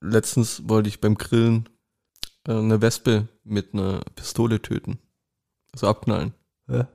letztens 0.00 0.68
wollte 0.68 0.88
ich 0.88 1.00
beim 1.00 1.16
Grillen 1.16 1.68
äh, 2.46 2.52
eine 2.52 2.80
Wespe 2.80 3.28
mit 3.44 3.74
einer 3.74 4.00
Pistole 4.14 4.60
töten. 4.62 4.98
Also 5.72 5.86
abknallen. 5.88 6.34
Ja. 6.68 6.88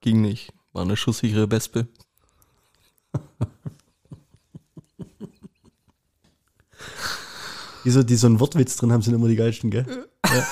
Ging 0.00 0.20
nicht. 0.20 0.52
War 0.72 0.82
eine 0.82 0.96
schusssichere 0.96 1.50
Wespe. 1.50 1.88
Die 7.84 7.90
so, 7.90 8.02
die 8.02 8.16
so 8.16 8.26
einen 8.26 8.40
Wortwitz 8.40 8.76
drin 8.76 8.92
haben, 8.92 9.02
sind 9.02 9.14
immer 9.14 9.28
die 9.28 9.36
geilsten, 9.36 9.70
gell? 9.70 9.86
Ja. 10.26 10.46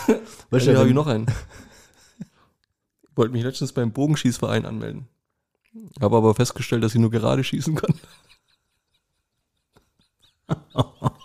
Weißt 0.51 0.67
Ja, 0.67 0.73
du, 0.73 0.79
habe 0.79 0.81
wenn- 0.81 0.89
ich 0.89 0.95
noch 0.95 1.07
einen. 1.07 1.27
Ich 3.03 3.17
wollte 3.17 3.33
mich 3.33 3.43
letztens 3.43 3.73
beim 3.73 3.93
Bogenschießverein 3.93 4.65
anmelden. 4.67 5.09
Habe 6.01 6.17
aber 6.17 6.35
festgestellt, 6.35 6.83
dass 6.85 6.95
ich 6.95 7.01
nur 7.01 7.11
gerade 7.11 7.43
schießen 7.45 7.75
kann. 7.75 7.95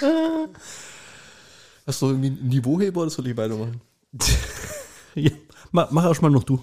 Hast 1.86 2.02
du 2.02 2.06
irgendwie 2.06 2.28
einen 2.28 2.48
Niveauheber 2.48 3.02
oder 3.02 3.10
soll 3.10 3.28
ich 3.28 3.36
weitermachen? 3.36 3.80
ja, 5.14 5.30
mach, 5.70 5.90
mach 5.90 6.04
erst 6.04 6.22
mal 6.22 6.30
noch 6.30 6.44
du. 6.44 6.62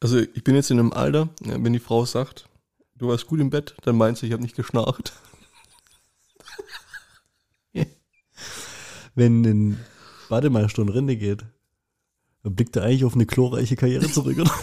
Also 0.00 0.18
ich 0.18 0.44
bin 0.44 0.54
jetzt 0.54 0.70
in 0.70 0.78
einem 0.78 0.92
Alter, 0.92 1.28
ja, 1.44 1.62
wenn 1.62 1.72
die 1.72 1.78
Frau 1.78 2.04
sagt, 2.04 2.48
du 2.94 3.08
warst 3.08 3.26
gut 3.26 3.40
im 3.40 3.50
Bett, 3.50 3.74
dann 3.82 3.96
meinst 3.96 4.22
du, 4.22 4.26
ich 4.26 4.32
habe 4.32 4.42
nicht 4.42 4.56
geschnarcht. 4.56 5.12
Wenn 9.14 9.44
ein 9.44 9.84
Bademeister 10.28 10.82
in 10.82 10.90
Rente 10.90 11.16
geht, 11.16 11.46
dann 12.42 12.54
blickt 12.54 12.76
er 12.76 12.82
eigentlich 12.82 13.06
auf 13.06 13.14
eine 13.14 13.24
glorreiche 13.24 13.74
Karriere 13.74 14.10
zurück, 14.10 14.38
oder? 14.38 14.50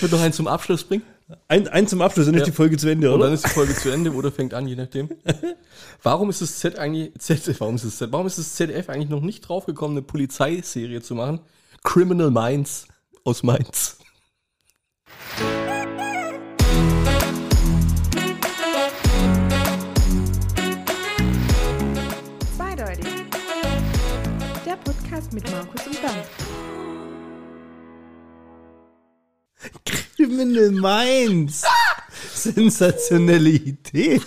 Wird 0.00 0.12
noch 0.12 0.20
einen 0.20 0.34
zum 0.34 0.48
Abschluss 0.48 0.84
bringen? 0.84 1.02
Ein, 1.48 1.68
ein 1.68 1.88
zum 1.88 2.02
Abschluss, 2.02 2.26
dann 2.26 2.34
ist 2.34 2.40
Ja. 2.40 2.46
die 2.46 2.52
Folge 2.52 2.76
zu 2.76 2.88
Ende, 2.88 3.08
Und 3.08 3.14
oder? 3.16 3.24
dann 3.26 3.34
ist 3.34 3.46
die 3.46 3.50
Folge 3.50 3.74
zu 3.74 3.88
Ende 3.90 4.12
oder 4.12 4.30
fängt 4.30 4.52
an, 4.52 4.68
je 4.68 4.76
nachdem. 4.76 5.08
Warum 6.02 6.28
ist 6.28 6.42
das 6.42 6.58
Z 6.58 6.78
eigentlich, 6.78 7.12
Z, 7.18 7.58
warum 7.60 7.76
ist 7.76 7.84
das 7.86 7.96
Z, 7.96 8.12
warum 8.12 8.26
ist 8.26 8.38
das 8.38 8.54
ZDF 8.54 8.90
eigentlich 8.90 9.08
noch 9.08 9.22
nicht 9.22 9.40
draufgekommen, 9.40 9.96
eine 9.96 10.02
Polizeiserie 10.06 11.00
zu 11.00 11.14
machen? 11.14 11.40
Criminal 11.82 12.30
Minds 12.30 12.86
aus 13.24 13.42
Mainz. 13.42 13.96
Zweideutig. 22.56 23.06
Der 24.66 24.76
Podcast 24.76 25.32
mit 25.32 25.50
Markus 25.50 25.86
und 25.86 26.00
Bernd. 26.00 26.26
Criminal 29.84 30.70
Minds. 30.70 31.62
Sensationelle 32.34 33.50
Idee. 33.50 34.20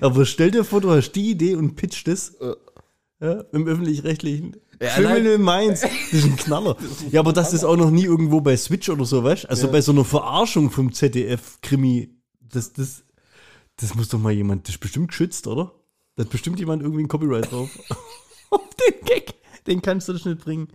Aber 0.00 0.26
stell 0.26 0.50
dir 0.50 0.64
vor, 0.64 0.80
du 0.80 0.90
hast 0.90 1.12
die 1.12 1.30
Idee 1.30 1.54
und 1.54 1.76
pitcht 1.76 2.08
es 2.08 2.36
ja, 3.20 3.32
im 3.52 3.66
Öffentlich-Rechtlichen. 3.66 4.56
Ja, 4.80 4.88
Criminal 4.94 5.38
Minds. 5.38 5.80
Das 5.82 6.12
ist 6.12 6.24
ein 6.24 6.36
Knaller. 6.36 6.76
Ja, 7.10 7.20
aber 7.20 7.32
das 7.32 7.52
ist 7.54 7.64
auch 7.64 7.76
noch 7.76 7.90
nie 7.90 8.04
irgendwo 8.04 8.40
bei 8.40 8.56
Switch 8.56 8.88
oder 8.88 9.04
so, 9.04 9.22
weißt 9.24 9.48
Also 9.48 9.66
Ja. 9.66 9.72
bei 9.72 9.80
so 9.80 9.92
einer 9.92 10.04
Verarschung 10.04 10.70
vom 10.70 10.92
ZDF-Krimi. 10.92 12.10
Das, 12.40 12.72
das, 12.72 13.04
das 13.76 13.94
muss 13.94 14.08
doch 14.08 14.18
mal 14.18 14.32
jemand, 14.32 14.68
das 14.68 14.74
ist 14.74 14.80
bestimmt 14.80 15.08
geschützt, 15.08 15.46
oder? 15.46 15.72
Da 16.16 16.24
hat 16.24 16.30
bestimmt 16.30 16.58
jemand 16.58 16.82
irgendwie 16.82 17.02
ein 17.04 17.08
Copyright 17.08 17.50
drauf. 17.50 17.70
Auf 18.50 18.60
den 18.74 19.04
Gag. 19.04 19.34
Den 19.66 19.82
kannst 19.82 20.08
du 20.08 20.12
das 20.12 20.24
nicht 20.24 20.40
bringen. 20.44 20.68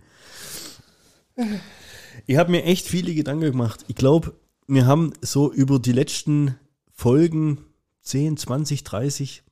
Ich 2.26 2.36
habe 2.36 2.50
mir 2.50 2.64
echt 2.64 2.86
viele 2.86 3.14
Gedanken 3.14 3.50
gemacht. 3.52 3.84
Ich 3.88 3.94
glaube, 3.96 4.34
wir 4.66 4.86
haben 4.86 5.12
so 5.20 5.52
über 5.52 5.78
die 5.78 5.92
letzten 5.92 6.56
Folgen 6.90 7.58
10, 8.02 8.36
20, 8.36 8.84
30, 8.84 9.42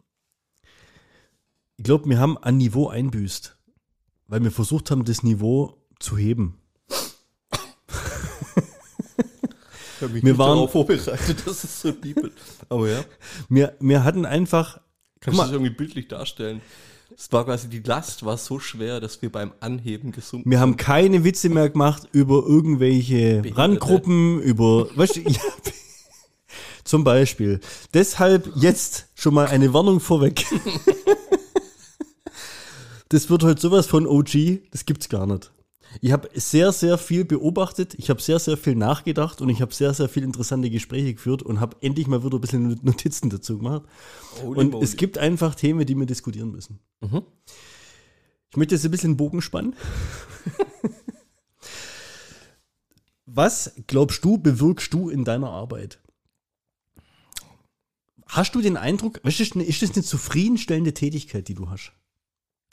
ich 1.76 1.84
glaube, 1.84 2.08
wir 2.08 2.18
haben 2.18 2.36
an 2.38 2.58
Niveau 2.58 2.88
einbüßt, 2.88 3.56
weil 4.28 4.42
wir 4.44 4.50
versucht 4.50 4.90
haben, 4.90 5.04
das 5.04 5.22
Niveau 5.22 5.82
zu 5.98 6.16
heben. 6.18 6.56
Ich 9.96 10.02
habe 10.02 10.12
mich 10.14 10.22
Wir 10.22 10.30
nicht 10.32 10.38
waren- 10.38 10.56
darauf 10.56 10.72
vorbereitet, 10.72 11.46
dass 11.46 11.64
es 11.64 11.80
so 11.82 11.90
liebelt. 12.02 12.32
Aber 12.68 12.88
ja, 12.88 13.04
Wir, 13.48 13.76
wir 13.80 14.02
hatten 14.04 14.24
einfach, 14.26 14.80
kannst 15.20 15.38
du 15.38 15.42
das 15.42 15.52
irgendwie 15.52 15.72
bildlich 15.74 16.08
darstellen? 16.08 16.60
Es 17.16 17.30
war 17.32 17.44
quasi, 17.44 17.68
die 17.68 17.80
Last 17.80 18.24
war 18.24 18.36
so 18.36 18.58
schwer, 18.58 19.00
dass 19.00 19.20
wir 19.20 19.30
beim 19.30 19.52
Anheben 19.60 20.12
gesunken 20.12 20.50
wir 20.50 20.60
haben 20.60 20.76
keine 20.76 21.24
Witze 21.24 21.48
mehr 21.48 21.68
gemacht 21.68 22.08
über 22.12 22.44
irgendwelche 22.46 23.42
Randgruppen, 23.54 24.40
über, 24.40 24.88
weißt 24.96 25.16
du, 25.16 25.20
ja, 25.28 25.40
zum 26.84 27.04
Beispiel. 27.04 27.60
Deshalb 27.94 28.50
jetzt 28.56 29.06
schon 29.14 29.34
mal 29.34 29.46
eine 29.46 29.72
Warnung 29.72 30.00
vorweg. 30.00 30.44
Das 33.12 33.28
wird 33.28 33.42
heute 33.42 33.60
sowas 33.60 33.88
von 33.88 34.06
OG, 34.06 34.70
das 34.70 34.84
gibt's 34.86 35.08
gar 35.08 35.26
nicht. 35.26 35.50
Ich 36.00 36.12
habe 36.12 36.28
sehr, 36.34 36.70
sehr 36.72 36.98
viel 36.98 37.24
beobachtet, 37.24 37.94
ich 37.94 38.10
habe 38.10 38.22
sehr, 38.22 38.38
sehr 38.38 38.56
viel 38.56 38.76
nachgedacht 38.76 39.40
und 39.40 39.48
ich 39.48 39.60
habe 39.60 39.74
sehr, 39.74 39.92
sehr 39.92 40.08
viel 40.08 40.22
interessante 40.22 40.70
Gespräche 40.70 41.14
geführt 41.14 41.42
und 41.42 41.58
habe 41.60 41.76
endlich 41.80 42.06
mal 42.06 42.24
wieder 42.24 42.36
ein 42.38 42.40
bisschen 42.40 42.78
Notizen 42.82 43.28
dazu 43.30 43.58
gemacht. 43.58 43.82
Holy 44.42 44.60
und 44.60 44.70
moly. 44.72 44.84
es 44.84 44.96
gibt 44.96 45.18
einfach 45.18 45.54
Themen, 45.56 45.84
die 45.86 45.96
wir 45.96 46.06
diskutieren 46.06 46.52
müssen. 46.52 46.78
Mhm. 47.00 47.22
Ich 48.50 48.56
möchte 48.56 48.74
jetzt 48.74 48.84
ein 48.84 48.90
bisschen 48.90 49.16
Bogen 49.16 49.42
spannen. 49.42 49.74
Was 53.26 53.72
glaubst 53.86 54.24
du, 54.24 54.38
bewirkst 54.38 54.92
du 54.92 55.08
in 55.08 55.24
deiner 55.24 55.50
Arbeit? 55.50 56.00
Hast 58.26 58.54
du 58.54 58.60
den 58.60 58.76
Eindruck, 58.76 59.18
ist 59.24 59.54
eine- 59.54 59.64
ist 59.64 59.82
das 59.82 59.92
eine 59.92 60.02
zufriedenstellende 60.04 60.94
Tätigkeit, 60.94 61.48
die 61.48 61.54
du 61.54 61.68
hast? 61.68 61.92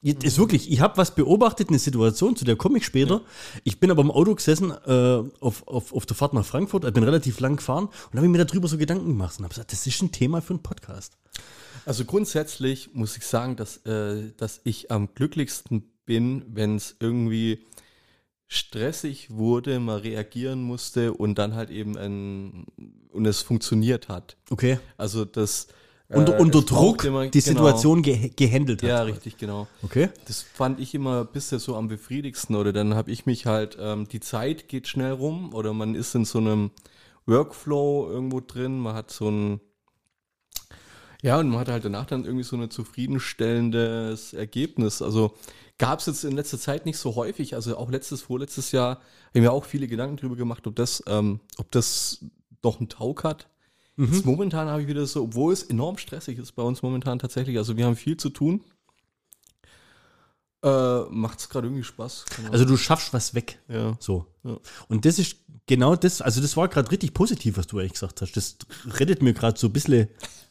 Ist 0.01 0.37
wirklich, 0.37 0.71
ich 0.71 0.79
habe 0.79 0.97
was 0.97 1.15
beobachtet, 1.15 1.69
eine 1.69 1.79
Situation, 1.79 2.35
zu 2.35 2.45
der 2.45 2.55
komme 2.55 2.77
ich 2.77 2.85
später. 2.85 3.21
Ich 3.63 3.79
bin 3.79 3.89
aber 3.89 4.03
im 4.03 4.11
Auto 4.11 4.35
gesessen 4.35 4.71
äh, 4.71 5.23
auf, 5.39 5.67
auf, 5.67 5.91
auf 5.91 6.05
der 6.05 6.15
Fahrt 6.15 6.33
nach 6.33 6.45
Frankfurt, 6.45 6.85
ich 6.85 6.93
bin 6.93 7.03
relativ 7.03 7.39
lang 7.39 7.55
gefahren 7.55 7.89
und 8.11 8.17
habe 8.17 8.27
mir 8.29 8.45
darüber 8.45 8.67
so 8.67 8.77
Gedanken 8.77 9.07
gemacht 9.07 9.39
und 9.39 9.43
habe 9.45 9.53
gesagt, 9.53 9.71
das 9.71 9.87
ist 9.87 10.01
ein 10.01 10.11
Thema 10.11 10.41
für 10.41 10.53
einen 10.53 10.61
Podcast. 10.61 11.17
Also 11.85 12.05
grundsätzlich 12.05 12.93
muss 12.93 13.17
ich 13.17 13.23
sagen, 13.25 13.55
dass, 13.55 13.77
äh, 13.85 14.31
dass 14.37 14.61
ich 14.65 14.91
am 14.91 15.13
glücklichsten 15.15 15.89
bin, 16.05 16.43
wenn 16.47 16.75
es 16.75 16.95
irgendwie 16.99 17.65
stressig 18.47 19.31
wurde, 19.31 19.79
mal 19.79 19.99
reagieren 19.99 20.61
musste 20.61 21.13
und 21.13 21.37
dann 21.37 21.55
halt 21.55 21.69
eben 21.69 21.97
ein, 21.97 22.65
und 23.11 23.25
es 23.25 23.41
funktioniert 23.41 24.09
hat. 24.09 24.37
Okay. 24.49 24.79
Also 24.95 25.25
das 25.25 25.67
Unter, 26.09 26.37
äh, 26.37 26.41
unter 26.41 26.61
Druck 26.61 27.03
immer- 27.03 27.27
die 27.27 27.41
genau. 27.41 27.65
Situation 27.65 28.01
ge 28.01 28.29
gehandelt 28.33 28.81
hat. 28.81 28.89
Ja, 28.89 29.01
richtig, 29.01 29.37
genau. 29.37 29.67
Okay. 29.83 30.09
Das 30.25 30.41
fand 30.41 30.79
ich 30.79 30.95
immer 30.95 31.25
bisher 31.25 31.59
so 31.59 31.75
am 31.75 31.89
befriedigsten. 31.89 32.55
Oder 32.55 32.71
dann 32.71 32.95
habe 32.95 33.11
ich 33.11 33.25
mich 33.25 33.45
halt, 33.45 33.77
ähm, 33.79 34.07
die 34.07 34.21
Zeit 34.21 34.69
geht 34.69 34.87
schnell 34.87 35.11
rum 35.11 35.53
oder 35.53 35.73
man 35.73 35.95
ist 35.95 36.15
in 36.15 36.23
so 36.23 36.37
einem 36.39 36.71
Workflow 37.25 38.09
irgendwo 38.09 38.39
drin, 38.39 38.79
man 38.79 38.95
hat 38.95 39.11
so 39.11 39.29
ein, 39.29 39.59
ja, 41.21 41.37
und 41.39 41.49
man 41.49 41.59
hat 41.59 41.67
halt 41.67 41.83
danach 41.83 42.05
dann 42.05 42.23
irgendwie 42.23 42.45
so 42.45 42.55
ein 42.55 42.69
zufriedenstellendes 42.69 44.31
Ergebnis. 44.33 45.01
Also 45.01 45.33
gab 45.77 45.99
es 45.99 46.05
jetzt 46.05 46.23
in 46.23 46.37
letzter 46.37 46.57
Zeit 46.57 46.85
nicht 46.85 46.97
so 46.97 47.15
häufig, 47.15 47.53
also 47.53 47.75
auch 47.75 47.91
letztes, 47.91 48.21
vorletztes 48.21 48.71
Jahr, 48.71 48.91
habe 48.95 49.01
ich 49.33 49.41
mir 49.41 49.51
auch 49.51 49.65
viele 49.65 49.87
Gedanken 49.89 50.15
drüber 50.15 50.37
gemacht, 50.37 50.65
ob 50.67 50.75
das, 50.77 51.03
ähm, 51.07 51.41
ob 51.57 51.69
das 51.71 52.23
doch 52.61 52.79
einen 52.79 52.87
Taug 52.87 53.23
hat. 53.23 53.47
Jetzt 53.97 54.25
momentan 54.25 54.67
habe 54.67 54.83
ich 54.83 54.87
wieder 54.87 55.05
so, 55.07 55.23
obwohl 55.23 55.53
es 55.53 55.63
enorm 55.63 55.97
stressig 55.97 56.37
ist 56.37 56.51
bei 56.51 56.61
uns 56.61 56.83
momentan 56.83 57.17
tatsächlich, 57.17 57.57
also 57.57 57.77
wir 57.77 57.85
haben 57.85 57.95
viel 57.95 58.15
zu 58.15 58.29
tun. 58.29 58.63
Äh, 60.63 61.01
Macht 61.09 61.39
es 61.39 61.49
gerade 61.49 61.67
irgendwie 61.67 61.83
Spaß. 61.83 62.25
Also 62.51 62.65
du 62.65 62.77
schaffst 62.77 63.13
was 63.13 63.33
weg. 63.33 63.59
Ja. 63.67 63.97
So. 63.99 64.27
Ja. 64.43 64.57
Und 64.87 65.05
das 65.05 65.17
ist 65.17 65.37
genau 65.65 65.95
das, 65.95 66.21
also 66.21 66.41
das 66.41 66.55
war 66.55 66.67
gerade 66.67 66.91
richtig 66.91 67.13
positiv, 67.13 67.57
was 67.57 67.65
du 67.67 67.79
eigentlich 67.79 67.93
gesagt 67.93 68.21
hast. 68.21 68.37
Das 68.37 68.57
rettet 68.85 69.23
mir 69.23 69.33
gerade 69.33 69.59
so 69.59 69.67
ein 69.67 69.73
bisschen 69.73 70.07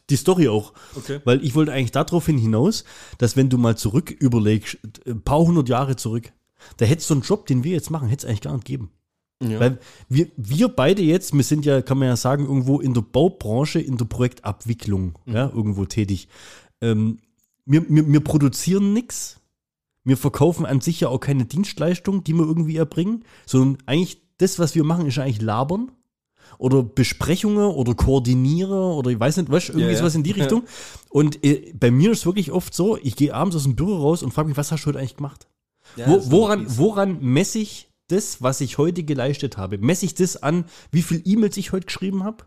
die 0.09 0.17
Story 0.17 0.49
auch. 0.49 0.73
Okay. 0.95 1.21
Weil 1.23 1.43
ich 1.43 1.55
wollte 1.55 1.71
eigentlich 1.71 1.91
darauf 1.91 2.25
hin 2.25 2.37
hinaus, 2.37 2.83
dass 3.17 3.37
wenn 3.37 3.49
du 3.49 3.57
mal 3.57 3.77
zurück 3.77 4.11
überlegst, 4.11 4.77
ein 5.05 5.21
paar 5.21 5.39
hundert 5.39 5.69
Jahre 5.69 5.95
zurück, 5.95 6.31
da 6.77 6.85
hättest 6.85 7.09
du 7.09 7.13
einen 7.13 7.23
Job, 7.23 7.45
den 7.45 7.63
wir 7.63 7.71
jetzt 7.71 7.91
machen, 7.91 8.09
hätte 8.09 8.25
es 8.25 8.29
eigentlich 8.29 8.41
gar 8.41 8.53
nicht 8.53 8.65
geben. 8.65 8.91
Ja. 9.41 9.59
Weil 9.59 9.79
wir, 10.09 10.27
wir 10.35 10.67
beide 10.69 11.01
jetzt, 11.03 11.33
wir 11.33 11.43
sind 11.43 11.63
ja, 11.65 11.81
kann 11.81 11.99
man 11.99 12.07
ja 12.07 12.15
sagen, 12.15 12.45
irgendwo 12.45 12.79
in 12.79 12.93
der 12.93 13.01
Baubranche, 13.01 13.79
in 13.79 13.97
der 13.97 14.05
Projektabwicklung, 14.05 15.17
ja, 15.25 15.49
irgendwo 15.49 15.85
tätig. 15.85 16.27
Ähm, 16.81 17.19
wir, 17.65 17.85
wir, 17.87 18.11
wir 18.11 18.19
produzieren 18.21 18.93
nichts. 18.93 19.39
Wir 20.03 20.17
verkaufen 20.17 20.65
an 20.65 20.81
sich 20.81 21.01
ja 21.01 21.09
auch 21.09 21.19
keine 21.19 21.45
Dienstleistung, 21.45 22.23
die 22.23 22.33
wir 22.33 22.45
irgendwie 22.45 22.77
erbringen, 22.77 23.25
sondern 23.45 23.83
eigentlich 23.85 24.21
das, 24.37 24.57
was 24.57 24.73
wir 24.73 24.83
machen, 24.83 25.05
ist 25.05 25.19
eigentlich 25.19 25.41
labern 25.41 25.91
oder 26.57 26.81
Besprechungen 26.81 27.65
oder 27.67 27.93
koordinieren 27.93 28.71
oder 28.71 29.11
ich 29.11 29.19
weiß 29.19 29.37
nicht, 29.37 29.51
was, 29.51 29.69
irgendwie 29.69 29.91
Ja, 29.91 29.97
sowas 29.97 30.15
in 30.15 30.23
die 30.23 30.31
Ja. 30.31 30.37
Richtung. 30.37 30.63
Und 31.09 31.43
äh, 31.43 31.73
bei 31.77 31.91
mir 31.91 32.11
ist 32.11 32.19
es 32.19 32.25
wirklich 32.25 32.51
oft 32.51 32.73
so, 32.73 32.97
ich 32.97 33.15
gehe 33.15 33.33
abends 33.33 33.55
aus 33.55 33.63
dem 33.63 33.75
Büro 33.75 33.97
raus 33.97 34.23
und 34.23 34.33
frage 34.33 34.47
mich, 34.47 34.57
was 34.57 34.71
hast 34.71 34.83
du 34.83 34.87
heute 34.87 34.99
eigentlich 34.99 35.17
gemacht? 35.17 35.47
Ja, 35.97 36.07
Wo, 36.07 36.31
woran, 36.31 36.65
woran 36.69 37.19
messe 37.21 37.59
ich 37.59 37.86
das, 38.07 38.41
was 38.41 38.61
ich 38.61 38.77
heute 38.77 39.03
geleistet 39.03 39.57
habe, 39.57 39.77
messe 39.77 40.05
ich 40.05 40.15
das 40.15 40.41
an, 40.41 40.65
wie 40.91 41.01
viel 41.01 41.21
E-Mails 41.25 41.57
ich 41.57 41.71
heute 41.71 41.85
geschrieben 41.85 42.23
habe? 42.23 42.45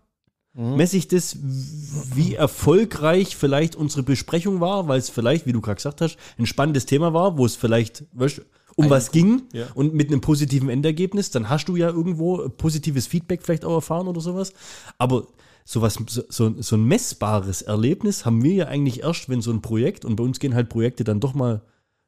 Mhm. 0.54 0.76
Messe 0.76 0.96
ich 0.96 1.06
das, 1.06 1.36
wie 1.40 2.34
erfolgreich 2.34 3.36
vielleicht 3.36 3.76
unsere 3.76 4.02
Besprechung 4.02 4.60
war, 4.60 4.88
weil 4.88 4.98
es 4.98 5.08
vielleicht, 5.08 5.46
wie 5.46 5.52
du 5.52 5.60
gerade 5.60 5.76
gesagt 5.76 6.00
hast, 6.00 6.16
ein 6.38 6.46
spannendes 6.46 6.86
Thema 6.86 7.14
war, 7.14 7.38
wo 7.38 7.46
es 7.46 7.54
vielleicht 7.56 8.04
weißt, 8.12 8.42
um 8.76 8.84
Ein- 8.86 8.90
was 8.90 9.12
ging 9.12 9.42
ja. 9.52 9.66
und 9.74 9.94
mit 9.94 10.08
einem 10.08 10.20
positiven 10.20 10.68
Endergebnis, 10.68 11.30
dann 11.30 11.48
hast 11.48 11.66
du 11.66 11.76
ja 11.76 11.88
irgendwo 11.88 12.48
positives 12.48 13.06
Feedback 13.06 13.42
vielleicht 13.42 13.64
auch 13.64 13.74
erfahren 13.74 14.08
oder 14.08 14.20
sowas. 14.20 14.52
Aber 14.98 15.26
sowas, 15.64 15.98
so, 16.08 16.22
so, 16.28 16.54
so 16.60 16.76
ein 16.76 16.84
messbares 16.84 17.62
Erlebnis 17.62 18.24
haben 18.24 18.42
wir 18.42 18.54
ja 18.54 18.66
eigentlich 18.66 19.02
erst, 19.02 19.28
wenn 19.28 19.42
so 19.42 19.52
ein 19.52 19.62
Projekt, 19.62 20.04
und 20.04 20.16
bei 20.16 20.24
uns 20.24 20.40
gehen 20.40 20.54
halt 20.54 20.68
Projekte 20.68 21.04
dann 21.04 21.20
doch 21.20 21.34
mal 21.34 21.62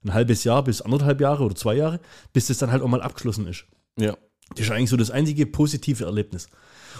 ein 0.05 0.15
halbes 0.15 0.45
Jahr 0.45 0.65
bis 0.65 0.81
anderthalb 0.83 1.21
Jahre 1.21 1.45
oder 1.45 1.55
zwei 1.55 1.75
Jahre, 1.75 2.01
bis 2.33 2.47
das 2.49 2.59
dann 2.59 2.71
halt 2.73 2.83
auch 2.83 2.89
mal 2.89 3.03
abgeschlossen 3.03 3.47
ist. 3.47 3.65
Ja. 3.99 4.17
Das 4.55 4.67
ist 4.67 4.71
eigentlich 4.71 4.91
so 4.91 4.97
das 4.97 5.11
einzige 5.11 5.47
positive 5.47 6.05
Erlebnis. 6.05 6.49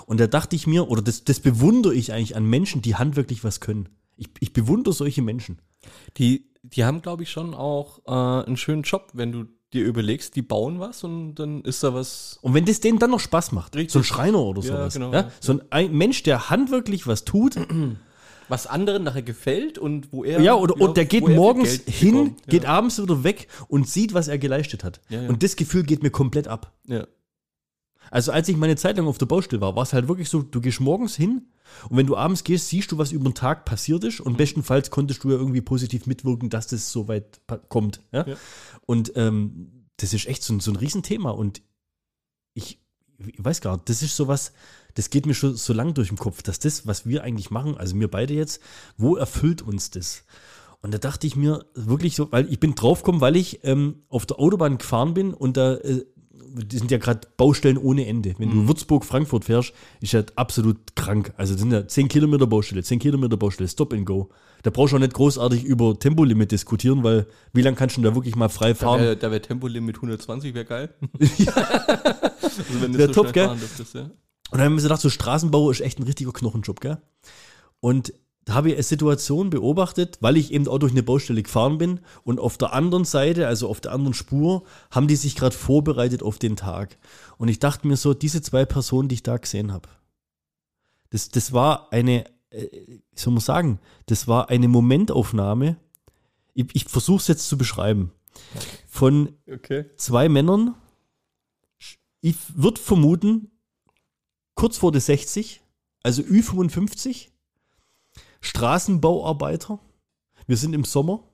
Und 0.07 0.21
da 0.21 0.27
dachte 0.27 0.57
ich 0.57 0.67
mir, 0.67 0.89
oder 0.89 1.03
das, 1.03 1.25
das 1.25 1.41
bewundere 1.41 1.95
ich 1.95 2.13
eigentlich 2.13 2.35
an 2.37 2.45
Menschen, 2.45 2.83
die 2.83 2.95
handwerklich 2.97 3.45
was 3.45 3.61
können. 3.61 3.89
Ich, 4.17 4.29
ich 4.41 4.53
bewundere 4.53 4.95
solche 4.95 5.23
Menschen. 5.23 5.59
Die, 6.17 6.51
die 6.63 6.85
haben, 6.85 7.03
glaube 7.03 7.23
ich, 7.25 7.31
schon 7.31 7.55
auch 7.55 8.01
äh, 8.07 8.47
einen 8.47 8.57
schönen 8.57 8.83
Job, 8.83 9.11
wenn 9.15 9.33
du 9.33 9.45
dir 9.73 9.85
überlegst, 9.85 10.37
die 10.37 10.43
bauen 10.43 10.81
was 10.81 11.03
und 11.03 11.35
dann 11.37 11.63
ist 11.63 11.83
da 11.83 11.95
was. 11.95 12.39
Und 12.43 12.53
wenn 12.55 12.65
das 12.67 12.81
denen 12.81 12.99
dann 12.99 13.11
noch 13.11 13.21
Spaß 13.21 13.53
macht, 13.53 13.75
Richtig. 13.75 13.93
so 13.93 14.01
ein 14.01 14.05
Schreiner 14.05 14.39
oder 14.41 14.61
Ja, 14.63 14.69
sowas. 14.69 14.95
genau. 14.95 15.13
Ja, 15.13 15.31
so 15.41 15.53
ein, 15.55 15.63
ein 15.71 15.93
Mensch, 15.93 16.23
der 16.25 16.51
handwerklich 16.51 17.07
was 17.07 17.25
tut, 17.25 17.57
Was 18.49 18.67
anderen 18.67 19.05
nachher 19.05 19.23
gefällt 19.23 19.79
und 19.79 20.13
wo 20.13 20.25
er. 20.25 20.41
ja, 20.41 20.55
oder, 20.55 20.81
und 20.81 20.97
der 20.97 21.05
geht 21.05 21.27
morgens 21.29 21.81
hin, 21.87 22.13
bekommt. 22.13 22.47
geht 22.49 22.63
ja. 22.65 22.69
abends 22.71 23.01
wieder 23.01 23.25
weg 23.25 23.49
und 23.69 23.89
sieht, 23.89 24.15
was 24.15 24.29
er 24.29 24.39
geleistet 24.39 24.85
hat. 24.85 25.01
Ja, 25.09 25.23
ja. 25.23 25.29
Und 25.29 25.43
das 25.43 25.57
Gefühl 25.57 25.85
geht 25.85 26.03
mir 26.03 26.11
komplett 26.11 26.49
ab. 26.49 26.73
Ja. 26.87 27.07
Also 28.11 28.31
als 28.33 28.49
ich 28.49 28.57
meine 28.57 28.77
Zeit 28.77 28.97
lang 28.99 29.07
auf 29.07 29.17
der 29.19 29.27
Baustelle 29.27 29.63
war, 29.63 29.75
war 29.75 29.85
es 29.85 29.93
halt 29.95 30.07
wirklich 30.09 30.29
so, 30.29 30.43
du 30.43 30.61
gehst 30.61 30.81
morgens 30.81 31.17
hin 31.17 31.47
und 31.89 31.97
wenn 31.97 32.07
du 32.07 32.15
abends 32.17 32.45
gehst, 32.45 32.69
siehst 32.69 32.93
du, 32.93 32.99
was 32.99 33.11
über 33.13 33.25
den 33.31 33.35
Tag 33.35 33.65
passiert 33.65 34.05
ist 34.05 34.21
Mhm. 34.21 34.27
und 34.27 34.37
bestenfalls 34.37 34.91
konntest 34.91 35.25
du 35.25 35.31
ja 35.31 35.37
irgendwie 35.37 35.63
positiv 35.63 36.07
mitwirken, 36.07 36.51
dass 36.51 36.67
das 36.67 36.93
so 36.93 37.09
weit 37.09 37.41
kommt. 37.71 38.01
Ja? 38.13 38.27
Ja. 38.27 38.37
Und 38.85 39.13
ähm, 39.17 39.87
das 39.97 40.13
ist 40.13 40.27
echt 40.27 40.43
so 40.43 40.53
ein, 40.53 40.61
so 40.61 40.73
ein 40.73 40.77
Riesenthema 40.77 41.31
und 41.31 41.63
ich, 42.55 42.81
ich 43.19 43.43
weiß 43.43 43.61
gar 43.63 43.75
nicht, 43.77 43.89
das 43.89 44.03
ist 44.03 44.15
sowas, 44.17 44.53
das 44.95 45.11
geht 45.11 45.27
mir 45.27 45.35
schon 45.35 45.55
so 45.55 45.73
lang 45.73 45.95
durch 45.95 46.09
den 46.09 46.19
Kopf, 46.19 46.43
dass 46.43 46.59
das, 46.59 46.87
was 46.87 47.07
wir 47.07 47.23
eigentlich 47.25 47.51
machen, 47.51 47.77
also 47.77 47.99
wir 47.99 48.09
beide 48.09 48.35
jetzt, 48.35 48.61
wo 48.97 49.17
erfüllt 49.17 49.63
uns 49.63 49.91
das? 49.91 50.25
Und 50.83 50.93
da 50.93 50.99
dachte 50.99 51.27
ich 51.27 51.37
mir 51.37 51.65
wirklich 51.75 52.17
so, 52.17 52.31
weil 52.33 52.51
ich 52.51 52.59
bin 52.59 52.75
draufgekommen, 52.75 53.21
weil 53.21 53.37
ich 53.37 53.61
ähm, 53.63 54.03
auf 54.09 54.27
der 54.27 54.41
Autobahn 54.41 54.79
gefahren 54.79 55.15
bin 55.15 55.33
und 55.33 55.57
da 55.57 55.75
äh, 55.77 56.05
sind 56.71 56.91
ja 56.91 56.99
gerade 56.99 57.27
Baustellen 57.37 57.79
ohne 57.79 58.07
Ende. 58.07 58.35
Wenn 58.39 58.51
du 58.51 58.69
Würzburg, 58.69 59.05
Frankfurt 59.05 59.45
fährst, 59.47 59.73
ist 60.01 60.13
ja 60.13 60.23
absolut 60.37 60.95
krank. 60.97 61.33
Also 61.37 61.55
das 61.55 61.63
sind 61.63 61.73
ja 61.73 61.87
10 61.87 62.09
Kilometer 62.09 62.47
Baustelle, 62.47 62.83
10 62.83 62.99
Kilometer 62.99 63.37
Baustelle, 63.37 63.69
Stop 63.69 63.93
and 63.95 64.05
Go. 64.05 64.29
Da 64.63 64.71
brauchst 64.71 64.93
du 64.93 64.97
auch 64.97 65.01
nicht 65.01 65.15
großartig 65.15 65.65
über 65.65 65.99
Tempolimit 65.99 66.53
diskutieren, 66.53 67.03
weil 67.03 67.27
wie 67.53 67.63
lange 67.63 67.77
kannst 67.77 67.97
du 67.97 68.03
da 68.03 68.15
wirklich 68.15 68.37
mal 68.37 68.49
frei 68.49 68.71
Da 68.71 68.75
fahren? 68.75 69.01
wäre 69.01 69.31
wär 69.31 69.43
Tempolimit 69.43 69.97
120, 69.97 70.53
wäre 70.55 70.65
geil. 70.65 70.95
also 71.21 72.81
wenn 72.81 72.93
du 72.93 72.99
Wär 72.99 73.07
so 73.09 73.13
top, 73.13 73.33
gell? 73.33 73.47
fahren 73.47 73.59
dürftest, 73.59 73.95
ja. 73.95 74.11
Und 74.53 74.59
dann 74.59 74.67
haben 74.67 74.77
wir 74.77 74.83
gedacht, 74.83 75.01
so 75.01 75.09
Straßenbau 75.09 75.71
ist 75.71 75.81
echt 75.81 75.99
ein 75.99 76.03
richtiger 76.03 76.31
Knochenjob, 76.31 76.83
gell? 76.83 76.99
Und 77.81 78.13
da 78.45 78.53
habe 78.53 78.69
ich 78.69 78.75
eine 78.75 78.83
Situation 78.83 79.49
beobachtet, 79.49 80.19
weil 80.21 80.37
ich 80.37 80.53
eben 80.53 80.69
auch 80.69 80.77
durch 80.77 80.93
eine 80.93 81.03
Baustelle 81.03 81.43
gefahren 81.43 81.79
bin 81.79 82.01
und 82.23 82.39
auf 82.39 82.59
der 82.59 82.75
anderen 82.75 83.07
Seite, 83.07 83.47
also 83.47 83.67
auf 83.67 83.81
der 83.81 83.93
anderen 83.93 84.13
Spur, 84.13 84.65
haben 84.91 85.09
die 85.09 85.17
sich 85.17 85.37
gerade 85.37 85.57
vorbereitet 85.57 86.23
auf 86.23 86.39
den 86.39 86.57
Tag. 86.57 86.99
Und 87.39 87.49
ich 87.49 87.61
dachte 87.61 87.87
mir 87.89 87.97
so, 87.97 88.13
diese 88.13 88.43
zwei 88.43 88.67
Personen, 88.67 89.09
die 89.09 89.15
ich 89.15 89.23
da 89.23 89.39
gesehen 89.39 89.73
habe, 89.73 89.89
das, 91.09 91.31
das 91.31 91.55
war 91.55 91.91
eine, 91.91 92.27
äh, 92.51 92.67
wie 92.87 93.19
soll 93.19 93.33
man 93.33 93.41
sagen, 93.41 93.81
das 94.05 94.29
war 94.29 94.51
eine 94.51 94.69
Momentaufnahme. 94.69 95.77
Ich, 96.53 96.67
ich 96.75 96.85
versuche 96.85 97.23
es 97.23 97.29
jetzt 97.29 97.49
zu 97.49 97.57
beschreiben. 97.57 98.13
Von 98.87 99.35
Okay. 99.51 99.87
zwei 99.97 100.29
Männern. 100.29 100.75
Ich 102.21 102.37
würde 102.55 102.81
vermuten, 102.81 103.52
kurz 104.63 104.77
vor 104.79 104.93
der 104.93 105.01
60, 105.01 105.61
also 106.05 106.23
Ü55, 106.23 107.31
Straßenbauarbeiter. 108.41 109.81
Wir 110.47 110.57
sind 110.57 110.73
im 110.73 110.85
Sommer. 110.85 111.25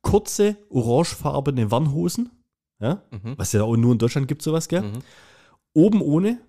Kurze, 0.00 0.56
orangefarbene 0.70 1.70
Warnhosen. 1.70 2.30
Ja, 2.80 3.02
Mhm. 3.10 3.34
was 3.36 3.52
ja 3.52 3.62
auch 3.62 3.76
nur 3.76 3.92
in 3.92 3.98
Deutschland 3.98 4.26
gibt, 4.26 4.40
sowas, 4.40 4.68
gell? 4.68 4.80
Mhm. 4.80 4.98
Oben 5.74 6.00
ohne. 6.00 6.40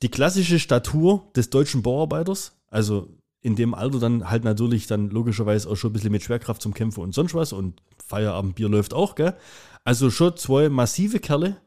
Die 0.00 0.08
klassische 0.10 0.58
Statur 0.58 1.30
des 1.36 1.50
deutschen 1.50 1.82
Bauarbeiters. 1.82 2.56
Also 2.68 3.10
in 3.42 3.56
dem 3.56 3.74
Alter 3.74 3.98
dann 3.98 4.30
halt 4.30 4.42
natürlich 4.42 4.86
dann 4.86 5.10
logischerweise 5.10 5.68
auch 5.68 5.76
schon 5.76 5.90
ein 5.90 5.92
bisschen 5.92 6.12
mit 6.12 6.22
Schwerkraft 6.22 6.62
zum 6.62 6.72
Kämpfen 6.72 7.02
und 7.02 7.12
sonst 7.12 7.34
was. 7.34 7.52
Und 7.52 7.82
Feierabendbier 8.06 8.70
läuft 8.70 8.94
auch, 8.94 9.16
gell? 9.16 9.36
Also 9.84 10.10
schon 10.10 10.34
zwei 10.38 10.70
massive 10.70 11.18
Kerle. 11.20 11.58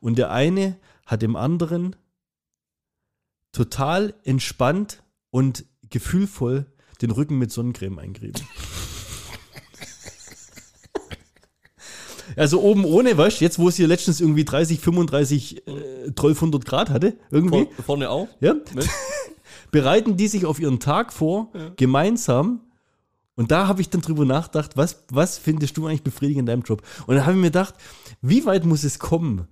Und 0.00 0.16
der 0.16 0.30
eine 0.30 0.76
hat 1.06 1.22
dem 1.22 1.34
anderen 1.34 1.96
total 3.52 4.14
entspannt 4.24 5.02
und 5.30 5.64
gefühlvoll 5.90 6.66
den 7.00 7.10
Rücken 7.10 7.38
mit 7.38 7.52
Sonnencreme 7.52 7.98
eingerieben. 7.98 8.42
Also 12.36 12.62
oben 12.62 12.84
ohne, 12.84 13.16
weißt 13.16 13.40
du, 13.40 13.44
jetzt 13.44 13.58
wo 13.58 13.68
es 13.68 13.76
hier 13.76 13.86
letztens 13.86 14.20
irgendwie 14.20 14.44
30, 14.44 14.80
35, 14.80 15.66
äh, 15.66 15.70
1200 16.06 16.64
Grad 16.64 16.90
hatte, 16.90 17.16
irgendwie, 17.30 17.66
Vor, 17.76 17.84
vorne 17.84 18.10
auch. 18.10 18.28
ja, 18.40 18.54
Ne? 18.54 18.84
bereiten 19.70 20.16
die 20.16 20.28
sich 20.28 20.46
auf 20.46 20.60
ihren 20.60 20.80
Tag 20.80 21.12
vor, 21.12 21.50
gemeinsam. 21.76 22.60
Und 23.34 23.50
da 23.50 23.66
habe 23.66 23.80
ich 23.80 23.88
dann 23.88 24.02
drüber 24.02 24.24
nachgedacht, 24.26 24.76
was, 24.76 25.04
was 25.10 25.38
findest 25.38 25.76
du 25.76 25.86
eigentlich 25.86 26.02
befriedigend 26.02 26.40
in 26.40 26.46
deinem 26.46 26.62
Job? 26.62 26.82
Und 27.06 27.16
dann 27.16 27.24
habe 27.24 27.32
ich 27.36 27.40
mir 27.40 27.46
gedacht, 27.48 27.74
wie 28.20 28.44
weit 28.44 28.66
muss 28.66 28.84
es 28.84 28.98
kommen, 28.98 29.48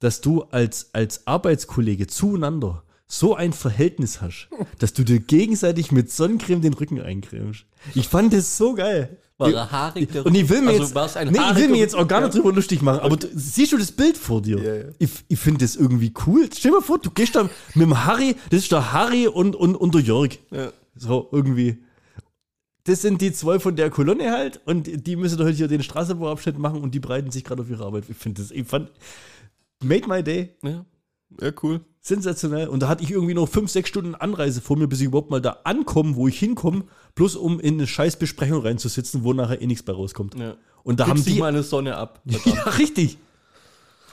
dass 0.00 0.20
du 0.20 0.42
als, 0.42 0.92
als 0.92 1.26
Arbeitskollege 1.26 2.08
zueinander 2.08 2.82
so 3.12 3.34
ein 3.34 3.52
Verhältnis 3.52 4.20
hast, 4.20 4.48
dass 4.78 4.92
du 4.92 5.02
dir 5.02 5.18
gegenseitig 5.18 5.90
mit 5.90 6.12
Sonnencreme 6.12 6.62
den 6.62 6.74
Rücken 6.74 7.00
eincremst. 7.00 7.66
Ich 7.94 8.06
fand 8.06 8.32
das 8.32 8.56
so 8.56 8.74
geil. 8.74 9.18
War 9.36 9.52
er 9.52 9.72
haarig, 9.72 10.12
der 10.12 10.24
Und 10.26 10.34
ich 10.34 10.48
will 10.48 10.60
mir 10.60 10.70
Also 10.78 10.82
jetzt, 10.82 11.30
nee, 11.30 11.38
ich 11.38 11.56
will 11.56 11.68
mir 11.68 11.78
jetzt 11.78 11.96
auch 11.96 12.06
gar 12.06 12.20
nicht 12.20 12.34
drüber 12.34 12.52
lustig 12.52 12.82
machen, 12.82 13.00
aber 13.00 13.16
du, 13.16 13.26
siehst 13.34 13.72
du 13.72 13.78
das 13.78 13.90
Bild 13.90 14.16
vor 14.16 14.42
dir? 14.42 14.58
Ja, 14.58 14.74
ja. 14.74 14.84
Ich, 14.98 15.10
ich 15.26 15.38
finde 15.38 15.64
das 15.64 15.76
irgendwie 15.76 16.12
cool. 16.26 16.48
Stell 16.54 16.70
dir 16.70 16.76
mal 16.76 16.82
vor, 16.82 16.98
du 16.98 17.10
gehst 17.10 17.34
da 17.34 17.44
mit 17.74 17.86
dem 17.86 18.04
Harry, 18.04 18.36
das 18.50 18.60
ist 18.60 18.72
der 18.72 18.92
Harry 18.92 19.26
und, 19.26 19.56
und, 19.56 19.74
und 19.74 19.94
der 19.94 20.02
Jörg. 20.02 20.38
Ja. 20.50 20.70
So, 20.94 21.28
irgendwie. 21.32 21.78
Das 22.84 23.02
sind 23.02 23.20
die 23.22 23.32
zwei 23.32 23.58
von 23.58 23.74
der 23.74 23.90
Kolonne 23.90 24.30
halt 24.30 24.60
und 24.66 25.06
die 25.06 25.16
müssen 25.16 25.38
heute 25.38 25.56
hier 25.56 25.68
den 25.68 25.82
Straßenbauabschnitt 25.82 26.58
machen 26.58 26.82
und 26.82 26.94
die 26.94 27.00
bereiten 27.00 27.30
sich 27.30 27.42
gerade 27.42 27.62
auf 27.62 27.70
ihre 27.70 27.84
Arbeit. 27.84 28.04
Ich 28.08 28.16
finde 28.16 28.42
das, 28.42 28.50
ich 28.50 28.66
fand, 28.66 28.90
made 29.82 30.06
my 30.06 30.22
day. 30.22 30.54
Ja. 30.62 30.84
Ja, 31.40 31.52
cool. 31.62 31.80
Sensationell. 32.00 32.68
Und 32.68 32.80
da 32.80 32.88
hatte 32.88 33.04
ich 33.04 33.10
irgendwie 33.10 33.34
noch 33.34 33.48
fünf, 33.48 33.70
sechs 33.70 33.90
Stunden 33.90 34.14
Anreise 34.14 34.60
vor 34.60 34.76
mir, 34.76 34.86
bis 34.86 35.00
ich 35.00 35.06
überhaupt 35.06 35.30
mal 35.30 35.40
da 35.40 35.58
ankomme, 35.64 36.16
wo 36.16 36.28
ich 36.28 36.38
hinkomme, 36.38 36.84
bloß 37.14 37.36
um 37.36 37.60
in 37.60 37.74
eine 37.74 37.86
scheiß 37.86 38.16
Besprechung 38.16 38.62
reinzusitzen, 38.62 39.22
wo 39.22 39.32
nachher 39.32 39.60
eh 39.60 39.66
nichts 39.66 39.82
bei 39.82 39.92
rauskommt. 39.92 40.34
Ja. 40.36 40.56
Und 40.82 40.98
da 40.98 41.04
haben 41.04 41.16
Gibst 41.16 41.28
die. 41.28 41.34
die 41.34 41.40
mal 41.40 41.48
eine 41.48 41.62
Sonne 41.62 41.96
ab. 41.96 42.22
Ja, 42.44 42.62
richtig. 42.70 43.18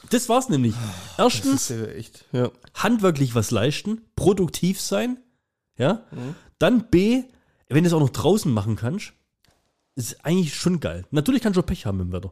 Das 0.09 0.29
war's 0.29 0.49
nämlich. 0.49 0.73
Erstens, 1.17 1.69
ja 1.69 1.85
echt. 1.85 2.25
Ja. 2.31 2.51
handwerklich 2.73 3.35
was 3.35 3.51
leisten, 3.51 4.01
produktiv 4.15 4.79
sein, 4.79 5.17
ja. 5.77 6.03
Dann 6.59 6.89
B, 6.89 7.23
wenn 7.69 7.83
du 7.83 7.87
es 7.87 7.93
auch 7.93 7.99
noch 7.99 8.09
draußen 8.09 8.51
machen 8.51 8.75
kannst, 8.75 9.13
ist 9.95 10.23
eigentlich 10.25 10.55
schon 10.55 10.79
geil. 10.79 11.05
Natürlich 11.11 11.41
kannst 11.41 11.57
du 11.57 11.61
auch 11.61 11.65
Pech 11.65 11.85
haben 11.85 11.99
im 11.99 12.11
Wetter. 12.11 12.31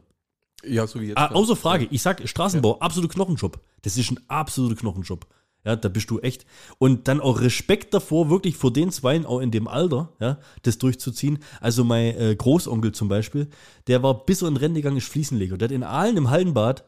Ja, 0.66 0.86
so 0.86 1.00
wie 1.00 1.06
jetzt. 1.06 1.18
Ah, 1.18 1.28
ja. 1.30 1.32
außer 1.32 1.56
Frage, 1.56 1.88
ich 1.90 2.02
sag 2.02 2.26
Straßenbau, 2.26 2.78
absoluter 2.78 3.14
Knochenjob. 3.14 3.60
Das 3.82 3.96
ist 3.96 4.10
ein 4.10 4.20
absoluter 4.28 4.76
Knochenjob. 4.76 5.26
Ja, 5.64 5.74
da 5.74 5.88
bist 5.88 6.08
du 6.10 6.20
echt. 6.20 6.46
Und 6.78 7.08
dann 7.08 7.20
auch 7.20 7.40
Respekt 7.40 7.92
davor, 7.92 8.30
wirklich 8.30 8.56
vor 8.56 8.72
den 8.72 8.92
Zweien, 8.92 9.26
auch 9.26 9.40
in 9.40 9.50
dem 9.50 9.66
Alter, 9.66 10.12
ja, 10.20 10.38
das 10.62 10.78
durchzuziehen. 10.78 11.40
Also 11.60 11.82
mein 11.82 12.16
äh, 12.16 12.36
Großonkel 12.36 12.92
zum 12.92 13.08
Beispiel, 13.08 13.48
der 13.88 14.02
war 14.04 14.24
bis 14.26 14.42
er 14.42 14.48
in 14.48 14.56
Rente 14.56 14.80
gegangen, 14.80 14.98
ist 14.98 15.08
Fliesenleger. 15.08 15.58
Der 15.58 15.66
hat 15.66 15.74
in 15.74 15.82
Aalen 15.82 16.16
im 16.16 16.30
Hallenbad, 16.30 16.84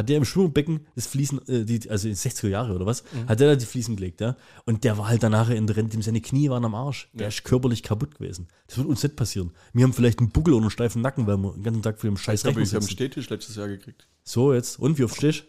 hat 0.00 0.08
der 0.08 0.16
im 0.18 0.24
Schwimmbecken 0.24 0.86
das 0.94 1.06
Fließen, 1.06 1.46
äh, 1.48 1.64
die, 1.64 1.88
also 1.88 2.08
in 2.08 2.14
60er 2.14 2.48
Jahre 2.48 2.74
oder 2.74 2.84
was, 2.86 3.04
hat 3.28 3.40
der 3.40 3.48
da 3.50 3.56
die 3.56 3.64
Fliesen 3.64 3.96
gelegt, 3.96 4.20
ja. 4.20 4.36
Und 4.64 4.84
der 4.84 4.98
war 4.98 5.08
halt 5.08 5.22
danach 5.22 5.48
in 5.50 5.66
der 5.66 5.76
Rente, 5.76 6.00
seine 6.02 6.20
Knie 6.20 6.50
waren 6.50 6.64
am 6.64 6.74
Arsch. 6.74 7.08
Der 7.12 7.28
ist 7.28 7.44
körperlich 7.44 7.82
kaputt 7.82 8.16
gewesen. 8.16 8.48
Das 8.66 8.76
wird 8.78 8.88
uns 8.88 9.02
nicht 9.02 9.16
passieren. 9.16 9.52
Wir 9.72 9.84
haben 9.84 9.92
vielleicht 9.92 10.18
einen 10.18 10.30
Buckel 10.30 10.54
oder 10.54 10.62
einen 10.64 10.70
steifen 10.70 11.00
Nacken, 11.02 11.26
weil 11.26 11.36
wir 11.38 11.52
den 11.52 11.62
ganzen 11.62 11.82
Tag 11.82 11.98
für 12.00 12.08
den 12.08 12.16
scheiß 12.16 12.40
Ich 12.40 12.46
habe 12.46 12.56
Rechner 12.60 12.62
ich 12.62 12.70
hab 12.70 12.74
einen 12.76 12.82
sitzen. 12.82 12.92
Stehtisch 12.94 13.30
letztes 13.30 13.56
Jahr 13.56 13.68
gekriegt. 13.68 14.06
So, 14.24 14.52
jetzt. 14.52 14.78
Und 14.78 14.98
wie 14.98 15.04
oft 15.04 15.16
stehst 15.16 15.44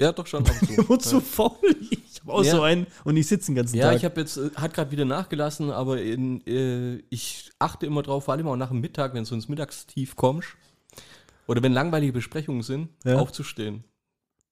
Ja, 0.00 0.12
doch 0.12 0.26
schon. 0.26 0.44
Zu. 0.44 0.52
Immer 0.82 0.98
zu 0.98 1.20
faul. 1.20 1.52
Ich 1.90 2.20
habe 2.20 2.32
auch 2.32 2.44
Ja. 2.44 2.52
so 2.56 2.62
einen 2.62 2.86
und 3.04 3.16
ich 3.16 3.26
sitze 3.26 3.46
den 3.46 3.54
ganzen 3.56 3.76
Ja, 3.76 3.88
Tag. 3.88 3.96
ich 3.96 4.04
habe 4.04 4.20
jetzt, 4.20 4.36
äh, 4.38 4.50
hat 4.56 4.72
gerade 4.74 4.90
wieder 4.90 5.04
nachgelassen, 5.04 5.70
aber 5.70 6.00
in, 6.00 6.44
äh, 6.46 7.02
ich 7.10 7.50
achte 7.58 7.86
immer 7.86 8.02
drauf, 8.02 8.24
vor 8.24 8.34
allem 8.34 8.46
auch 8.48 8.56
nach 8.56 8.70
dem 8.70 8.80
Mittag, 8.80 9.14
wenn 9.14 9.24
du 9.24 9.34
ins 9.34 9.48
Mittagstief 9.48 10.16
kommst 10.16 10.48
oder 11.46 11.62
wenn 11.62 11.72
langweilige 11.72 12.12
Besprechungen 12.14 12.62
sind, 12.62 12.88
Ja. 13.04 13.16
aufzustehen. 13.18 13.84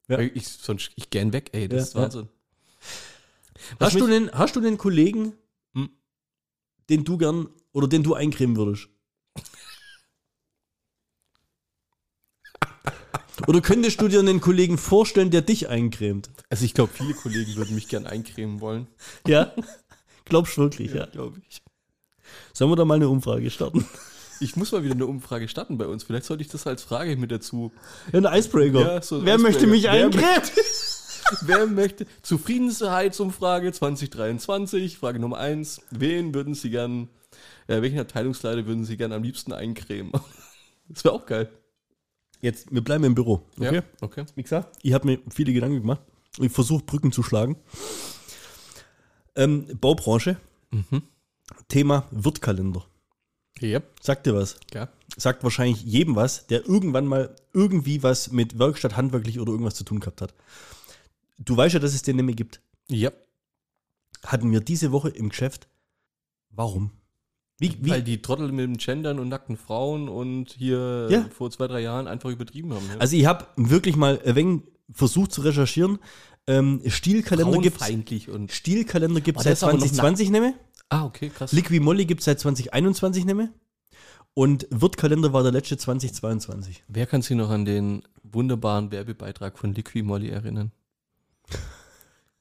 Ja. 0.09 0.19
Ich, 0.19 0.49
sonst, 0.49 0.91
ich 0.97 1.11
gern 1.11 1.33
weg, 1.33 1.51
ey, 1.53 1.69
das 1.69 1.77
Ja, 1.77 1.83
ist 1.85 1.95
ja. 1.95 2.01
Wahnsinn. 2.03 2.29
Hast 3.81 3.99
du, 4.01 4.05
einen, 4.07 4.31
hast 4.33 4.57
du 4.57 4.61
einen 4.61 4.79
Kollegen, 4.79 5.35
Hm. 5.75 5.91
den 6.91 7.05
du 7.05 7.17
gern 7.17 7.49
oder 7.73 7.87
den 7.89 8.03
du 8.03 8.15
eincremen 8.15 8.57
würdest? 8.57 8.89
Oder 13.47 13.61
könntest 13.61 14.01
du 14.01 14.09
dir 14.09 14.21
einen 14.21 14.41
Kollegen 14.41 14.79
vorstellen, 14.79 15.31
der 15.31 15.43
dich 15.43 15.69
eincremt? 15.69 16.31
Also 16.49 16.65
ich 16.65 16.75
glaube, 16.75 16.93
viele 16.93 17.15
Kollegen 17.15 17.57
würden 17.57 17.75
mich 17.75 17.89
gern 17.89 18.07
eincremen 18.07 18.61
wollen. 18.61 18.87
Ja? 19.27 19.53
Glaubst 20.25 20.57
du 20.57 20.63
wirklich, 20.63 20.93
ja? 20.93 21.07
glaube 21.07 21.41
ich. 21.49 21.63
Sollen 22.53 22.71
wir 22.71 22.77
da 22.77 22.85
mal 22.85 22.95
eine 22.95 23.09
Umfrage 23.09 23.51
starten? 23.51 23.85
Ich 24.43 24.57
muss 24.57 24.73
mal 24.73 24.83
wieder 24.83 24.95
eine 24.95 25.07
Umfrage 25.07 25.47
starten 25.47 25.79
bei 25.79 25.87
uns. 25.87 26.03
Vielleicht 26.03 26.25
sollte 26.27 26.43
ich 26.43 26.49
das 26.49 26.67
als 26.67 26.83
Frage 26.83 27.17
mit 27.17 27.31
dazu. 27.31 27.71
Ja, 28.13 28.19
ein 28.19 28.39
Icebreaker. 28.39 28.81
Ja, 28.81 29.03
so 29.03 29.19
ein 29.19 29.25
Wer 29.25 29.37
Icebreaker. 29.37 29.43
möchte 29.43 29.67
mich 29.69 29.85
Wer 29.85 29.93
eincremen? 29.93 30.43
Wer 31.43 31.67
möchte 31.67 32.07
Zufriedenheitsumfrage 32.23 33.73
2023? 33.73 34.99
Frage 34.99 35.21
Nummer 35.21 35.39
eins: 35.39 35.81
Wen 35.91 36.35
würden 36.35 36.55
Sie 36.55 36.71
gern, 36.71 37.09
äh, 37.69 37.81
welchen 37.83 38.01
Abteilungsleiter 38.01 38.67
würden 38.67 38.85
Sie 38.85 38.97
gern 38.97 39.13
am 39.13 39.23
liebsten 39.23 39.53
eincremen? 39.53 40.13
Das 40.89 41.05
wäre 41.05 41.15
auch 41.15 41.25
geil. 41.25 41.49
Jetzt, 42.43 42.71
wir 42.71 42.83
bleiben 42.83 43.05
im 43.05 43.15
Büro. 43.15 43.47
Okay? 43.57 43.77
Ja, 43.77 43.83
okay. 44.03 44.27
Wie 44.35 44.43
gesagt, 44.43 44.77
ich 44.83 44.93
habe 44.93 45.07
mir 45.07 45.21
viele 45.31 45.55
Gedanken 45.55 45.81
gemacht. 45.81 46.03
Ich 46.39 46.53
versuche 46.53 46.85
Brücken 46.85 47.13
zu 47.13 47.23
schlagen. 47.23 47.57
Ähm, 49.37 49.69
Baubranche. 49.81 50.37
Thema 51.69 52.09
Wirtkalender. 52.11 52.85
Yep. 53.69 53.85
Sagt 54.00 54.26
dir 54.26 54.35
was? 54.35 54.57
Ja. 54.73 54.88
Sagt 55.16 55.45
wahrscheinlich 55.45 55.83
jedem 55.83 56.16
was, 56.16 56.47
der 56.47 56.66
irgendwann 56.66 57.07
mal 57.07 57.35
irgendwie 57.52 58.02
was 58.02 58.33
mit 58.33 58.59
Werkstatt, 58.59 58.97
handwerklich 58.97 59.38
oder 59.40 59.52
irgendwas 59.52 59.75
zu 59.75 59.85
tun 59.85 60.00
gehabt 60.00 60.21
hat. 60.23 60.35
Du 61.38 61.57
weißt 61.57 61.75
ja, 61.75 61.81
dass 61.81 61.95
es 61.95 62.02
den 62.02 62.16
nicht 62.16 62.25
mehr 62.25 62.35
gibt. 62.35 62.61
Yep. 62.90 63.14
Hatten 64.25 64.50
wir 64.52 64.61
diese 64.61 64.92
Woche 64.92 65.11
im 65.11 65.28
Geschäft. 65.28 65.69
Warum? 66.50 66.90
Wie, 67.59 67.76
wie, 67.81 67.90
Weil 67.90 68.02
die 68.02 68.21
Trottel 68.23 68.50
mit 68.50 68.64
dem 68.64 68.76
Gendern 68.76 69.19
und 69.19 69.28
nackten 69.28 69.57
Frauen 69.57 70.09
und 70.09 70.52
hier 70.52 71.07
Ja. 71.11 71.26
vor 71.37 71.50
zwei, 71.50 71.69
drei 71.69 71.81
Jahren 71.81 72.09
einfach 72.09 72.31
übertrieben 72.31 72.73
haben. 72.75 72.85
Ja. 72.88 72.97
also 72.99 73.16
ich 73.16 73.26
habe 73.26 73.47
wirklich 73.57 73.97
mal 73.97 74.21
ein 74.25 74.35
wenig 74.35 74.62
versucht 74.90 75.33
zu 75.33 75.42
recherchieren. 75.42 75.99
Ähm, 76.47 76.83
Stilkalender 76.87 77.59
gibt 77.59 77.81
es. 77.81 78.57
Stilkalender 78.57 79.21
gibt's 79.21 79.42
Oh, 79.42 79.45
der 79.45 79.54
seit 79.57 79.59
ist 79.59 79.62
aber 79.62 79.73
noch 79.75 79.78
2020 79.81 80.31
nicht 80.31 80.40
mehr. 80.40 80.54
Ah, 80.89 81.05
okay, 81.05 81.31
krass. 81.31 81.53
Liqui 81.53 81.81
Molly 81.81 82.07
gibt 82.07 82.21
es 82.21 82.27
seit 82.27 82.41
2021 82.41 83.25
nicht 83.25 83.35
mehr. 83.35 83.51
Und 84.35 84.67
Wirtkalender 84.71 85.33
war 85.33 85.43
der 85.43 85.53
letzte 85.53 85.77
2022. 85.77 86.85
Wer 86.89 87.07
kann 87.07 87.23
sich 87.23 87.37
noch 87.37 87.51
an 87.51 87.65
den 87.65 88.03
wunderbaren 88.23 88.91
Werbebeitrag 88.91 89.59
von 89.59 89.75
Liqui 89.75 90.03
Molly 90.03 90.31
erinnern? 90.31 90.73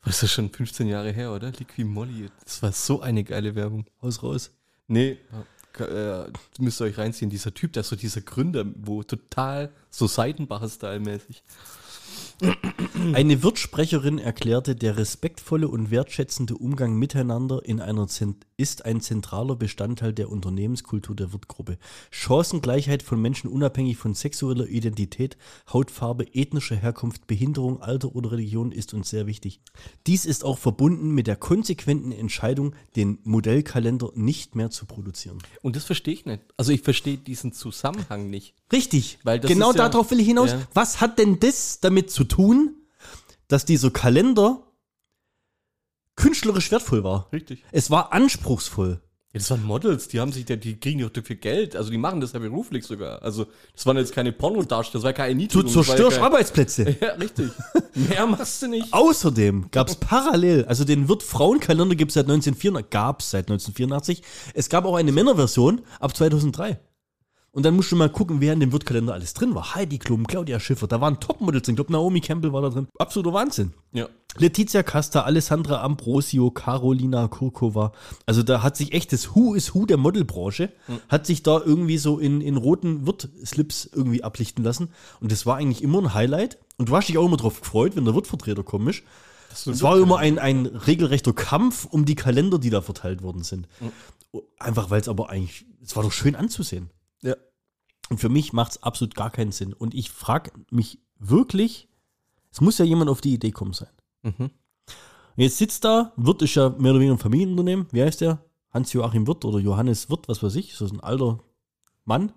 Das 0.04 0.24
ist 0.24 0.32
schon 0.32 0.50
15 0.50 0.88
Jahre 0.88 1.12
her, 1.12 1.32
oder? 1.32 1.52
Liqui 1.52 1.84
Molly. 1.84 2.32
Das 2.44 2.64
war 2.64 2.72
so 2.72 3.02
eine 3.02 3.24
geile 3.24 3.54
Werbung. 3.54 3.86
Haus 4.02 4.24
raus. 4.24 4.50
Nee, 4.88 5.20
äh, 5.80 6.24
müsst 6.60 6.82
ihr 6.82 6.86
euch 6.86 6.98
reinziehen. 6.98 7.30
Dieser 7.30 7.54
Typ, 7.54 7.74
der 7.74 7.84
so 7.84 7.96
dieser 7.96 8.22
Gründer, 8.22 8.66
wo 8.76 9.04
total 9.04 9.72
so 9.90 10.08
Seitenbacher-Style-mäßig. 10.08 11.44
Eine 13.14 13.44
Wirtssprecherin 13.44 14.18
erklärte, 14.18 14.76
der 14.76 14.98
respektvolle 14.98 15.68
und 15.68 15.92
wertschätzende 15.92 16.56
Umgang 16.56 16.96
miteinander 16.96 17.62
in 17.64 17.80
einer 17.80 18.08
ist 18.62 18.86
ein 18.86 19.02
zentraler 19.02 19.56
Bestandteil 19.56 20.14
der 20.14 20.30
Unternehmenskultur 20.30 21.16
der 21.16 21.34
Wirtgruppe. 21.34 21.80
Chancengleichheit 22.12 23.02
von 23.02 23.20
Menschen 23.20 23.50
unabhängig 23.50 23.98
von 23.98 24.14
sexueller 24.14 24.68
Identität, 24.68 25.36
Hautfarbe, 25.74 26.28
ethnischer 26.36 26.76
Herkunft, 26.76 27.26
Behinderung, 27.26 27.82
Alter 27.82 28.16
oder 28.16 28.32
Religion 28.34 28.72
ist 28.72 28.94
uns 28.94 29.10
sehr 29.10 29.26
wichtig. 29.26 29.62
Dies 30.06 30.26
ist 30.26 30.46
auch 30.46 30.60
verbunden 30.60 31.10
mit 31.10 31.26
der 31.26 31.36
konsequenten 31.38 32.12
Entscheidung, 32.12 32.76
den 32.96 33.18
Modellkalender 33.24 34.12
nicht 34.14 34.56
mehr 34.56 34.70
zu 34.70 34.86
produzieren. 34.86 35.40
Und 35.64 35.76
das 35.76 35.86
verstehe 35.86 36.14
ich 36.14 36.26
nicht. 36.28 36.44
Also 36.56 36.72
ich 36.72 36.82
verstehe 36.84 37.18
diesen 37.18 37.54
Zusammenhang 37.54 38.30
nicht. 38.30 38.54
Richtig, 38.72 39.18
Weil 39.24 39.40
genau 39.40 39.72
ist 39.72 39.78
ja- 39.78 39.90
darauf 39.90 40.12
will 40.12 40.20
ich 40.20 40.28
hinaus. 40.28 40.52
Ja. 40.52 40.62
Was 40.76 41.02
hat 41.02 41.18
denn 41.18 41.40
das 41.40 41.80
damit 41.80 42.12
zu 42.12 42.24
tun, 42.26 42.76
dass 43.48 43.66
dieser 43.66 43.90
Kalender 43.90 44.68
künstlerisch 46.16 46.72
wertvoll 46.72 47.04
war? 47.04 47.28
Richtig. 47.32 47.64
Es 47.72 47.90
war 47.92 48.14
anspruchsvoll. 48.14 49.02
Ja, 49.34 49.38
das 49.40 49.50
waren 49.50 49.64
Models, 49.64 50.10
die 50.10 50.20
haben 50.20 50.34
sich, 50.34 50.44
die 50.44 50.78
kriegen 50.78 51.00
ja 51.00 51.06
doch 51.06 51.14
dafür 51.14 51.38
Geld. 51.38 51.78
Also 51.78 51.90
die 51.90 51.98
machen 51.98 52.20
das 52.20 52.34
ja 52.34 52.40
beruflich 52.40 52.84
sogar. 52.86 53.22
Also 53.24 53.46
das 53.74 53.86
waren 53.86 53.96
jetzt 53.96 54.12
keine 54.14 54.34
Pornodarsteller, 54.34 55.00
das 55.02 55.06
war 55.06 55.14
keine 55.14 55.30
Du 55.30 55.60
Erniedrigung. 55.60 55.74
war 55.76 55.84
zerstörst 55.86 56.18
kein- 56.18 56.26
Arbeitsplätze. 56.26 56.98
Ja, 57.02 57.14
richtig. 57.14 57.50
Mehr 57.96 58.28
machst 58.28 58.62
du 58.62 58.68
nicht. 58.68 58.92
Außerdem 58.92 59.72
gab 59.72 59.88
es 59.88 59.96
parallel, 59.96 60.66
also 60.66 60.84
den 60.84 61.08
Wirt 61.08 61.24
Frauenkalender 61.24 61.96
gibt 61.96 62.10
es 62.12 62.16
seit 62.16 62.26
1984, 62.26 62.90
gab 62.90 63.22
es 63.22 63.32
seit 63.32 63.50
1984. 63.50 64.22
Es 64.54 64.68
gab 64.68 64.84
auch 64.84 64.96
eine 64.96 65.14
Männerversion 65.14 65.80
ab 66.02 66.14
2003. 66.16 66.78
Und 67.54 67.64
dann 67.64 67.76
musst 67.76 67.92
du 67.92 67.98
mal 67.98 68.10
gucken, 68.10 68.40
wer 68.40 68.54
in 68.54 68.62
dem 68.62 68.72
Wirtkalender 68.72 69.14
alles 69.14 69.34
drin 69.34 69.54
war. 69.56 69.76
Heidi 69.76 69.98
Klum, 69.98 70.26
Claudia 70.26 70.60
Schiffer, 70.60 70.88
da 70.88 71.02
waren 71.02 71.20
Topmodels 71.20 71.64
drin. 71.64 71.74
Ich 71.74 71.78
glaube, 71.78 71.92
Naomi 71.92 72.22
Campbell 72.22 72.54
war 72.54 72.62
da 72.62 72.70
drin. 72.70 72.88
Absoluter 72.98 73.34
Wahnsinn. 73.34 73.74
Ja. 73.92 74.08
Letizia 74.38 74.84
Casta, 74.84 75.24
Alessandra 75.24 75.84
Ambrosio, 75.84 76.52
Carolina 76.52 77.28
Kurkova. 77.28 77.92
Also 78.26 78.44
da 78.44 78.64
hat 78.64 78.78
sich 78.78 78.94
echt 78.94 79.12
das 79.12 79.36
Who 79.36 79.54
is 79.54 79.76
Who 79.76 79.86
der 79.86 79.98
Modelbranche, 79.98 80.72
hat 81.10 81.26
sich 81.26 81.44
da 81.44 81.60
irgendwie 81.60 81.98
so 81.98 82.18
in, 82.18 82.40
in 82.40 82.56
roten 82.56 83.06
Wirt-Slips 83.06 83.90
irgendwie 83.94 84.24
ablichten 84.24 84.64
lassen. 84.64 84.88
Und 85.20 85.34
das 85.34 85.46
war 85.46 85.58
eigentlich 85.58 85.84
immer 85.84 86.00
ein 86.00 86.14
Highlight. 86.14 86.58
Und 86.78 86.88
du 86.88 86.96
hast 86.96 87.10
dich 87.10 87.18
auch 87.18 87.26
immer 87.26 87.36
drauf 87.36 87.60
gefreut, 87.60 87.98
wenn 87.98 88.06
der 88.06 88.16
Wirtvertreter 88.16 88.64
komisch. 88.64 89.04
Es 89.52 89.84
war 89.84 89.98
immer 90.00 90.20
ein, 90.20 90.40
ein 90.40 90.66
regelrechter 90.66 91.34
Kampf 91.34 91.86
um 91.86 92.06
die 92.06 92.16
Kalender, 92.16 92.58
die 92.58 92.70
da 92.70 92.82
verteilt 92.82 93.22
worden 93.22 93.44
sind. 93.44 93.68
Einfach 94.58 94.90
weil 94.90 95.02
es 95.02 95.10
aber 95.10 95.30
eigentlich, 95.30 95.66
es 95.84 95.98
war 95.98 96.04
doch 96.04 96.14
schön 96.14 96.38
anzusehen. 96.38 96.90
Ja. 97.24 97.36
Und 98.10 98.20
für 98.20 98.30
mich 98.30 98.54
macht 98.54 98.72
es 98.72 98.84
absolut 98.84 99.16
gar 99.16 99.32
keinen 99.32 99.52
Sinn. 99.52 99.74
Und 99.74 99.94
ich 99.94 100.12
frage 100.12 100.52
mich 100.70 101.00
wirklich, 101.18 101.88
es 102.52 102.62
muss 102.62 102.78
ja 102.78 102.86
jemand 102.86 103.10
auf 103.10 103.22
die 103.22 103.34
Idee 103.34 103.52
kommen 103.52 103.74
sein. 103.74 103.90
Mhm. 104.24 104.52
Und 105.36 105.44
jetzt 105.44 105.58
sitzt 105.58 105.86
da, 105.86 106.12
Wirt 106.18 106.42
ist 106.42 106.56
ja 106.56 106.70
mehr 106.70 106.92
oder 106.92 107.00
weniger 107.00 107.14
ein 107.16 107.20
Familienunternehmen. 107.20 107.88
Wie 107.92 108.02
heißt 108.02 108.22
der? 108.22 108.44
Hans-Joachim 108.72 109.28
Wirt 109.28 109.46
oder 109.46 109.60
Johannes 109.60 110.10
Wirt, 110.10 110.28
was 110.28 110.44
weiß 110.44 110.56
ich. 110.56 110.76
So 110.76 110.86
ein 110.86 111.00
alter 111.00 111.44
Mann. 112.06 112.34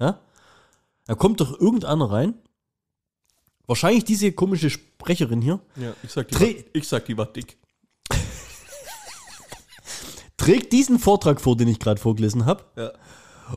Ja? 0.00 0.20
Da 1.06 1.14
kommt 1.14 1.40
doch 1.40 1.58
irgendeiner 1.58 2.10
rein. 2.10 2.34
Wahrscheinlich 3.66 4.04
diese 4.04 4.32
komische 4.32 4.70
Sprecherin 4.70 5.42
hier. 5.42 5.60
Ja, 5.76 5.94
ich 6.02 6.10
sag, 6.10 6.28
die 6.28 6.40
war, 6.40 6.64
ich 6.72 6.88
sag, 6.88 7.04
die 7.04 7.18
war 7.18 7.26
dick. 7.26 7.58
trägt 10.38 10.72
diesen 10.72 10.98
Vortrag 10.98 11.40
vor, 11.40 11.56
den 11.56 11.68
ich 11.68 11.78
gerade 11.78 12.00
vorgelesen 12.00 12.46
habe, 12.46 12.64
Ja. 12.76 12.92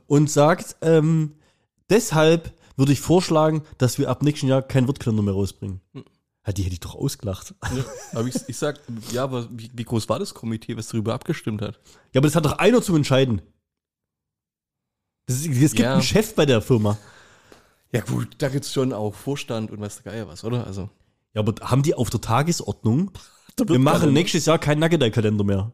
Und 0.07 0.29
sagt, 0.29 0.75
ähm, 0.81 1.35
deshalb 1.89 2.53
würde 2.77 2.93
ich 2.93 3.01
vorschlagen, 3.01 3.63
dass 3.77 3.97
wir 3.99 4.09
ab 4.09 4.23
nächsten 4.23 4.47
Jahr 4.47 4.61
keinen 4.61 4.87
Wirtkalender 4.87 5.23
mehr 5.23 5.33
rausbringen. 5.33 5.81
Ja, 6.45 6.53
die 6.53 6.63
hätte 6.63 6.73
ich 6.73 6.79
doch 6.79 6.95
ausgelacht. 6.95 7.53
ja. 7.63 7.83
Aber 8.13 8.27
ich, 8.27 8.35
ich 8.47 8.57
sag, 8.57 8.79
ja, 9.11 9.23
aber 9.23 9.47
wie, 9.51 9.69
wie 9.73 9.83
groß 9.83 10.09
war 10.09 10.17
das 10.17 10.33
Komitee, 10.33 10.75
was 10.75 10.87
darüber 10.87 11.13
abgestimmt 11.13 11.61
hat? 11.61 11.79
Ja, 12.13 12.19
aber 12.19 12.27
das 12.27 12.35
hat 12.35 12.45
doch 12.45 12.57
einer 12.57 12.81
zu 12.81 12.95
entscheiden. 12.95 13.41
Es 15.27 15.43
gibt 15.43 15.79
Ja. 15.79 15.93
einen 15.93 16.01
Chef 16.01 16.33
bei 16.35 16.45
der 16.45 16.61
Firma. 16.61 16.97
Ja 17.93 18.01
gut, 18.01 18.29
da 18.39 18.49
gibt's 18.49 18.73
schon 18.73 18.93
auch 18.93 19.13
Vorstand 19.13 19.69
und 19.71 19.79
was 19.81 20.01
der 20.01 20.11
Geier 20.13 20.27
was, 20.27 20.43
oder? 20.43 20.65
Also 20.65 20.89
Ja, 21.33 21.41
aber 21.41 21.53
haben 21.69 21.83
die 21.83 21.93
auf 21.93 22.09
der 22.09 22.21
Tagesordnung, 22.21 23.11
wir 23.67 23.79
machen 23.79 24.13
nächstes 24.13 24.45
Jahr 24.45 24.57
keinen 24.59 24.79
Nuggetei-Kalender 24.79 25.43
mehr. 25.43 25.71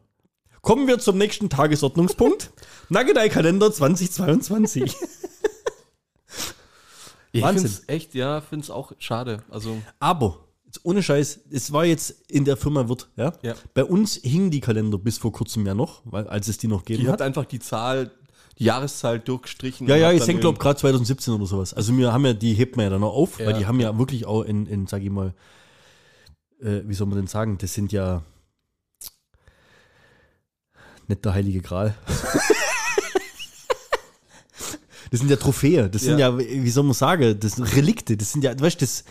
Kommen 0.62 0.86
wir 0.86 0.98
zum 0.98 1.18
nächsten 1.18 1.48
Tagesordnungspunkt. 1.48 2.50
Nuggetei-Kalender 2.88 3.72
2022. 3.72 4.94
ich 7.32 7.42
Wahnsinn. 7.42 7.68
find's 7.68 7.82
echt, 7.86 8.14
ja, 8.14 8.40
find's 8.40 8.70
auch 8.70 8.92
schade. 8.98 9.42
Also 9.50 9.76
Aber, 10.00 10.44
ohne 10.82 11.02
Scheiß, 11.02 11.40
es 11.50 11.72
war 11.72 11.84
jetzt 11.84 12.10
in 12.28 12.44
der 12.44 12.56
Firma 12.56 12.88
Wirt, 12.88 13.08
ja? 13.16 13.32
Ja. 13.42 13.54
Bei 13.74 13.84
uns 13.84 14.16
hingen 14.16 14.50
die 14.50 14.60
Kalender 14.60 14.98
bis 14.98 15.18
vor 15.18 15.32
kurzem 15.32 15.66
ja 15.66 15.74
noch, 15.74 16.02
weil, 16.04 16.26
als 16.28 16.48
es 16.48 16.58
die 16.58 16.68
noch 16.68 16.84
gegeben 16.84 17.02
die 17.04 17.08
hat 17.08 17.14
hat. 17.14 17.22
einfach 17.22 17.44
die 17.44 17.58
Zahl, 17.58 18.10
die 18.58 18.64
Jahreszahl 18.64 19.20
durchgestrichen. 19.20 19.86
Ja, 19.86 19.96
ja, 19.96 20.12
ich 20.12 20.24
denke, 20.24 20.40
glaube 20.40 20.58
gerade 20.58 20.78
2017 20.78 21.34
oder 21.34 21.46
sowas. 21.46 21.72
Also 21.74 21.96
wir 21.96 22.12
haben 22.12 22.24
ja, 22.26 22.32
die 22.34 22.54
hebt 22.54 22.76
man 22.76 22.84
ja 22.84 22.90
dann 22.90 23.00
noch 23.00 23.14
auf, 23.14 23.38
weil 23.38 23.50
Ja, 23.50 23.58
die 23.58 23.66
haben 23.66 23.80
ja, 23.80 23.96
wirklich 23.98 24.26
auch 24.26 24.42
in, 24.42 24.66
in, 24.66 24.86
sag 24.86 25.02
ich 25.02 25.10
mal, 25.10 25.34
äh, 26.60 26.80
wie 26.84 26.94
soll 26.94 27.06
man 27.06 27.16
denn 27.18 27.28
sagen, 27.28 27.56
das 27.58 27.72
sind 27.74 27.92
ja 27.92 28.22
nicht 31.08 31.24
der 31.24 31.34
heilige 31.34 31.60
Gral. 31.60 31.94
das 35.10 35.20
sind 35.20 35.30
ja 35.30 35.36
Trophäe, 35.36 35.88
das 35.88 36.02
sind 36.02 36.18
ja, 36.18 36.36
wie 36.38 36.70
soll 36.70 36.84
man 36.84 36.92
sagen, 36.94 37.38
das 37.40 37.52
sind 37.52 37.64
Relikte, 37.74 38.16
das 38.16 38.32
sind 38.32 38.44
ja, 38.44 38.54
du 38.54 38.62
weißt, 38.64 38.80
das, 38.82 39.04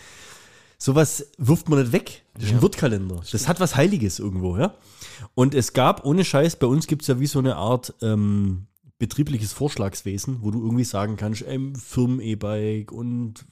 sowas 0.78 1.26
wirft 1.38 1.68
man 1.68 1.80
nicht 1.80 1.92
weg. 1.92 2.22
Das 2.34 2.44
ist 2.44 2.50
ein 2.50 2.56
Ja. 2.56 2.62
Wirtkalender. 2.62 3.22
Das 3.32 3.48
hat 3.48 3.58
was 3.60 3.74
Heiliges 3.74 4.18
irgendwo, 4.20 4.56
ja. 4.56 4.74
Und 5.34 5.54
es 5.54 5.72
gab, 5.72 6.04
ohne 6.04 6.24
Scheiß, 6.24 6.56
bei 6.56 6.66
uns 6.68 6.86
gibt 6.86 7.02
es 7.02 7.08
ja 7.08 7.18
wie 7.18 7.26
so 7.26 7.40
eine 7.40 7.56
Art 7.56 7.94
ähm, 8.00 8.66
betriebliches 8.98 9.52
Vorschlagswesen, 9.52 10.38
wo 10.42 10.50
du 10.52 10.62
irgendwie 10.62 10.84
sagen 10.84 11.16
kannst, 11.16 11.44
ähm, 11.46 11.74
Firmen-E-Bike 11.74 12.92
und 12.92 13.44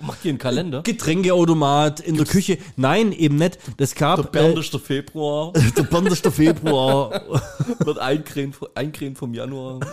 Macht 0.00 0.24
ihr 0.24 0.30
einen 0.30 0.38
Kalender? 0.38 0.82
Getränkeautomat 0.82 2.00
in 2.00 2.16
der 2.16 2.26
Küche. 2.26 2.58
Nein, 2.76 3.12
eben 3.12 3.36
nicht. 3.36 3.58
Das 3.76 3.94
Der 3.94 4.00
gab 4.00 4.32
Bernd 4.32 4.56
äh, 4.56 4.60
ist 4.60 4.72
der 4.72 4.80
Februar, 4.80 5.52
der 5.76 5.82
Bernd 5.82 6.08
ist 6.08 6.24
der 6.24 6.32
Februar. 6.32 7.22
wird 7.80 7.98
eincremen, 7.98 8.54
eincremen 8.74 9.16
vom 9.16 9.34
Januar. 9.34 9.80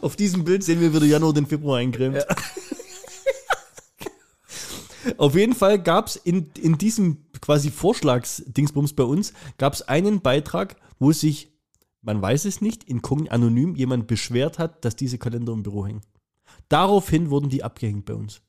Auf 0.00 0.16
diesem 0.16 0.44
Bild 0.44 0.62
sehen 0.62 0.80
wir, 0.80 0.92
wie 0.92 0.98
der 0.98 1.08
Januar 1.08 1.32
den 1.32 1.46
Februar 1.46 1.78
eincremt. 1.78 2.24
Auf 5.18 5.34
jeden 5.34 5.54
Fall 5.54 5.82
gab 5.82 6.08
es 6.08 6.16
in, 6.16 6.50
in 6.58 6.78
diesem 6.78 7.24
quasi 7.40 7.70
Vorschlagsdingsbums 7.70 8.94
bei 8.94 9.04
uns, 9.04 9.32
gab 9.58 9.74
es 9.74 9.82
einen 9.82 10.20
Beitrag, 10.20 10.76
wo 10.98 11.12
sich, 11.12 11.52
man 12.02 12.20
weiß 12.20 12.46
es 12.46 12.60
nicht, 12.60 12.84
inkogn 12.84 13.28
anonym 13.28 13.76
jemand 13.76 14.06
beschwert 14.06 14.58
hat, 14.58 14.84
dass 14.84 14.96
diese 14.96 15.18
Kalender 15.18 15.52
im 15.52 15.62
Büro 15.62 15.86
hängen. 15.86 16.02
Daraufhin 16.68 17.30
wurden 17.30 17.50
die 17.50 17.62
abgehängt 17.62 18.04
bei 18.06 18.14
uns. 18.14 18.42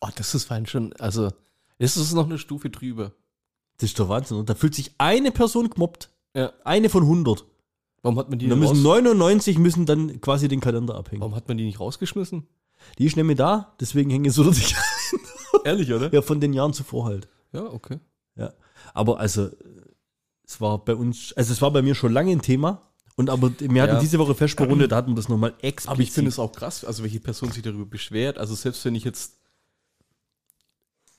Oh, 0.00 0.08
das 0.14 0.34
ist 0.34 0.44
fein 0.44 0.66
schon, 0.66 0.92
also, 0.94 1.30
ist 1.78 1.96
es 1.96 2.12
noch 2.12 2.26
eine 2.26 2.38
Stufe 2.38 2.70
drüber. 2.70 3.12
Das 3.78 3.90
ist 3.90 3.98
der 3.98 4.08
Wahnsinn. 4.08 4.38
Und 4.38 4.48
da 4.50 4.54
fühlt 4.54 4.74
sich 4.74 4.92
eine 4.98 5.32
Person 5.32 5.70
gemobbt. 5.70 6.10
Ja. 6.34 6.52
Eine 6.64 6.90
von 6.90 7.02
100. 7.02 7.44
Warum 8.02 8.18
hat 8.18 8.30
man 8.30 8.38
die 8.38 8.46
Und 8.46 8.50
da 8.50 8.66
raus, 8.66 8.74
müssen 8.74 8.82
99 8.82 9.58
müssen 9.58 9.86
dann 9.86 10.20
quasi 10.20 10.48
den 10.48 10.60
Kalender 10.60 10.94
abhängen. 10.94 11.20
warum 11.20 11.34
hat 11.34 11.48
man 11.48 11.56
die 11.56 11.64
nicht 11.64 11.80
rausgeschmissen? 11.80 12.46
Die 12.98 13.04
ist 13.06 13.16
nämlich 13.16 13.36
da, 13.36 13.74
deswegen 13.80 14.10
hängen 14.10 14.30
sie 14.30 14.44
sich 14.52 14.74
Ehrlich, 15.64 15.92
oder? 15.92 16.12
ja 16.12 16.22
von 16.22 16.40
den 16.40 16.52
Jahren 16.52 16.72
zuvor 16.72 17.06
halt. 17.06 17.28
Ja, 17.52 17.64
okay. 17.64 17.98
Ja. 18.36 18.52
Aber 18.94 19.20
also, 19.20 19.50
es 20.44 20.60
war 20.60 20.84
bei 20.84 20.94
uns, 20.94 21.32
also 21.34 21.52
es 21.52 21.60
war 21.60 21.70
bei 21.70 21.82
mir 21.82 21.94
schon 21.94 22.12
lange 22.12 22.32
ein 22.32 22.42
Thema. 22.42 22.89
Und 23.20 23.28
aber 23.28 23.52
wir 23.58 23.82
hatten 23.82 23.94
Ja. 23.96 24.00
diese 24.00 24.18
Woche 24.18 24.34
Festspielrunde, 24.34 24.88
da 24.88 24.96
hatten 24.96 25.10
wir 25.10 25.16
das 25.16 25.28
nochmal 25.28 25.52
explizit. 25.60 25.90
Aber 25.90 26.00
ich 26.00 26.10
finde 26.10 26.30
es 26.30 26.38
auch 26.38 26.52
krass, 26.52 26.86
also 26.86 27.02
welche 27.02 27.20
Person 27.20 27.52
sich 27.52 27.62
darüber 27.62 27.84
beschwert. 27.84 28.38
Also 28.38 28.54
selbst 28.54 28.82
wenn 28.86 28.94
ich 28.94 29.04
jetzt, 29.04 29.34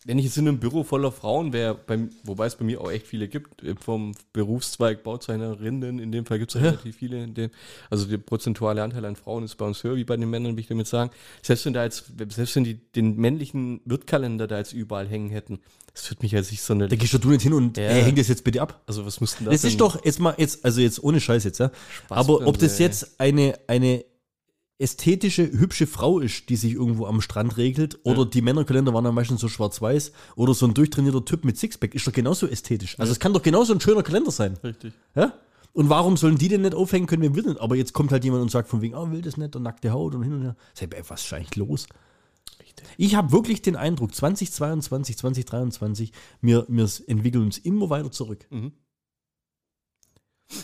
wenn 0.06 0.18
ich 0.18 0.26
jetzt 0.26 0.38
in 0.38 0.48
einem 0.48 0.58
Büro 0.60 0.84
voller 0.84 1.12
Frauen 1.12 1.54
wäre, 1.54 1.78
wobei 2.24 2.48
es 2.48 2.56
bei 2.56 2.66
mir 2.66 2.82
auch 2.82 2.90
echt 2.92 3.06
viele 3.06 3.28
gibt, 3.28 3.62
äh, 3.64 3.76
vom 3.80 4.14
Berufszweig 4.34 5.04
Bauzeichnerinnen, 5.04 6.00
in 6.00 6.12
dem 6.12 6.26
Fall 6.26 6.40
gibt 6.40 6.56
es 6.56 6.60
Ja. 6.62 6.70
relativ 6.70 6.96
viele, 6.98 7.24
in 7.24 7.34
dem, 7.36 7.52
also 7.90 8.06
der 8.06 8.18
prozentuale 8.18 8.82
Anteil 8.82 9.06
an 9.06 9.16
Frauen 9.16 9.44
ist 9.44 9.56
bei 9.58 9.66
uns 9.66 9.84
höher 9.84 9.96
wie 9.96 10.04
bei 10.04 10.18
den 10.18 10.30
Männern, 10.30 10.54
will 10.56 10.62
ich 10.62 10.68
damit 10.68 10.88
sagen. 10.88 11.12
Selbst 11.44 11.66
wenn 11.66 11.74
da 11.74 11.84
jetzt, 11.84 12.06
selbst 12.30 12.56
wenn 12.56 12.64
die 12.64 12.76
den 12.96 13.16
männlichen 13.18 13.82
Wirtkalender 13.86 14.48
da 14.48 14.58
jetzt 14.58 14.74
überall 14.74 15.08
hängen 15.08 15.30
hätten, 15.30 15.60
das 15.94 16.10
wird 16.10 16.24
mich 16.24 16.36
als 16.36 16.52
ich 16.52 16.62
so 16.62 16.74
eine, 16.74 16.88
da 16.88 16.96
gehst 16.96 17.14
doch 17.14 17.20
du 17.20 17.30
nicht 17.30 17.42
hin 17.44 17.54
und 17.54 17.78
Ja. 17.78 17.84
ey, 17.84 18.02
häng 18.04 18.16
das 18.16 18.28
jetzt 18.28 18.44
bitte 18.44 18.62
ab. 18.62 18.82
also 18.88 19.06
was 19.06 19.22
müssten 19.22 19.46
das 19.46 19.54
Das 19.62 19.64
ist 19.66 19.80
doch 19.80 20.04
jetzt 20.04 20.20
mal, 20.20 20.34
jetzt, 20.38 20.66
also 20.66 20.82
jetzt 20.82 21.04
ohne 21.04 21.20
Scheiß 21.20 21.44
jetzt, 21.44 21.60
ja. 21.60 21.70
Aber 22.10 22.48
ob 22.48 22.58
das 22.58 22.80
jetzt 22.80 23.20
eine, 23.20 23.54
eine 23.68 24.04
ästhetische, 24.82 25.44
hübsche 25.44 25.88
Frau 25.88 26.20
ist, 26.20 26.50
die 26.50 26.56
sich 26.56 26.74
irgendwo 26.74 27.06
am 27.06 27.22
Strand 27.22 27.58
regelt, 27.58 28.00
oder 28.04 28.26
die 28.26 28.42
Männerkalender 28.42 28.94
waren 28.94 29.04
dann 29.04 29.16
meistens 29.16 29.42
so 29.42 29.48
schwarz-weiß, 29.48 30.12
oder 30.36 30.54
so 30.54 30.66
ein 30.66 30.74
durchtrainierter 30.74 31.24
Typ 31.24 31.46
mit 31.46 31.58
Sixpack, 31.58 31.96
ist 31.96 32.08
doch 32.08 32.14
genauso 32.14 32.48
ästhetisch. 32.48 33.00
Also 33.00 33.12
es 33.12 33.20
kann 33.20 33.34
doch 33.34 33.42
genauso 33.42 33.74
ein 33.74 33.82
schöner 33.82 34.04
Kalender 34.04 34.32
sein. 34.32 34.58
Richtig. 34.64 34.94
Ja? 35.16 35.34
Und 35.74 35.90
warum 35.90 36.18
sollen 36.18 36.38
die 36.38 36.50
denn 36.50 36.62
nicht 36.62 36.76
aufhängen 36.76 37.08
können, 37.08 37.22
wenn 37.22 37.36
wir 37.36 37.44
nicht? 37.44 37.62
Aber 37.62 37.76
jetzt 37.76 37.94
kommt 37.94 38.12
halt 38.12 38.24
jemand 38.24 38.42
und 38.42 38.52
sagt 38.52 38.68
von 38.68 38.82
wegen, 38.82 38.96
oh, 38.96 39.10
will 39.12 39.22
das 39.22 39.38
nicht 39.38 39.56
und 39.56 39.64
nackte 39.64 39.92
Haut 39.92 40.16
und 40.16 40.24
hin 40.24 40.34
und 40.34 40.42
her. 40.42 40.56
Sag, 40.74 40.94
ey, 40.94 41.04
was 41.08 41.24
ist 41.24 41.34
eigentlich 41.34 41.56
los? 41.56 41.88
Ich 42.98 43.16
habe 43.16 43.32
wirklich 43.32 43.62
den 43.62 43.76
Eindruck, 43.76 44.14
2022, 44.14 45.18
2023, 45.18 46.12
wir, 46.42 46.66
wir 46.68 46.90
entwickeln 47.08 47.44
uns 47.44 47.58
immer 47.58 47.90
weiter 47.90 48.12
zurück. 48.12 48.46
Mhm. 48.50 48.74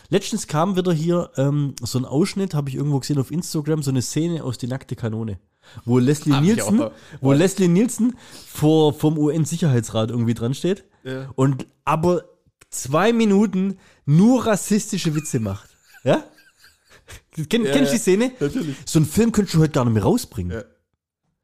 Letztens 0.09 0.47
kam 0.47 0.75
wieder 0.75 0.93
hier 0.93 1.31
ähm, 1.37 1.75
so 1.81 1.97
ein 1.99 2.05
Ausschnitt, 2.05 2.53
habe 2.53 2.69
ich 2.69 2.75
irgendwo 2.75 2.99
gesehen 2.99 3.17
auf 3.19 3.31
Instagram, 3.31 3.83
so 3.83 3.91
eine 3.91 4.01
Szene 4.01 4.43
aus 4.43 4.57
Die 4.57 4.67
nackte 4.67 4.95
Kanone. 4.95 5.39
Wo 5.83 5.99
Leslie 5.99 6.33
Hab 6.33 6.43
Nielsen, 6.43 6.81
auch. 6.81 6.91
wo 7.19 7.33
Leslie 7.33 7.67
Nielsen 7.67 8.15
vor, 8.47 8.93
vom 8.93 9.17
UN-Sicherheitsrat 9.17 10.09
irgendwie 10.11 10.33
dran 10.33 10.53
steht 10.53 10.85
Ja. 11.03 11.29
und 11.35 11.67
aber 11.83 12.23
zwei 12.69 13.11
Minuten 13.13 13.77
nur 14.05 14.45
rassistische 14.45 15.13
Witze 15.15 15.39
macht. 15.39 15.69
Ja? 16.03 16.23
Kenn, 17.49 17.65
Ja, 17.65 17.71
kennst 17.71 17.91
du 17.91 17.95
die 17.95 18.01
Szene? 18.01 18.31
Natürlich. 18.39 18.75
So 18.85 18.99
einen 18.99 19.05
Film 19.05 19.31
könntest 19.31 19.55
du 19.55 19.59
heute 19.59 19.71
gar 19.73 19.83
nicht 19.85 19.93
mehr 19.93 20.03
rausbringen. 20.03 20.63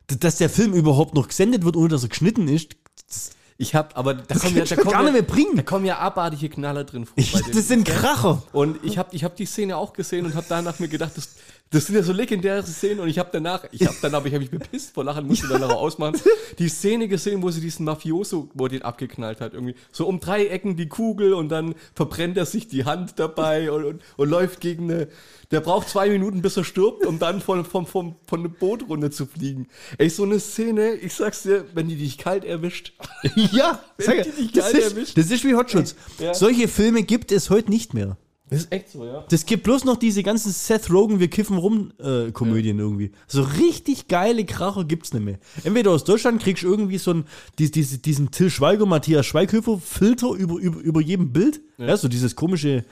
Dass 0.07 0.37
der 0.37 0.49
Film 0.49 0.73
überhaupt 0.73 1.15
noch 1.15 1.27
gesendet 1.27 1.63
wird, 1.65 1.75
ohne 1.75 1.89
dass 1.89 2.03
er 2.03 2.09
geschnitten 2.09 2.47
ist, 2.47 2.75
das, 3.07 3.31
Ich 3.57 3.75
habe, 3.75 3.95
aber 3.95 4.15
da 4.15 4.23
das 4.27 4.41
kommen 4.41 4.57
ja, 4.57 4.65
da 4.65 4.75
kommen 4.75 4.91
gar 4.91 5.03
ja, 5.03 5.11
nicht 5.11 5.13
mehr 5.13 5.21
bringen. 5.21 5.55
Da 5.57 5.63
kommen 5.63 5.85
ja 5.85 5.99
abartige 5.99 6.49
Knaller 6.49 6.83
drin 6.83 7.05
vor. 7.05 7.15
dem 7.15 7.51
das 7.51 7.67
sind. 7.67 7.87
Kracher. 7.87 8.41
Und 8.51 8.83
ich 8.83 8.97
habe 8.97 9.15
ich 9.15 9.23
hab 9.23 9.35
die 9.35 9.45
Szene 9.45 9.77
auch 9.77 9.93
gesehen 9.93 10.25
und 10.25 10.35
habe 10.35 10.45
danach 10.49 10.79
mir 10.79 10.87
gedacht, 10.87 11.11
das, 11.15 11.35
das 11.73 11.87
sind 11.87 11.95
ja 11.95 12.03
so 12.03 12.13
legendäre 12.13 12.63
Szenen 12.63 12.99
und 12.99 13.09
ich 13.09 13.17
habe 13.17 13.29
danach, 13.33 13.63
ich 13.71 13.85
habe 13.87 13.97
danach, 13.99 14.23
ich 14.25 14.33
habe 14.33 14.41
mich 14.41 14.51
bepisst 14.51 14.93
vor 14.93 15.03
Lachen, 15.03 15.25
musste 15.27 15.47
danach 15.47 15.71
auch 15.71 15.81
ausmachen, 15.81 16.21
die 16.59 16.69
Szene 16.69 17.07
gesehen, 17.07 17.41
wo 17.41 17.49
sie 17.49 17.61
diesen 17.61 17.85
Mafioso, 17.85 18.49
wo 18.53 18.65
er 18.65 18.69
den 18.69 18.83
abgeknallt 18.83 19.41
hat, 19.41 19.53
irgendwie 19.53 19.73
so 19.91 20.05
um 20.07 20.19
drei 20.19 20.45
Ecken 20.45 20.77
die 20.77 20.87
Kugel 20.87 21.33
und 21.33 21.49
dann 21.49 21.73
verbrennt 21.95 22.37
er 22.37 22.45
sich 22.45 22.67
die 22.67 22.85
Hand 22.85 23.13
dabei 23.17 23.71
und, 23.71 23.85
und, 23.85 24.01
und 24.17 24.29
läuft 24.29 24.61
gegen 24.61 24.91
eine, 24.91 25.07
der 25.49 25.61
braucht 25.61 25.89
zwei 25.89 26.09
Minuten, 26.09 26.43
bis 26.43 26.57
er 26.57 26.63
stirbt, 26.63 27.07
um 27.07 27.17
dann 27.17 27.41
von, 27.41 27.65
von, 27.65 27.87
von, 27.87 28.15
von 28.27 28.39
einer 28.41 28.49
Bootrunde 28.49 29.09
zu 29.09 29.25
fliegen. 29.25 29.67
Ey, 29.97 30.09
so 30.09 30.23
eine 30.23 30.39
Szene, 30.39 30.93
ich 30.93 31.15
sag's 31.15 31.41
dir, 31.41 31.65
wenn 31.73 31.87
die 31.87 31.95
dich 31.95 32.19
kalt 32.19 32.45
erwischt. 32.45 32.93
Ja, 33.51 33.83
Wenn 33.97 34.05
sag, 34.05 34.23
die 34.23 34.31
dich 34.43 34.51
das, 34.51 34.71
geil 34.71 34.81
ist, 34.81 34.91
erwischt. 34.91 35.17
das 35.17 35.31
ist 35.31 35.43
wie 35.43 35.55
Hotshots. 35.55 35.95
Ja. 36.19 36.33
Solche 36.33 36.67
Filme 36.67 37.03
gibt 37.03 37.31
es 37.31 37.49
heute 37.49 37.71
nicht 37.71 37.93
mehr. 37.93 38.17
Das 38.49 38.59
ist 38.61 38.71
echt 38.71 38.89
so, 38.89 39.05
ja. 39.05 39.23
Das 39.29 39.45
gibt 39.45 39.63
bloß 39.63 39.85
noch 39.85 39.95
diese 39.97 40.21
ganzen 40.21 40.51
Seth 40.51 40.91
Rogen, 40.91 41.19
wir 41.19 41.29
kiffen 41.29 41.57
rum 41.57 41.91
äh, 41.97 42.31
Komödien 42.31 42.77
irgendwie. 42.77 43.11
So 43.27 43.41
richtig 43.41 44.07
geile 44.09 44.45
Kracher 44.45 44.83
gibt's 44.83 45.13
nicht 45.13 45.23
mehr. 45.23 45.39
Entweder 45.63 45.91
aus 45.91 46.03
Deutschland 46.03 46.41
kriegst 46.41 46.63
du 46.63 46.67
irgendwie 46.67 46.97
so 46.97 47.11
einen, 47.11 47.25
die, 47.57 47.71
diese, 47.71 47.97
diesen 47.99 48.31
Till 48.31 48.49
Schweiger, 48.49 48.85
Matthias 48.85 49.25
Schweighöfer 49.25 49.79
Filter 49.79 50.31
über, 50.33 50.55
über, 50.59 50.79
über 50.81 51.01
jedem 51.01 51.31
Bild. 51.31 51.61
Ja. 51.77 51.95
so 51.97 52.07
dieses 52.07 52.35
komische 52.35 52.83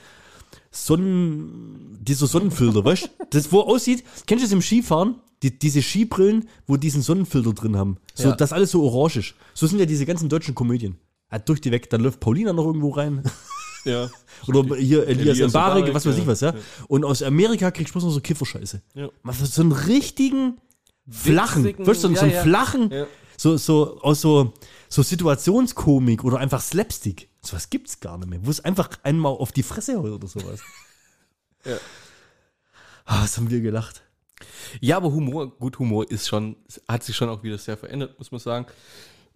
Sonnen, 0.70 1.98
dieser 2.00 2.26
Sonnenfilter, 2.26 2.84
weißt 2.84 3.04
du? 3.04 3.08
Das, 3.30 3.52
wo 3.52 3.60
aussieht, 3.60 4.04
kennst 4.26 4.42
du 4.42 4.46
das 4.46 4.52
im 4.52 4.62
Skifahren? 4.62 5.16
Die, 5.42 5.56
diese 5.58 5.82
Skibrillen, 5.82 6.48
wo 6.66 6.76
diesen 6.76 7.02
Sonnenfilter 7.02 7.52
drin 7.52 7.76
haben. 7.76 7.96
So, 8.14 8.28
Ja. 8.28 8.36
dass 8.36 8.52
alles 8.52 8.70
so 8.70 8.82
orange 8.84 9.16
ist. 9.18 9.34
So 9.54 9.66
sind 9.66 9.78
ja 9.80 9.86
diese 9.86 10.06
ganzen 10.06 10.28
deutschen 10.28 10.54
Komödien. 10.54 10.96
Ja, 11.30 11.38
durch 11.40 11.60
die 11.60 11.70
weg, 11.72 11.90
dann 11.90 12.00
läuft 12.00 12.20
Paulina 12.20 12.52
noch 12.52 12.64
irgendwo 12.64 12.90
rein. 12.90 13.22
Ja. 13.84 14.10
Oder 14.46 14.76
hier 14.76 15.06
Elias, 15.06 15.36
Elias 15.36 15.50
Mbarek, 15.50 15.94
was 15.94 16.06
weiß 16.06 16.18
ich 16.18 16.26
was, 16.26 16.40
ja. 16.40 16.54
Und 16.88 17.04
aus 17.04 17.22
Amerika 17.22 17.70
kriegst 17.70 17.90
du 17.90 17.92
bloß 17.94 18.04
noch 18.04 18.10
so 18.10 18.20
Kifferscheiße. 18.20 18.82
Ja. 18.94 19.08
Man 19.22 19.38
hat 19.38 19.46
so 19.46 19.62
einen 19.62 19.72
richtigen 19.72 20.58
flachen, 21.08 21.64
Witzigen, 21.64 21.86
weißt 21.86 22.04
du, 22.04 22.08
so, 22.08 22.14
so 22.14 22.20
einen 22.20 22.42
flachen, 22.42 22.92
so, 23.36 23.56
so, 23.56 24.00
aus 24.02 24.20
so, 24.20 24.52
so 24.88 25.02
Situationskomik 25.02 26.24
oder 26.24 26.38
einfach 26.38 26.60
Slapstick. 26.60 27.28
Sowas 27.40 27.70
gibt's 27.70 27.98
gar 27.98 28.18
nicht 28.18 28.28
mehr. 28.28 28.40
Wo 28.42 28.50
es 28.50 28.60
einfach 28.60 28.90
einmal 29.02 29.32
auf 29.32 29.52
die 29.52 29.62
Fresse 29.62 29.96
haut 29.96 30.10
oder 30.10 30.28
sowas. 30.28 30.60
Ja. 31.64 31.76
Ah, 33.04 33.22
was 33.22 33.36
haben 33.36 33.48
wir 33.50 33.60
gelacht. 33.60 34.02
Ja, 34.80 34.96
aber 34.96 35.12
Humor, 35.12 35.56
gut, 35.56 35.78
Humor 35.78 36.10
ist 36.10 36.26
schon, 36.26 36.56
hat 36.88 37.04
sich 37.04 37.14
schon 37.14 37.28
auch 37.28 37.44
wieder 37.44 37.56
sehr 37.56 37.76
verändert, 37.76 38.18
muss 38.18 38.32
man 38.32 38.40
sagen. 38.40 38.66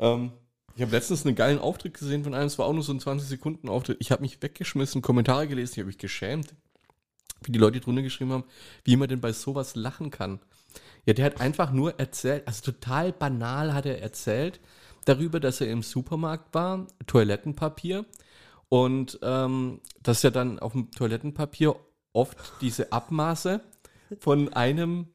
Ähm, 0.01 0.33
ich 0.77 0.83
habe 0.83 0.93
letztens 0.93 1.25
einen 1.25 1.35
geilen 1.35 1.59
Auftritt 1.59 1.95
gesehen 1.95 2.23
von 2.23 2.35
einem, 2.35 2.47
es 2.47 2.59
war 2.59 2.67
auch 2.67 2.73
nur 2.75 2.83
so 2.83 2.93
ein 2.93 3.01
20 3.01 3.27
Sekunden 3.27 3.71
Auftritt. 3.71 3.97
Ich 4.01 4.13
habe 4.13 4.21
mich 4.21 4.43
weggeschmissen, 4.43 5.01
Kommentare 5.01 5.49
gelesen, 5.49 5.73
ich 5.73 5.79
habe 5.79 5.87
mich 5.87 5.99
geschämt, 5.99 6.55
wie 7.43 7.53
die 7.53 7.59
Leute 7.59 7.81
drunter 7.81 8.03
geschrieben 8.03 8.33
haben, 8.33 8.45
wie 8.85 8.97
man 8.97 9.09
denn 9.09 9.23
bei 9.23 9.33
sowas 9.33 9.75
lachen 9.75 10.11
kann. 10.11 10.39
Ja, 11.07 11.15
der 11.15 11.25
hat 11.25 11.41
einfach 11.41 11.73
nur 11.73 11.99
erzählt, 11.99 12.47
also 12.47 12.63
total 12.63 13.13
banal 13.13 13.73
hat 13.73 13.87
er 13.87 14.03
erzählt 14.03 14.61
darüber, 15.07 15.41
dass 15.41 15.63
er 15.63 15.71
im 15.71 15.83
Supermarkt 15.83 16.55
war, 16.55 16.87
Toilettenpapier 17.07 18.05
und 18.69 19.19
ähm, 19.23 19.81
dass 20.03 20.23
ja 20.23 20.31
dann 20.31 20.59
auf 20.59 20.73
dem 20.73 20.91
Toilettenpapier 20.91 21.75
oft 22.13 22.37
diese 22.61 22.93
Abmaße 22.93 23.63
von 24.19 24.53
einem 24.53 25.09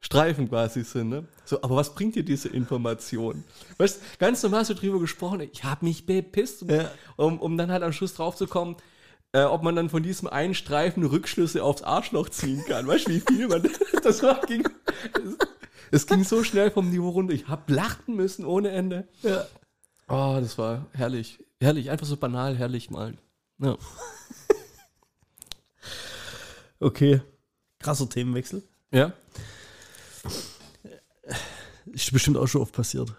Streifen 0.00 0.48
quasi 0.48 0.82
sind. 0.82 1.10
Ne? 1.10 1.24
So, 1.44 1.60
aber 1.62 1.76
was 1.76 1.94
bringt 1.94 2.14
dir 2.14 2.24
diese 2.24 2.48
Information? 2.48 3.44
Weißt 3.78 4.18
ganz 4.18 4.42
normal 4.42 4.64
so 4.64 4.74
drüber 4.74 4.98
gesprochen, 4.98 5.40
ich 5.40 5.62
habe 5.64 5.84
mich 5.84 6.06
bepisst, 6.06 6.62
um, 6.62 6.70
Ja. 6.70 6.90
um, 7.16 7.38
um 7.38 7.58
dann 7.58 7.70
halt 7.70 7.82
am 7.82 7.92
Schluss 7.92 8.14
drauf 8.14 8.34
zu 8.36 8.46
kommen, 8.46 8.76
äh, 9.32 9.42
ob 9.42 9.62
man 9.62 9.76
dann 9.76 9.90
von 9.90 10.02
diesem 10.02 10.26
einen 10.28 10.54
Streifen 10.54 11.04
Rückschlüsse 11.04 11.62
aufs 11.62 11.82
Arschloch 11.82 12.30
ziehen 12.30 12.64
kann. 12.66 12.86
Weißt 12.86 13.08
du, 13.08 13.12
wie 13.12 13.20
viel 13.20 13.46
man. 13.48 13.62
Das 14.02 14.22
war, 14.22 14.40
ging, 14.46 14.64
es 15.90 16.06
ging 16.06 16.24
so 16.24 16.42
schnell 16.42 16.70
vom 16.70 16.88
Niveau 16.90 17.10
runter. 17.10 17.34
Ich 17.34 17.48
habe 17.48 17.70
lachen 17.72 18.16
müssen 18.16 18.46
ohne 18.46 18.70
Ende. 18.70 19.06
Ja. 19.22 19.44
Oh, 20.08 20.38
das 20.40 20.56
war 20.56 20.86
herrlich. 20.92 21.38
Herrlich, 21.60 21.90
einfach 21.90 22.06
so 22.06 22.16
banal, 22.16 22.56
herrlich 22.56 22.90
mal. 22.90 23.14
Ja. 23.58 23.76
Okay. 26.82 27.20
Krasser 27.78 28.08
Themenwechsel. 28.08 28.62
ja? 28.90 29.12
Ist 31.92 32.12
bestimmt 32.12 32.36
auch 32.36 32.46
schon 32.46 32.62
oft 32.62 32.72
passiert. 32.72 33.14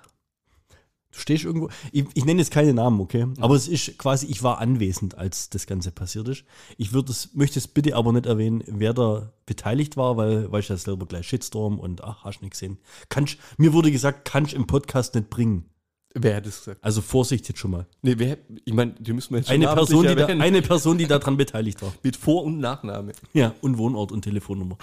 Du 1.11 1.19
stehst 1.19 1.43
irgendwo, 1.43 1.69
ich, 1.91 2.05
ich 2.13 2.23
nenne 2.23 2.39
jetzt 2.39 2.51
keine 2.51 2.73
Namen, 2.73 3.01
okay? 3.01 3.27
Aber 3.41 3.55
es 3.55 3.67
ist 3.67 3.97
quasi, 3.97 4.27
ich 4.27 4.43
war 4.43 4.59
anwesend, 4.59 5.17
als 5.17 5.49
das 5.49 5.67
Ganze 5.67 5.91
passiert 5.91 6.29
ist. 6.29 6.45
Ich 6.77 6.93
würde 6.93 7.11
es, 7.11 7.33
möchte 7.33 7.59
es 7.59 7.67
bitte 7.67 7.97
aber 7.97 8.13
nicht 8.13 8.25
erwähnen, 8.25 8.63
wer 8.65 8.93
da 8.93 9.33
beteiligt 9.45 9.97
war, 9.97 10.15
weil, 10.15 10.49
weil 10.51 10.61
ich 10.61 10.69
ja 10.69 10.77
selber 10.77 11.05
gleich 11.05 11.27
Shitstorm 11.27 11.79
und 11.79 12.01
ach, 12.01 12.23
hast 12.23 12.41
nicht 12.41 12.51
gesehen. 12.51 12.77
Kannst, 13.09 13.37
mir 13.57 13.73
wurde 13.73 13.91
gesagt, 13.91 14.23
kannst 14.23 14.53
im 14.53 14.67
Podcast 14.67 15.13
nicht 15.15 15.29
bringen. 15.29 15.65
Wer 16.13 16.37
hat 16.37 16.45
das 16.45 16.59
gesagt? 16.59 16.83
Also 16.83 17.01
Vorsicht 17.01 17.47
jetzt 17.49 17.59
schon 17.59 17.71
mal. 17.71 17.87
Nee, 18.01 18.15
wer, 18.17 18.37
ich 18.63 18.73
meine, 18.73 18.93
die 18.93 19.11
müssen 19.11 19.31
wir 19.31 19.39
jetzt 19.39 19.47
schon 19.47 19.55
Eine 19.55 19.73
Person, 19.73 20.07
die 20.07 20.15
da, 20.15 20.25
eine 20.27 20.61
Person, 20.61 20.97
die 20.97 21.07
daran 21.07 21.35
beteiligt 21.35 21.81
war. 21.81 21.93
Mit 22.03 22.15
Vor- 22.15 22.43
und 22.43 22.59
Nachname. 22.59 23.13
Ja, 23.33 23.53
und 23.61 23.77
Wohnort 23.77 24.13
und 24.13 24.21
Telefonnummer. 24.21 24.77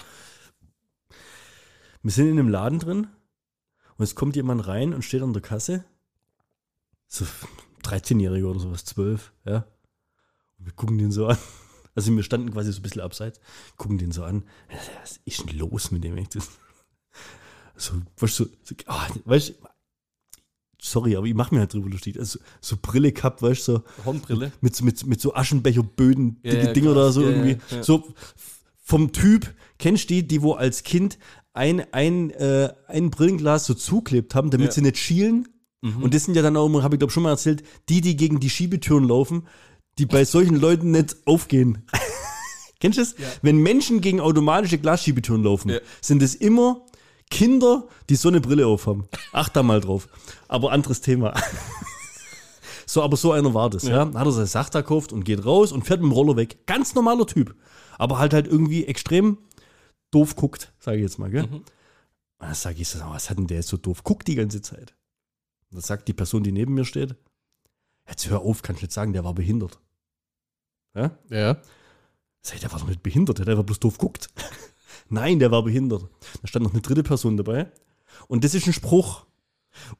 Wir 2.03 2.11
sind 2.11 2.27
in 2.27 2.39
einem 2.39 2.49
Laden 2.49 2.79
drin 2.79 3.07
und 3.99 4.03
es 4.03 4.15
kommt 4.15 4.35
jemand 4.35 4.65
rein 4.67 4.93
und 4.95 5.03
steht 5.03 5.21
an 5.21 5.33
der 5.33 5.41
Kasse. 5.43 5.85
So 7.07 7.25
13-Jähriger 7.83 8.45
oder 8.49 8.59
sowas, 8.59 8.85
12, 8.85 9.31
ja. 9.45 9.65
Und 10.57 10.65
wir 10.65 10.73
gucken 10.73 10.97
den 10.97 11.11
so 11.11 11.27
an. 11.27 11.37
Also 11.95 12.15
wir 12.15 12.23
standen 12.23 12.51
quasi 12.53 12.71
so 12.71 12.79
ein 12.79 12.83
bisschen 12.83 13.01
abseits, 13.01 13.41
gucken 13.75 13.97
den 13.97 14.11
so 14.11 14.23
an. 14.23 14.43
Was 15.01 15.19
ist 15.25 15.39
denn 15.49 15.57
los 15.57 15.91
mit 15.91 16.03
dem? 16.03 16.17
echt? 16.17 16.37
So, 17.75 17.93
weißt 18.17 18.39
du, 18.39 18.45
so, 18.63 18.75
ah, 18.87 19.07
weißt 19.25 19.49
du, 19.49 19.53
sorry, 20.81 21.15
aber 21.15 21.25
ich 21.27 21.33
mache 21.33 21.53
mir 21.53 21.61
halt 21.61 21.73
drüber 21.73 21.89
lustig. 21.89 22.17
Also 22.19 22.39
so 22.61 22.77
Brille 22.81 23.11
gehabt, 23.11 23.41
weißt 23.41 23.67
du, 23.67 23.71
so, 23.77 23.83
Hornbrille. 24.05 24.51
mit, 24.61 24.75
so- 24.75 24.83
mit, 24.85 25.05
mit 25.05 25.19
so 25.21 25.33
Aschenbecherböden, 25.33 26.41
dicke 26.41 26.65
ja, 26.67 26.73
Dinger 26.73 26.91
oder 26.91 27.11
so 27.11 27.21
Ja, 27.23 27.29
irgendwie. 27.29 27.57
So 27.81 28.13
vom 28.81 29.11
Typ, 29.13 29.53
kennst 29.77 30.05
du 30.09 30.13
die, 30.15 30.27
die 30.27 30.41
wo 30.41 30.53
als 30.53 30.83
Kind 30.83 31.17
ein, 31.53 31.83
ein, 31.93 32.29
äh, 32.31 32.69
ein 32.87 33.09
Brillenglas 33.09 33.65
so 33.65 33.73
zuklebt 33.73 34.35
haben, 34.35 34.49
damit 34.49 34.67
Ja. 34.67 34.71
sie 34.73 34.81
nicht 34.81 34.97
schielen? 34.97 35.47
Mhm. 35.81 36.03
Und 36.03 36.13
das 36.13 36.25
sind 36.25 36.35
ja 36.35 36.41
dann 36.41 36.57
auch 36.57 36.65
immer, 36.67 36.83
habe 36.83 36.95
ich 36.95 36.99
glaube 36.99 37.11
schon 37.13 37.23
mal 37.23 37.29
erzählt, 37.31 37.63
die, 37.89 38.01
die 38.01 38.15
gegen 38.15 38.39
die 38.39 38.49
Schiebetüren 38.49 39.07
laufen, 39.07 39.47
die 39.97 40.05
bei 40.05 40.25
solchen 40.25 40.55
Leuten 40.55 40.91
nicht 40.91 41.15
aufgehen. 41.25 41.85
Kennst 42.79 42.97
du 42.97 43.01
das? 43.01 43.15
Wenn 43.41 43.57
Menschen 43.57 43.99
gegen 44.01 44.21
automatische 44.21 44.77
Glasschiebetüren 44.77 45.43
laufen, 45.43 45.69
Ja. 45.69 45.79
sind 46.01 46.21
es 46.21 46.35
immer 46.35 46.85
Kinder, 47.29 47.87
die 48.09 48.15
so 48.15 48.29
eine 48.29 48.41
Brille 48.41 48.65
aufhaben. 48.67 49.05
Acht 49.33 49.55
da 49.55 49.63
mal 49.63 49.81
drauf. 49.81 50.07
Aber 50.47 50.71
anderes 50.71 51.01
Thema. 51.01 51.33
So, 52.85 53.03
aber 53.03 53.17
so 53.17 53.31
einer 53.33 53.53
war 53.53 53.69
das, 53.69 53.83
ja. 53.83 54.11
Hat 54.15 54.25
er 54.25 54.31
seine 54.31 54.47
Sache 54.47 54.71
gekauft 54.71 55.13
und 55.13 55.23
geht 55.23 55.45
raus 55.45 55.71
und 55.71 55.83
fährt 55.85 56.01
mit 56.01 56.09
dem 56.09 56.11
Roller 56.11 56.35
weg. 56.37 56.65
Ganz 56.65 56.95
normaler 56.95 57.27
Typ. 57.27 57.53
Aber 57.99 58.17
halt 58.17 58.33
halt 58.33 58.47
irgendwie 58.47 58.85
extrem 58.85 59.37
doof 60.11 60.35
guckt, 60.35 60.73
sage 60.79 60.97
ich 60.97 61.03
jetzt 61.03 61.19
mal, 61.19 61.29
gell? 61.29 61.45
Und 61.45 61.71
dann 62.39 62.53
sage 62.53 62.81
ich 62.81 62.87
so, 62.87 62.99
was 62.99 63.29
hat 63.29 63.37
denn 63.37 63.47
der 63.47 63.57
jetzt 63.57 63.69
so 63.69 63.77
doof? 63.77 64.03
Guckt 64.03 64.27
die 64.27 64.35
ganze 64.35 64.61
Zeit. 64.61 64.95
Und 65.69 65.75
dann 65.75 65.81
sagt 65.81 66.07
die 66.07 66.13
Person, 66.13 66.43
die 66.43 66.51
neben 66.51 66.73
mir 66.73 66.85
steht, 66.85 67.15
jetzt 68.07 68.29
hör 68.29 68.41
auf, 68.41 68.61
kannst 68.61 68.81
nicht 68.81 68.93
sagen, 68.93 69.13
der 69.13 69.23
war 69.23 69.33
behindert. 69.33 69.79
Ja? 70.95 71.17
Ja. 71.29 71.61
Sag 72.41 72.55
ich, 72.55 72.61
der 72.61 72.71
war 72.71 72.79
doch 72.79 72.87
nicht 72.87 73.03
behindert, 73.03 73.37
der 73.37 73.45
hat 73.45 73.49
einfach 73.49 73.65
bloß 73.65 73.79
doof 73.79 73.97
guckt. 73.97 74.29
Nein, 75.09 75.39
der 75.39 75.51
war 75.51 75.63
behindert. 75.63 76.07
Da 76.41 76.47
stand 76.47 76.63
noch 76.63 76.73
eine 76.73 76.81
dritte 76.81 77.03
Person 77.03 77.37
dabei. 77.37 77.71
Und 78.27 78.43
das 78.43 78.53
ist 78.53 78.67
ein 78.67 78.73
Spruch. 78.73 79.25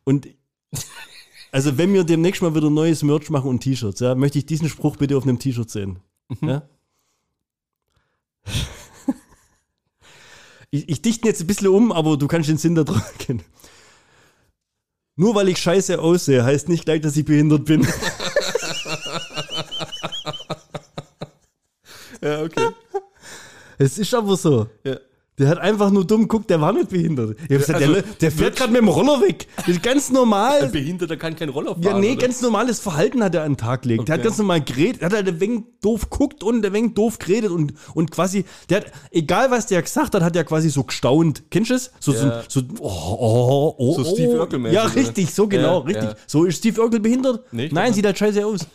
Und 0.03 0.27
also 1.51 1.77
wenn 1.77 1.93
wir 1.93 2.03
demnächst 2.03 2.41
mal 2.41 2.55
wieder 2.55 2.69
neues 2.69 3.03
Merch 3.03 3.29
machen 3.29 3.49
und 3.49 3.61
T-Shirts, 3.61 3.99
ja, 3.99 4.15
möchte 4.15 4.37
ich 4.37 4.45
diesen 4.45 4.69
Spruch 4.69 4.97
bitte 4.97 5.17
auf 5.17 5.23
einem 5.23 5.39
T-Shirt 5.39 5.69
sehen. 5.69 5.99
Ja? 6.41 6.63
Ich, 10.71 10.87
ich 10.89 11.01
dichte 11.01 11.27
jetzt 11.27 11.41
ein 11.41 11.47
bisschen 11.47 11.67
um, 11.67 11.91
aber 11.91 12.17
du 12.17 12.27
kannst 12.27 12.49
den 12.49 12.57
Sinn 12.57 12.75
da 12.75 12.83
dran 12.83 13.01
kennen. 13.19 13.43
Nur 15.15 15.35
weil 15.35 15.49
ich 15.49 15.57
scheiße 15.57 15.99
aussehe, 15.99 16.43
heißt 16.43 16.69
nicht 16.69 16.85
gleich, 16.85 17.01
dass 17.01 17.17
ich 17.17 17.25
behindert 17.25 17.65
bin. 17.65 17.85
Ja, 22.21 22.41
okay. 22.41 22.69
Es 23.77 23.97
ist 23.97 24.13
aber 24.13 24.35
so. 24.35 24.67
Ja. 24.83 24.99
Der 25.39 25.47
hat 25.47 25.57
einfach 25.57 25.89
nur 25.89 26.05
dumm 26.05 26.23
geguckt, 26.23 26.49
der 26.49 26.59
war 26.59 26.73
nicht 26.73 26.89
behindert. 26.89 27.37
Ich 27.47 27.55
hab 27.55 27.59
gesagt, 27.59 27.81
also, 27.81 27.93
der, 27.93 28.01
der 28.03 28.31
fährt 28.31 28.57
gerade 28.57 28.73
mit 28.73 28.81
dem 28.81 28.89
Roller 28.89 29.21
weg. 29.21 29.47
Das 29.55 29.69
ist 29.69 29.81
ganz 29.81 30.09
Ein 30.09 30.15
normal. 30.15 30.67
Behinderter 30.67 31.15
kann 31.15 31.33
keinen 31.35 31.49
Roller 31.49 31.69
fahren. 31.75 31.81
Ja, 31.81 31.97
nee, 31.97 32.11
oder? 32.11 32.21
ganz 32.23 32.41
normales 32.41 32.81
Verhalten 32.81 33.23
hat 33.23 33.33
er 33.35 33.43
an 33.43 33.53
den 33.53 33.57
Tag 33.57 33.83
gelegt. 33.83 34.07
Der 34.09 34.15
hat 34.15 34.19
Okay. 34.19 34.27
ganz 34.27 34.37
normal 34.37 34.61
geredet, 34.61 34.99
der 35.01 35.05
hat 35.07 35.13
halt 35.15 35.27
ein 35.29 35.39
wenig 35.39 35.61
doof 35.81 36.09
guckt 36.09 36.43
und 36.43 36.65
ein 36.65 36.73
wenig 36.73 36.93
doof 36.93 37.19
geredet 37.19 37.51
und, 37.51 37.73
und 37.93 38.11
quasi, 38.11 38.43
der 38.69 38.81
hat, 38.81 38.87
egal 39.11 39.49
was 39.49 39.65
der 39.67 39.81
gesagt 39.81 40.13
hat, 40.13 40.21
hat 40.21 40.35
er 40.35 40.43
quasi 40.43 40.69
so 40.69 40.83
gestaunt. 40.83 41.43
Kennst 41.49 41.69
du 41.69 41.73
das? 41.75 41.91
So, 42.01 42.11
Ja. 42.11 42.43
so, 42.49 42.59
so, 42.59 42.65
oh, 42.79 42.89
oh, 42.89 43.75
oh, 43.77 43.95
So 43.95 44.03
Steve 44.03 44.33
oh. 44.35 44.39
Urkel-mäßig, 44.41 44.75
Ja, 44.75 44.83
richtig, 44.87 45.33
so 45.33 45.47
genau, 45.47 45.79
Ja, 45.79 45.85
richtig. 45.85 46.09
ja. 46.09 46.15
So 46.27 46.43
ist 46.43 46.57
Steve 46.57 46.81
Urkel 46.81 46.99
behindert? 46.99 47.45
Nee, 47.53 47.69
Nein, 47.71 47.93
sieht 47.93 48.05
halt 48.05 48.17
scheiße 48.17 48.45
aus. 48.45 48.59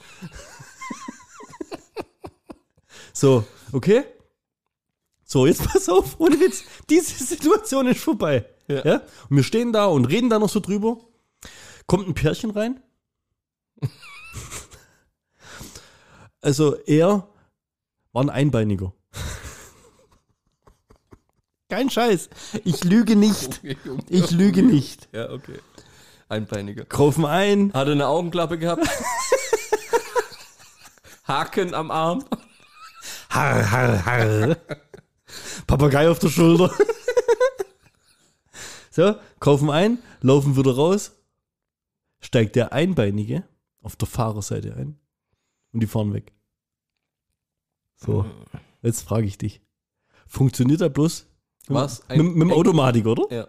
so, 3.13 3.45
okay? 3.73 4.05
So, 5.35 5.49
jetzt 5.49 5.65
pass 5.73 5.89
auf, 5.89 6.21
ohne 6.21 6.39
Witz, 6.39 6.63
diese 6.89 7.25
Situation 7.25 7.89
ist 7.89 8.01
vorbei. 8.01 8.45
Ja. 8.69 8.85
Ja. 8.85 8.95
Und 9.29 9.37
wir 9.37 9.43
stehen 9.43 9.73
da 9.73 9.87
und 9.87 10.05
reden 10.05 10.31
da 10.31 10.39
noch 10.39 10.49
so 10.49 10.61
drüber. 10.61 10.99
Kommt 11.89 12.07
ein 12.07 12.15
Pärchen 12.15 12.53
rein. 12.53 12.81
also 16.41 16.77
er 16.87 17.27
war 18.13 18.23
ein 18.23 18.31
Einbeiniger. 18.31 18.93
Kein 21.69 21.91
Scheiß. 21.91 22.29
Ich 22.63 22.85
lüge 22.85 23.17
nicht. 23.17 23.59
Okay. 23.59 23.77
Ich 24.09 24.31
lüge 24.31 24.63
nicht. 24.63 25.09
Ja, 25.11 25.33
okay. 25.33 25.59
Einbeiniger. 26.29 26.85
Kaufen 26.85 27.25
ein. 27.25 27.73
Hat 27.73 27.89
er 27.89 27.95
eine 27.95 28.07
Augenklappe 28.07 28.57
gehabt? 28.57 28.87
Haken 31.27 31.75
am 31.75 31.91
Arm? 31.91 32.25
Harr, 33.31 33.73
harr, 33.73 34.07
harr. 34.07 34.57
Papagei 35.67 36.09
auf 36.09 36.19
der 36.19 36.29
Schulter. 36.29 36.73
so, 38.91 39.15
kaufen 39.41 39.71
ein, 39.71 39.99
laufen 40.21 40.57
wieder 40.57 40.75
raus. 40.75 41.13
Steigt 42.21 42.57
der 42.57 42.73
Einbeinige 42.73 43.45
auf 43.83 43.97
der 43.97 44.09
Fahrerseite 44.09 44.75
ein 44.75 44.99
und 45.73 45.81
die 45.81 45.87
fahren 45.87 46.15
weg. 46.15 46.33
So, 47.97 48.25
jetzt 48.83 49.03
frage 49.03 49.27
ich 49.27 49.39
dich. 49.39 49.61
Funktioniert 50.27 50.81
da 50.81 50.89
bloß? 50.89 51.27
Was? 51.69 52.07
Mit, 52.09 52.19
mit 52.19 52.35
dem 52.35 52.43
Ein- 52.51 52.53
Automatik, 52.53 53.07
oder? 53.07 53.35
Ja. 53.35 53.49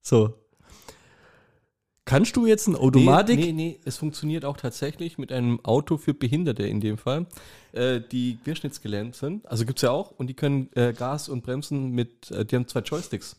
So. 0.00 0.34
Kannst 2.04 2.36
du 2.36 2.46
jetzt 2.46 2.66
ein 2.66 2.74
Automatik? 2.74 3.38
Nee, 3.38 3.46
nee, 3.46 3.52
nee, 3.52 3.80
es 3.84 3.96
funktioniert 3.96 4.44
auch 4.44 4.56
tatsächlich 4.56 5.18
mit 5.18 5.30
einem 5.30 5.64
Auto 5.64 5.96
für 5.96 6.14
Behinderte 6.14 6.66
in 6.66 6.80
dem 6.80 6.98
Fall, 6.98 7.26
äh, 7.72 8.00
die 8.00 8.38
querschnittsgelähmt 8.44 9.16
sind. 9.16 9.46
Also 9.48 9.64
gibt's 9.64 9.82
ja 9.82 9.90
auch 9.90 10.12
und 10.12 10.26
die 10.28 10.34
können 10.34 10.68
äh, 10.74 10.92
Gas 10.92 11.28
und 11.28 11.42
Bremsen 11.42 11.90
mit, 11.90 12.30
äh, 12.30 12.44
die 12.44 12.56
haben 12.56 12.68
zwei 12.68 12.80
Joysticks. 12.80 13.36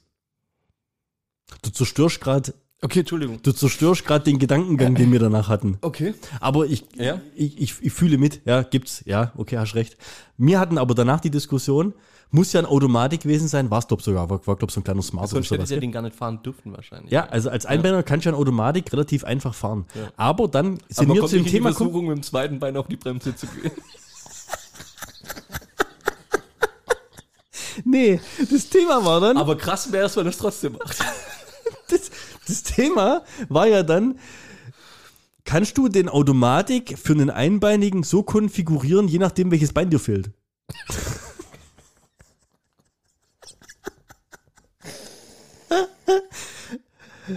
Du 1.62 1.70
zerstörst 1.70 2.22
gerade 2.22 2.54
Okay, 2.82 3.00
Entschuldigung. 3.00 3.40
du 3.42 3.54
zerstörst 3.54 4.06
gerade 4.06 4.26
den 4.26 4.40
Gedankengang, 4.40 4.96
den 4.96 5.10
wir 5.10 5.20
danach 5.20 5.48
hatten. 5.48 5.78
Okay. 5.80 6.14
Aber 6.42 6.66
ich, 6.66 6.84
Ja. 6.96 7.22
ich, 7.34 7.58
ich, 7.62 7.76
ich 7.82 7.94
fühle 7.94 8.18
mit, 8.18 8.42
ja, 8.46 8.64
gibt's, 8.64 9.04
ja, 9.06 9.32
okay, 9.38 9.58
hast 9.58 9.76
recht. 9.76 9.96
Wir 10.38 10.60
hatten 10.60 10.78
aber 10.78 10.94
danach 10.94 11.22
die 11.22 11.30
Diskussion, 11.30 11.94
muss 12.30 12.52
ja 12.52 12.60
ein 12.60 12.66
Automatik 12.66 13.22
gewesen 13.22 13.48
sein, 13.48 13.72
war 13.72 13.80
es 13.80 13.88
glaub 13.88 14.02
sogar, 14.02 14.30
war, 14.30 14.46
war 14.46 14.56
glaub 14.58 14.70
so 14.70 14.82
ein 14.82 14.84
kleiner 14.84 15.02
Smart 15.02 15.30
Sonst 15.30 15.52
hätte 15.52 15.74
ja 15.74 15.80
den 15.80 15.94
gar 15.94 16.02
nicht 16.02 16.16
fahren 16.16 16.42
dürfen 16.44 16.74
wahrscheinlich. 16.74 17.10
Ja, 17.12 17.26
also 17.28 17.50
als 17.50 17.66
Einbeiner 17.66 18.04
kannst 18.04 18.26
du 18.26 18.30
ja 18.32 18.36
ein 18.36 18.40
Automatik 18.40 18.92
relativ 18.92 19.24
einfach 19.24 19.54
fahren. 19.54 19.86
Aber 20.18 20.50
dann 20.50 20.80
sind 20.90 21.10
Aber 21.10 21.22
wir 21.22 21.26
zu 21.28 21.38
dem 21.38 21.46
Thema 21.46 21.70
die 21.70 21.78
gekommen. 21.78 22.08
Mit 22.08 22.18
dem 22.18 22.24
zweiten 22.24 22.60
Bein 22.60 22.76
auf 22.76 22.88
die 22.88 22.98
Bremse 22.98 23.34
zu 23.34 23.48
gehen. 23.48 23.72
Nee, 27.84 28.20
das 28.50 28.70
Thema 28.70 29.06
war 29.06 29.22
dann, 29.22 29.38
Aber 29.38 29.58
krass 29.58 29.92
wäre 29.92 30.06
es, 30.06 30.16
wenn 30.16 30.26
er 30.26 30.30
es 30.30 30.38
trotzdem 30.38 30.74
macht. 30.74 31.00
das, 31.90 32.12
das 32.48 32.64
Thema 32.64 33.24
war 33.50 33.68
ja 33.68 33.84
dann, 33.84 34.20
kannst 35.46 35.78
du 35.78 35.88
den 35.88 36.10
Automatik 36.10 36.98
für 37.02 37.14
einen 37.14 37.30
Einbeinigen 37.30 38.04
so 38.04 38.24
konfigurieren, 38.24 39.08
je 39.08 39.20
nachdem, 39.20 39.52
welches 39.52 39.74
Bein 39.74 39.90
dir 39.90 40.00
fehlt? 40.00 40.32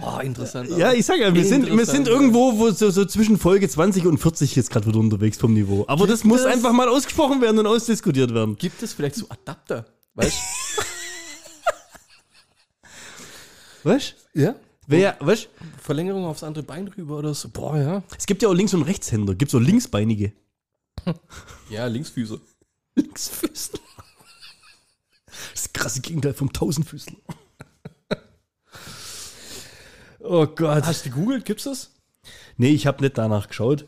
Oh, 0.01 0.19
interessant. 0.19 0.69
Ja, 0.77 0.91
ich 0.91 1.05
sag 1.05 1.17
ja, 1.19 1.33
wir 1.33 1.45
sind, 1.45 1.75
wir 1.75 1.85
sind 1.85 2.07
irgendwo 2.07 2.57
wo 2.57 2.71
so, 2.71 2.89
so 2.89 3.05
zwischen 3.05 3.37
Folge 3.37 3.69
20 3.69 4.05
und 4.05 4.17
40 4.17 4.55
jetzt 4.55 4.69
gerade 4.69 4.85
wieder 4.85 4.99
unterwegs 4.99 5.37
vom 5.37 5.53
Niveau. 5.53 5.85
Aber 5.87 6.07
das 6.07 6.23
muss 6.23 6.43
einfach 6.43 6.73
mal 6.73 6.89
ausgesprochen 6.89 7.41
werden 7.41 7.59
und 7.59 7.67
ausdiskutiert 7.67 8.33
werden. 8.33 8.57
Gibt 8.57 8.83
es 8.83 8.93
vielleicht 8.93 9.15
so 9.15 9.27
Adapter? 9.29 9.85
Weißt 10.17 10.37
Weißt 13.83 14.15
du? 14.33 14.41
Ja. 14.41 14.55
Wer, 14.87 15.17
weißt 15.19 15.49
Verlängerung 15.81 16.25
aufs 16.25 16.43
andere 16.43 16.63
Bein 16.63 16.87
rüber 16.87 17.19
oder 17.19 17.33
so. 17.33 17.49
Boah, 17.49 17.77
ja. 17.77 18.03
Es 18.17 18.25
gibt 18.25 18.41
ja 18.41 18.49
auch 18.49 18.53
Links- 18.53 18.73
und 18.73 18.83
Rechtshänder. 18.83 19.35
Gibt 19.35 19.51
so 19.51 19.59
Linksbeinige. 19.59 20.33
Ja, 21.69 21.85
Linksfüße. 21.85 22.41
Linksfüßler. 22.95 23.79
Das 25.53 25.71
krasse 25.71 26.01
Gegenteil 26.01 26.33
vom 26.33 26.51
Tausendfüßler. 26.51 27.17
Oh 30.19 30.47
Gott. 30.47 30.83
Hast 30.83 31.05
du 31.05 31.09
gegoogelt? 31.11 31.45
Gibt's 31.45 31.65
das? 31.65 31.91
Nee, 32.57 32.71
ich 32.71 32.87
habe 32.87 33.03
nicht 33.03 33.17
danach 33.17 33.47
geschaut. 33.47 33.87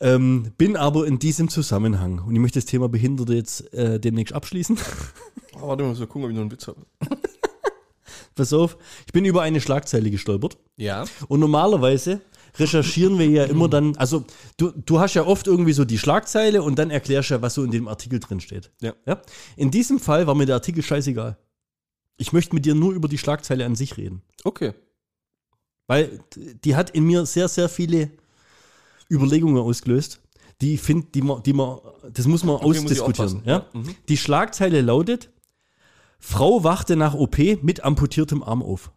Ähm, 0.00 0.52
bin 0.56 0.76
aber 0.76 1.06
in 1.06 1.18
diesem 1.18 1.48
Zusammenhang, 1.48 2.20
und 2.20 2.34
ich 2.34 2.40
möchte 2.40 2.58
das 2.58 2.66
Thema 2.66 2.88
Behinderte 2.88 3.34
jetzt 3.34 3.72
äh, 3.74 3.98
demnächst 3.98 4.34
abschließen. 4.34 4.78
Oh, 5.62 5.68
warte 5.68 5.82
mal, 5.82 5.94
so 5.94 6.06
gucken, 6.06 6.24
ob 6.24 6.30
ich 6.30 6.34
noch 6.34 6.42
einen 6.42 6.52
Witz 6.52 6.66
habe. 6.66 6.80
Pass 8.34 8.52
auf, 8.52 8.76
ich 9.06 9.12
bin 9.12 9.24
über 9.24 9.42
eine 9.42 9.60
Schlagzeile 9.60 10.10
gestolpert. 10.10 10.56
Ja. 10.76 11.04
Und 11.28 11.40
normalerweise 11.40 12.20
recherchieren 12.58 13.18
wir 13.18 13.26
ja 13.26 13.44
immer 13.44 13.68
dann, 13.68 13.96
also 13.96 14.24
du, 14.56 14.70
du 14.70 14.98
hast 14.98 15.14
ja 15.14 15.24
oft 15.24 15.46
irgendwie 15.46 15.72
so 15.72 15.84
die 15.84 15.98
Schlagzeile 15.98 16.62
und 16.62 16.78
dann 16.78 16.90
erklärst 16.90 17.30
du 17.30 17.34
ja, 17.34 17.42
was 17.42 17.54
so 17.54 17.64
in 17.64 17.70
dem 17.70 17.88
Artikel 17.88 18.18
drin 18.20 18.40
steht. 18.40 18.70
Ja. 18.80 18.94
ja? 19.06 19.20
In 19.56 19.70
diesem 19.70 19.98
Fall 19.98 20.26
war 20.26 20.34
mir 20.34 20.46
der 20.46 20.56
Artikel 20.56 20.82
scheißegal. 20.82 21.36
Ich 22.16 22.32
möchte 22.32 22.54
mit 22.54 22.66
dir 22.66 22.74
nur 22.74 22.92
über 22.92 23.08
die 23.08 23.18
Schlagzeile 23.18 23.64
an 23.64 23.74
sich 23.74 23.96
reden. 23.96 24.22
Okay. 24.44 24.74
Weil 25.86 26.20
die 26.64 26.76
hat 26.76 26.90
in 26.90 27.04
mir 27.04 27.26
sehr, 27.26 27.48
sehr 27.48 27.68
viele 27.68 28.10
Überlegungen 29.10 29.58
ausgelöst, 29.58 30.20
die 30.60 30.74
ich 30.74 30.80
finde, 30.80 31.08
die 31.14 31.22
man, 31.22 31.42
die 31.42 31.52
man, 31.52 31.78
das 32.12 32.26
muss 32.26 32.44
man 32.44 32.60
muss 32.62 32.76
ich 32.76 32.84
ausdiskutieren. 32.84 33.42
Ja? 33.44 33.52
Ja, 33.52 33.66
mhm. 33.72 33.94
Die 34.08 34.16
Schlagzeile 34.16 34.82
lautet: 34.82 35.30
Frau 36.20 36.62
wachte 36.62 36.96
nach 36.96 37.14
OP 37.14 37.38
mit 37.62 37.82
amputiertem 37.82 38.42
Arm 38.42 38.62
auf. 38.62 38.92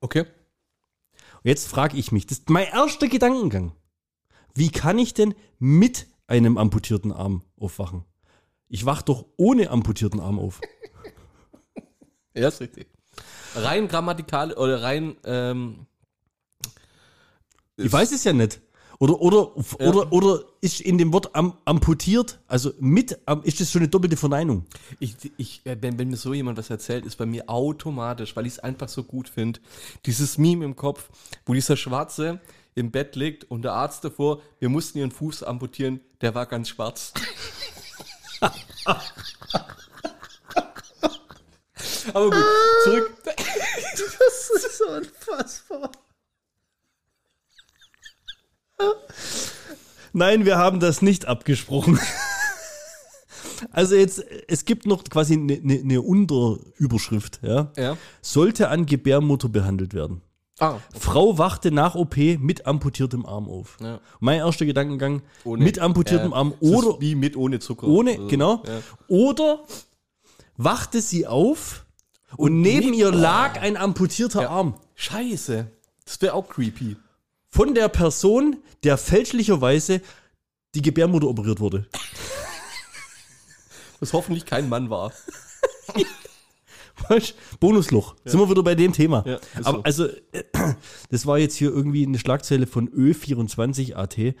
Okay. 0.00 0.20
Und 0.20 1.48
jetzt 1.48 1.68
frage 1.68 1.96
ich 1.96 2.12
mich, 2.12 2.26
das 2.26 2.38
ist 2.38 2.50
mein 2.50 2.68
erster 2.68 3.08
Gedankengang. 3.08 3.72
Wie 4.54 4.70
kann 4.70 4.98
ich 4.98 5.14
denn 5.14 5.34
mit 5.58 6.06
einem 6.26 6.56
amputierten 6.58 7.12
Arm 7.12 7.42
aufwachen? 7.58 8.04
Ich 8.68 8.86
wach 8.86 9.02
doch 9.02 9.26
ohne 9.36 9.70
amputierten 9.70 10.20
Arm 10.20 10.38
auf. 10.38 10.60
Ja, 12.34 12.48
ist 12.48 12.60
richtig. 12.60 12.88
Rein 13.56 13.88
grammatikal 13.88 14.52
oder 14.52 14.82
rein, 14.82 15.16
ähm, 15.24 15.86
Ich 17.76 17.92
weiß 17.92 18.12
es 18.12 18.22
ja 18.22 18.32
nicht. 18.32 18.60
Oder, 19.02 19.18
oder, 19.22 19.50
Ja. 19.80 19.88
oder, 19.88 20.12
oder 20.12 20.44
ist 20.60 20.82
in 20.82 20.98
dem 20.98 21.10
Wort 21.14 21.34
am, 21.34 21.56
amputiert, 21.64 22.38
also 22.46 22.72
mit, 22.80 23.18
am- 23.24 23.42
ist 23.44 23.58
das 23.58 23.70
schon 23.72 23.80
eine 23.80 23.88
doppelte 23.88 24.18
Verneinung? 24.18 24.66
Ich, 24.98 25.14
ich, 25.38 25.62
äh, 25.64 25.74
wenn, 25.80 25.98
wenn 25.98 26.10
mir 26.10 26.18
so 26.18 26.34
jemand 26.34 26.58
was 26.58 26.68
erzählt, 26.68 27.06
ist 27.06 27.16
bei 27.16 27.24
mir 27.24 27.48
automatisch, 27.48 28.36
weil 28.36 28.44
ich 28.46 28.52
es 28.54 28.58
einfach 28.58 28.90
so 28.90 29.02
gut 29.02 29.30
finde, 29.30 29.58
dieses 30.04 30.36
Meme 30.36 30.66
im 30.66 30.76
Kopf, 30.76 31.08
wo 31.46 31.54
dieser 31.54 31.78
Schwarze 31.78 32.40
im 32.74 32.90
Bett 32.90 33.16
liegt 33.16 33.50
und 33.50 33.62
der 33.62 33.72
Arzt 33.72 34.04
davor, 34.04 34.42
wir 34.58 34.68
mussten 34.68 34.98
ihren 34.98 35.10
Fuß 35.12 35.44
amputieren, 35.44 36.00
der 36.20 36.34
war 36.34 36.44
ganz 36.44 36.68
schwarz. 36.68 37.14
Aber 42.12 42.30
gut, 42.30 42.44
zurück. 42.84 43.12
Das 43.92 44.64
ist 44.64 44.78
so 44.78 44.84
unfassbar. 44.90 45.90
Nein, 50.12 50.44
wir 50.44 50.58
haben 50.58 50.80
das 50.80 51.02
nicht 51.02 51.26
abgesprochen. 51.26 51.98
Also 53.72 53.94
jetzt, 53.94 54.24
es 54.48 54.64
gibt 54.64 54.86
noch 54.86 55.04
quasi 55.04 55.34
eine, 55.34 55.54
eine, 55.82 56.00
Unterüberschrift, 56.02 57.40
ja. 57.42 57.70
Ja. 57.76 57.96
Sollte 58.22 58.68
an 58.68 58.86
Gebärmutter 58.86 59.48
behandelt 59.48 59.92
werden. 59.94 60.22
Ah, 60.58 60.78
Frau 60.98 61.38
wachte 61.38 61.70
nach 61.70 61.94
OP 61.94 62.16
mit 62.16 62.66
amputiertem 62.66 63.24
Arm 63.24 63.48
auf. 63.48 63.78
Ja. 63.80 64.00
Mein 64.18 64.38
erster 64.40 64.66
Gedankengang, 64.66 65.22
ohne, 65.44 65.62
mit 65.64 65.78
amputiertem 65.78 66.32
äh, 66.32 66.34
Arm 66.34 66.54
oder 66.60 67.00
wie 67.00 67.14
mit 67.14 67.36
ohne 67.36 67.60
Zucker. 67.60 67.86
ohne, 67.86 68.12
Also, 68.12 68.26
genau. 68.28 68.62
Ja. 68.66 68.80
Oder 69.08 69.60
wachte 70.56 71.00
sie 71.00 71.26
auf 71.26 71.86
und, 72.36 72.60
neben 72.60 72.86
neben- 72.90 72.94
ihr 72.94 73.10
lag 73.10 73.60
ein 73.60 73.76
amputierter. 73.78 74.50
Arm. 74.50 74.74
Scheiße. 74.96 75.70
Das 76.04 76.20
wäre 76.20 76.34
auch 76.34 76.48
creepy. 76.48 76.96
Von 77.50 77.74
der 77.74 77.88
Person, 77.88 78.58
der 78.84 78.96
fälschlicherweise 78.96 80.00
die 80.74 80.82
Gebärmutter 80.82 81.26
operiert 81.26 81.60
wurde. 81.60 81.86
Was 84.00 84.12
hoffentlich 84.12 84.46
kein 84.46 84.68
Mann 84.68 84.88
war. 84.88 85.12
Bonusloch. 87.58 88.14
Sind 88.24 88.38
wir 88.40 88.48
wieder 88.48 88.62
bei 88.62 88.74
dem 88.74 88.92
Thema. 88.92 89.24
Ja, 89.26 89.38
Aber 89.64 89.78
so. 89.78 89.82
also, 89.82 90.08
das 91.10 91.26
war 91.26 91.38
jetzt 91.38 91.56
hier 91.56 91.70
irgendwie 91.70 92.06
eine 92.06 92.18
Schlagzeile 92.18 92.66
von 92.66 92.88
Ö24AT. 92.90 94.34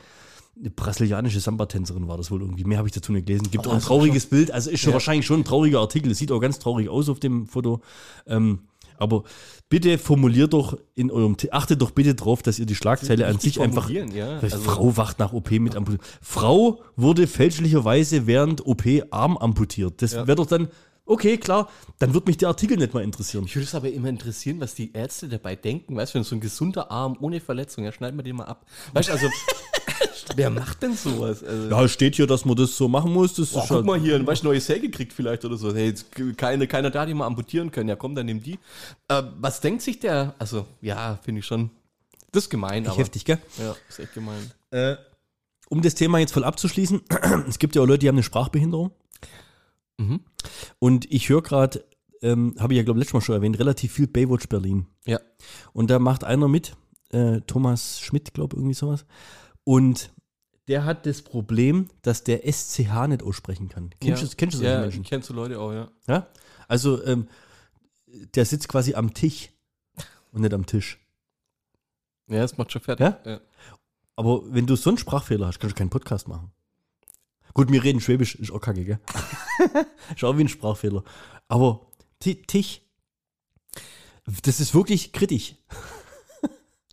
Eine 0.58 0.70
brasilianische 0.70 1.40
Samba-Tänzerin 1.40 2.06
war 2.06 2.16
das 2.18 2.30
wohl 2.30 2.42
irgendwie. 2.42 2.64
Mehr 2.64 2.78
habe 2.78 2.88
ich 2.88 2.92
dazu 2.94 3.12
nicht 3.12 3.26
gelesen. 3.26 3.50
Gibt 3.50 3.66
auch 3.66 3.72
ein 3.72 3.80
trauriges 3.80 4.26
Bild. 4.26 4.50
Also 4.50 4.70
ist 4.70 4.80
schon 4.80 4.90
Ja. 4.90 4.94
wahrscheinlich 4.94 5.26
schon 5.26 5.40
ein 5.40 5.44
trauriger 5.44 5.80
Artikel. 5.80 6.12
Es 6.12 6.18
sieht 6.18 6.30
auch 6.32 6.40
ganz 6.40 6.58
traurig 6.58 6.88
aus 6.88 7.08
auf 7.08 7.18
dem 7.18 7.46
Foto. 7.46 7.80
Ähm, 8.26 8.60
aber 9.00 9.24
bitte 9.68 9.98
formuliert 9.98 10.52
doch 10.52 10.78
in 10.94 11.10
eurem, 11.10 11.36
achtet 11.50 11.80
doch 11.82 11.90
bitte 11.90 12.14
drauf, 12.14 12.42
dass 12.42 12.58
ihr 12.58 12.66
die 12.66 12.74
Schlagzeile 12.74 13.26
an 13.26 13.38
sich 13.38 13.60
einfach. 13.60 13.88
ja. 13.90 14.38
Also- 14.38 14.58
Frau 14.58 14.96
wacht 14.96 15.18
nach 15.18 15.32
OP 15.32 15.58
mit 15.58 15.74
amputiert. 15.76 16.02
Frau 16.20 16.82
wurde 16.96 17.26
fälschlicherweise 17.26 18.26
während 18.26 18.64
OP 18.66 18.84
Arm 19.10 19.36
amputiert. 19.36 20.02
Das 20.02 20.12
Ja. 20.12 20.26
wäre 20.26 20.36
doch 20.36 20.46
dann, 20.46 20.68
okay, 21.10 21.36
klar, 21.36 21.68
dann 21.98 22.14
wird 22.14 22.26
mich 22.26 22.36
der 22.36 22.48
Artikel 22.48 22.76
nicht 22.76 22.94
mal 22.94 23.02
interessieren. 23.02 23.44
Mich 23.44 23.54
würde 23.56 23.64
es 23.66 23.74
aber 23.74 23.90
immer 23.90 24.08
interessieren, 24.08 24.60
was 24.60 24.74
die 24.74 24.92
Ärzte 24.92 25.28
dabei 25.28 25.56
denken. 25.56 25.96
Weißt 25.96 26.14
du, 26.14 26.18
wenn 26.18 26.24
so 26.24 26.36
ein 26.36 26.40
gesunder 26.40 26.90
Arm 26.90 27.16
ohne 27.20 27.40
Verletzung, 27.40 27.84
ja, 27.84 27.92
schneiden 27.92 28.18
wir 28.18 28.22
den 28.22 28.36
mal 28.36 28.44
ab. 28.44 28.64
Weißt 28.92 29.08
du, 29.08 29.12
also, 29.12 29.28
wer 30.36 30.50
macht 30.50 30.82
denn 30.82 30.94
sowas? 30.94 31.42
Also, 31.42 31.68
Ja, 31.68 31.84
es 31.84 31.92
steht 31.92 32.14
hier, 32.14 32.26
dass 32.26 32.44
man 32.44 32.56
das 32.56 32.76
so 32.76 32.88
machen 32.88 33.12
muss. 33.12 33.34
Das 33.34 33.50
boah, 33.50 33.60
guck 33.62 33.70
halt, 33.70 33.86
mal 33.86 34.00
hier, 34.00 34.24
weißt 34.24 34.42
du, 34.42 34.48
neue 34.48 34.60
Säge 34.60 34.82
gekriegt 34.88 35.12
vielleicht 35.12 35.44
oder 35.44 35.56
so. 35.56 35.74
Hey, 35.74 35.88
jetzt 35.88 36.06
keine, 36.36 36.66
keiner 36.66 36.90
da, 36.90 37.04
die 37.04 37.14
mal 37.14 37.26
amputieren 37.26 37.70
können. 37.70 37.88
Ja, 37.88 37.96
komm, 37.96 38.14
dann 38.14 38.26
nimm 38.26 38.42
die. 38.42 38.58
Äh, 39.08 39.22
was 39.38 39.60
denkt 39.60 39.82
sich 39.82 39.98
der? 39.98 40.34
Also, 40.38 40.66
ja, 40.80 41.18
finde 41.22 41.40
ich 41.40 41.46
schon. 41.46 41.70
Das 42.32 42.44
ist 42.44 42.50
gemein, 42.50 42.86
aber. 42.86 42.96
heftig, 42.96 43.24
gell? 43.24 43.38
Ja, 43.58 43.74
ist 43.88 43.98
echt 43.98 44.14
gemein. 44.14 44.50
Äh, 44.70 44.96
um 45.68 45.82
das 45.82 45.96
Thema 45.96 46.18
jetzt 46.18 46.32
voll 46.32 46.44
abzuschließen, 46.44 47.00
es 47.48 47.58
gibt 47.58 47.74
ja 47.74 47.82
auch 47.82 47.86
Leute, 47.86 48.00
die 48.00 48.08
haben 48.08 48.16
eine 48.16 48.22
Sprachbehinderung. 48.22 48.92
Mhm. 50.00 50.20
Und 50.78 51.10
ich 51.12 51.28
höre 51.28 51.42
gerade, 51.42 51.84
ähm, 52.22 52.54
habe 52.58 52.72
ich 52.72 52.78
ja, 52.78 52.82
glaube 52.82 52.98
ich, 52.98 53.02
letztes 53.02 53.14
Mal 53.14 53.20
schon 53.20 53.34
erwähnt, 53.34 53.58
relativ 53.58 53.92
viel 53.92 54.06
Baywatch 54.06 54.48
Berlin. 54.48 54.86
Ja. 55.04 55.20
Und 55.72 55.90
da 55.90 55.98
macht 55.98 56.24
einer 56.24 56.48
mit, 56.48 56.74
äh, 57.10 57.40
Thomas 57.42 58.00
Schmidt, 58.00 58.34
glaube 58.34 58.56
ich, 58.56 58.60
irgendwie 58.60 58.74
sowas. 58.74 59.04
Und 59.64 60.10
der 60.68 60.84
hat 60.84 61.06
das 61.06 61.22
Problem, 61.22 61.88
dass 62.02 62.24
der 62.24 62.46
SCH 62.50 63.08
nicht 63.08 63.22
aussprechen 63.22 63.68
kann. 63.68 63.90
Kennst 64.00 64.22
ja. 64.22 64.28
du, 64.28 64.36
kennst 64.36 64.54
du 64.54 64.58
solche 64.58 64.72
Ja, 64.72 64.80
Menschen? 64.80 65.02
kennst 65.02 65.28
du 65.28 65.34
Leute 65.34 65.58
auch, 65.58 65.72
ja. 65.72 65.90
Ja? 66.06 66.28
Also, 66.68 67.04
ähm, 67.04 67.28
der 68.34 68.44
sitzt 68.44 68.68
quasi 68.68 68.94
am 68.94 69.12
Tisch 69.14 69.50
und 70.32 70.42
nicht 70.42 70.54
am 70.54 70.66
Tisch. 70.66 70.98
Ja, 72.28 72.38
das 72.38 72.56
macht 72.56 72.72
schon 72.72 72.82
fertig. 72.82 73.06
Ja? 73.24 73.40
Aber 74.16 74.42
wenn 74.52 74.66
du 74.66 74.76
so 74.76 74.90
einen 74.90 74.98
Sprachfehler 74.98 75.46
hast, 75.46 75.58
kannst 75.58 75.76
du 75.76 75.78
keinen 75.78 75.90
Podcast 75.90 76.28
machen. 76.28 76.52
Gut, 77.54 77.70
wir 77.70 77.82
reden 77.82 78.00
Schwäbisch, 78.00 78.34
ist 78.36 78.50
auch 78.52 78.60
kacke, 78.60 78.84
gell? 78.84 79.00
ist 80.14 80.24
auch 80.24 80.36
wie 80.38 80.44
ein 80.44 80.48
Sprachfehler. 80.48 81.02
Aber 81.48 81.86
Ti- 82.20 82.42
Tisch, 82.42 82.80
das 84.44 84.60
ist 84.60 84.74
wirklich 84.74 85.12
kritisch. 85.12 85.56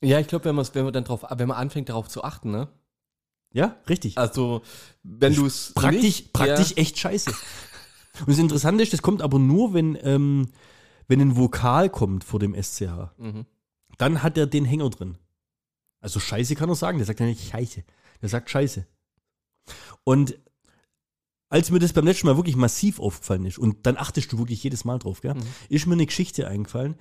Ja, 0.02 0.20
ich 0.20 0.28
glaube, 0.28 0.46
wenn, 0.46 0.56
wenn 0.58 0.84
man 0.84 0.94
dann 0.94 1.04
drauf, 1.04 1.26
wenn 1.30 1.48
man 1.48 1.58
anfängt, 1.58 1.90
darauf 1.90 2.08
zu 2.08 2.24
achten, 2.24 2.52
ne? 2.52 2.70
Ja, 3.54 3.78
richtig. 3.90 4.18
Also, 4.18 4.62
wenn 5.04 5.34
du 5.34 5.46
es. 5.46 5.74
praktisch, 5.74 6.02
nicht- 6.02 6.34
praktisch 6.34 6.74
echt 6.78 6.98
scheiße. 7.00 7.32
Und 8.22 8.30
das 8.30 8.40
Interessante 8.40 8.84
ist, 8.84 8.94
das 8.94 9.02
kommt 9.02 9.22
aber 9.22 9.40
nur, 9.40 9.74
wenn, 9.74 9.98
ähm, 10.02 10.50
wenn 11.08 11.22
ein 11.22 11.36
Vokal 11.38 11.90
kommt 11.90 12.24
vor 12.24 12.40
dem 12.40 12.54
SCH. 12.56 12.82
Ja. 12.82 13.14
Mhm. 13.18 13.46
Dann 13.98 14.22
hat 14.24 14.38
er 14.38 14.46
den 14.48 14.66
Hänger 14.66 14.90
drin. 14.90 15.18
Also 16.00 16.20
Scheiße 16.20 16.56
kann 16.56 16.70
er 16.70 16.76
sagen, 16.76 16.98
der 17.00 17.08
sagt 17.08 17.20
ja 17.20 17.26
nicht 17.26 17.50
Scheiße. 17.50 17.84
Der 18.22 18.30
sagt 18.30 18.50
Scheiße. 18.50 18.86
Und 20.04 20.38
als 21.50 21.72
mir 21.72 21.80
das 21.80 21.94
beim 21.94 22.06
letzten 22.06 22.28
Mal 22.28 22.36
wirklich 22.38 22.56
massiv 22.56 23.00
aufgefallen 23.00 23.46
ist, 23.46 23.58
und 23.58 23.86
dann 23.86 23.98
achtest 23.98 24.32
du 24.32 24.38
wirklich 24.38 24.62
jedes 24.64 24.86
Mal 24.86 25.00
drauf, 25.00 25.22
gell, 25.22 25.34
Mhm. 25.34 25.44
ist 25.70 25.86
mir 25.88 25.94
eine 25.94 26.06
Geschichte 26.06 26.48
eingefallen. 26.48 26.96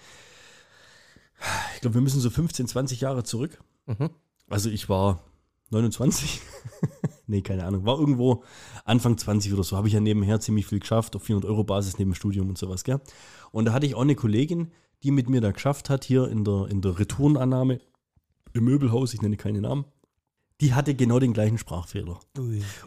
Ich 1.74 1.80
glaube, 1.82 1.94
wir 1.94 2.00
müssen 2.00 2.20
so 2.20 2.30
15, 2.30 2.66
20 2.66 3.00
Jahre 3.00 3.24
zurück. 3.24 3.62
Mhm. 3.86 4.10
Also 4.48 4.70
ich 4.70 4.88
war 4.88 5.22
29. 5.70 6.40
nee, 7.26 7.42
keine 7.42 7.64
Ahnung. 7.64 7.84
War 7.84 7.98
irgendwo 7.98 8.44
Anfang 8.84 9.18
20 9.18 9.52
oder 9.52 9.62
so. 9.64 9.76
Habe 9.76 9.88
ich 9.88 9.94
ja 9.94 10.00
nebenher 10.00 10.40
ziemlich 10.40 10.66
viel 10.66 10.78
geschafft, 10.80 11.14
auf 11.16 11.24
400 11.24 11.50
Euro 11.50 11.64
Basis 11.64 11.98
neben 11.98 12.10
dem 12.12 12.14
Studium 12.14 12.48
und 12.48 12.56
sowas, 12.56 12.84
gell. 12.84 13.00
Und 13.50 13.66
da 13.66 13.72
hatte 13.72 13.86
ich 13.86 13.94
auch 13.94 14.02
eine 14.02 14.14
Kollegin, 14.14 14.72
die 15.02 15.10
mit 15.10 15.28
mir 15.28 15.40
da 15.40 15.50
geschafft 15.50 15.90
hat, 15.90 16.04
hier 16.04 16.28
in 16.28 16.44
der, 16.44 16.68
in 16.70 16.80
der 16.80 16.98
Retourenannahme 16.98 17.80
im 18.54 18.64
Möbelhaus, 18.64 19.12
ich 19.12 19.20
nenne 19.20 19.36
keine 19.36 19.60
Namen. 19.60 19.84
Die 20.62 20.72
hatte 20.72 20.94
genau 20.94 21.18
den 21.18 21.34
gleichen 21.34 21.58
Sprachfehler. 21.58 22.18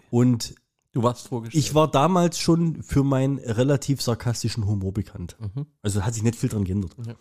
Und 0.09 0.55
Du 0.99 1.03
warst 1.03 1.29
vorgestellt. 1.29 1.63
ich 1.63 1.73
war 1.73 1.89
damals 1.89 2.39
schon 2.39 2.83
für 2.83 3.05
meinen 3.05 3.39
relativ 3.39 4.01
sarkastischen 4.01 4.67
Humor 4.67 4.91
bekannt. 4.91 5.37
Mhm. 5.39 5.65
Also 5.81 6.03
hat 6.03 6.13
sich 6.13 6.23
nicht 6.23 6.35
viel 6.35 6.49
dran 6.49 6.65
geändert. 6.65 6.93
Ja. 7.07 7.13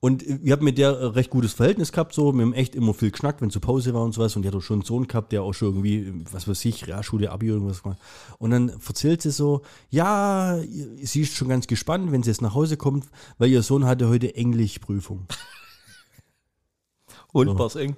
Und 0.00 0.24
ich 0.24 0.50
habe 0.50 0.64
mit 0.64 0.76
der 0.76 0.88
äh, 0.90 1.04
recht 1.04 1.30
gutes 1.30 1.52
Verhältnis 1.52 1.92
gehabt, 1.92 2.14
so. 2.14 2.32
Wir 2.34 2.42
haben 2.42 2.52
echt 2.52 2.74
immer 2.74 2.94
viel 2.94 3.12
geschnackt, 3.12 3.42
wenn 3.42 3.50
zu 3.50 3.60
Pause 3.60 3.94
war 3.94 4.02
und 4.02 4.12
sowas. 4.12 4.34
Und 4.34 4.42
die 4.42 4.48
hat 4.48 4.56
auch 4.56 4.60
schon 4.60 4.80
einen 4.80 4.84
Sohn 4.84 5.06
gehabt, 5.06 5.30
der 5.30 5.44
auch 5.44 5.52
schon 5.52 5.68
irgendwie, 5.68 6.12
was 6.32 6.48
weiß 6.48 6.64
ich, 6.64 6.88
Realschule, 6.88 7.30
Abi 7.30 7.46
irgendwas 7.46 7.84
gemacht. 7.84 8.00
Und 8.38 8.50
dann 8.50 8.70
erzählt 8.70 9.22
sie 9.22 9.30
so, 9.30 9.62
ja, 9.88 10.58
sie 11.00 11.20
ist 11.20 11.36
schon 11.36 11.48
ganz 11.48 11.68
gespannt, 11.68 12.10
wenn 12.10 12.24
sie 12.24 12.30
jetzt 12.30 12.42
nach 12.42 12.54
Hause 12.54 12.76
kommt, 12.76 13.06
weil 13.38 13.50
ihr 13.50 13.62
Sohn 13.62 13.84
hatte 13.86 14.08
heute 14.08 14.34
Englischprüfung. 14.34 15.28
Und 17.32 17.46
So. 17.46 17.56
war's 17.58 17.76
eng. 17.76 17.90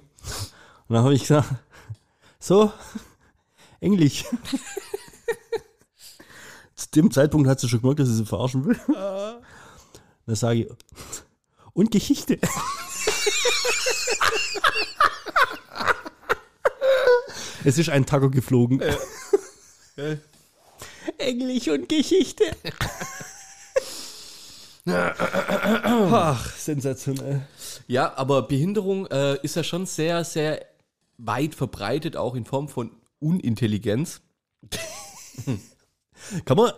Und 0.87 0.93
dann 0.95 1.03
habe 1.03 1.15
ich 1.15 1.21
gesagt, 1.21 1.49
so, 2.39 2.71
Englisch. 3.79 4.25
Zu 6.79 6.87
dem 6.91 7.11
Zeitpunkt 7.11 7.49
hat 7.49 7.59
sie 7.59 7.67
schon 7.67 7.81
gemerkt, 7.81 7.99
dass 7.99 8.07
ich 8.07 8.15
sie 8.15 8.25
verarschen 8.25 8.63
will. 8.63 8.79
Dann 10.25 10.35
sage 10.35 10.61
ich, 10.61 10.69
und 11.73 11.91
Geschichte. 11.91 12.39
es 17.65 17.77
ist 17.77 17.89
ein 17.89 18.05
Taco 18.05 18.29
geflogen. 18.29 18.81
Englisch 21.17 21.67
und 21.67 21.89
Geschichte. 21.89 22.45
Ach, 24.85 26.55
sensationell. 26.55 27.45
Ja, 27.87 28.13
aber 28.15 28.43
Behinderung 28.43 29.05
äh, 29.07 29.35
ist 29.43 29.57
ja 29.57 29.63
schon 29.63 29.85
sehr, 29.85 30.23
sehr 30.23 30.65
weit 31.17 31.55
verbreitet, 31.55 32.15
auch 32.15 32.35
in 32.35 32.45
Form 32.45 32.69
von 32.69 32.91
Unintelligenz. 33.19 34.21
Kann 36.45 36.57
man, 36.57 36.71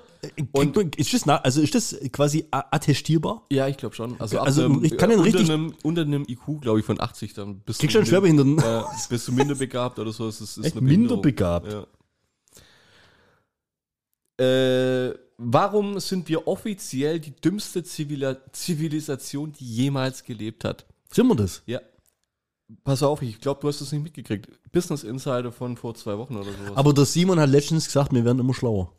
und, 0.51 0.75
man 0.75 0.91
ist 0.97 1.13
das, 1.13 1.27
also 1.27 1.61
ist 1.61 1.73
das 1.75 1.97
quasi 2.11 2.45
attestierbar? 2.51 3.45
Ja, 3.51 3.67
ich 3.67 3.77
glaube 3.77 3.95
schon. 3.95 4.19
Also, 4.19 4.39
Also, 4.39 4.65
einem, 4.65 4.83
ich 4.83 4.97
kann 4.97 5.09
den 5.09 5.19
unter 5.19 5.33
richtig- 5.33 5.49
Einem, 5.51 5.73
unter 5.83 6.01
einem 6.01 6.23
IQ, 6.27 6.61
glaube 6.61 6.79
ich, 6.79 6.85
von 6.85 6.99
80, 7.01 7.33
dann 7.33 7.59
bist 7.61 7.79
Kriegst 7.79 7.95
du 7.95 7.99
einen 7.99 8.07
Schwerbehinderten? 8.07 8.59
Äh, 8.59 8.83
bist 9.09 9.27
du 9.27 9.31
minderbegabt 9.31 9.97
oder 9.99 10.11
so. 10.11 10.27
Es 10.27 10.41
ist, 10.41 10.57
ist 10.57 10.65
Echt 10.65 10.77
eine 10.77 10.87
minderbegabt? 10.87 11.71
Ja. 11.71 11.85
Äh, 14.39 15.13
warum 15.37 15.99
sind 15.99 16.27
wir 16.29 16.47
offiziell 16.47 17.19
die 17.19 17.31
dümmste 17.31 17.83
Zivila 17.83 18.37
Zivilisation, 18.51 19.53
die 19.53 19.65
jemals 19.65 20.23
gelebt 20.23 20.63
hat? 20.63 20.85
Sind 21.11 21.27
wir 21.27 21.35
das? 21.35 21.61
Ja. 21.65 21.79
Pass 22.83 23.03
auf, 23.03 23.21
ich 23.21 23.39
glaube, 23.41 23.59
du 23.61 23.67
hast 23.67 23.81
es 23.81 23.91
nicht 23.91 24.03
mitgekriegt. 24.03 24.47
Business 24.71 25.03
Insider 25.03 25.51
von 25.51 25.75
vor 25.75 25.93
zwei 25.95 26.17
Wochen 26.17 26.35
oder 26.37 26.45
sowas. 26.51 26.71
Aber 26.77 26.93
der 26.93 27.03
Simon 27.05 27.39
hat 27.39 27.49
letztens 27.49 27.85
gesagt, 27.85 28.13
wir 28.13 28.23
werden 28.23 28.39
immer 28.39 28.53
schlauer. 28.53 28.93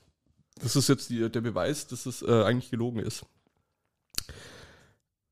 Das 0.61 0.77
ist 0.77 0.89
jetzt 0.89 1.11
die, 1.11 1.29
der 1.29 1.41
Beweis, 1.41 1.87
dass 1.87 2.07
es 2.07 2.23
äh, 2.23 2.43
eigentlich 2.45 2.71
gelogen 2.71 3.01
ist. 3.01 3.25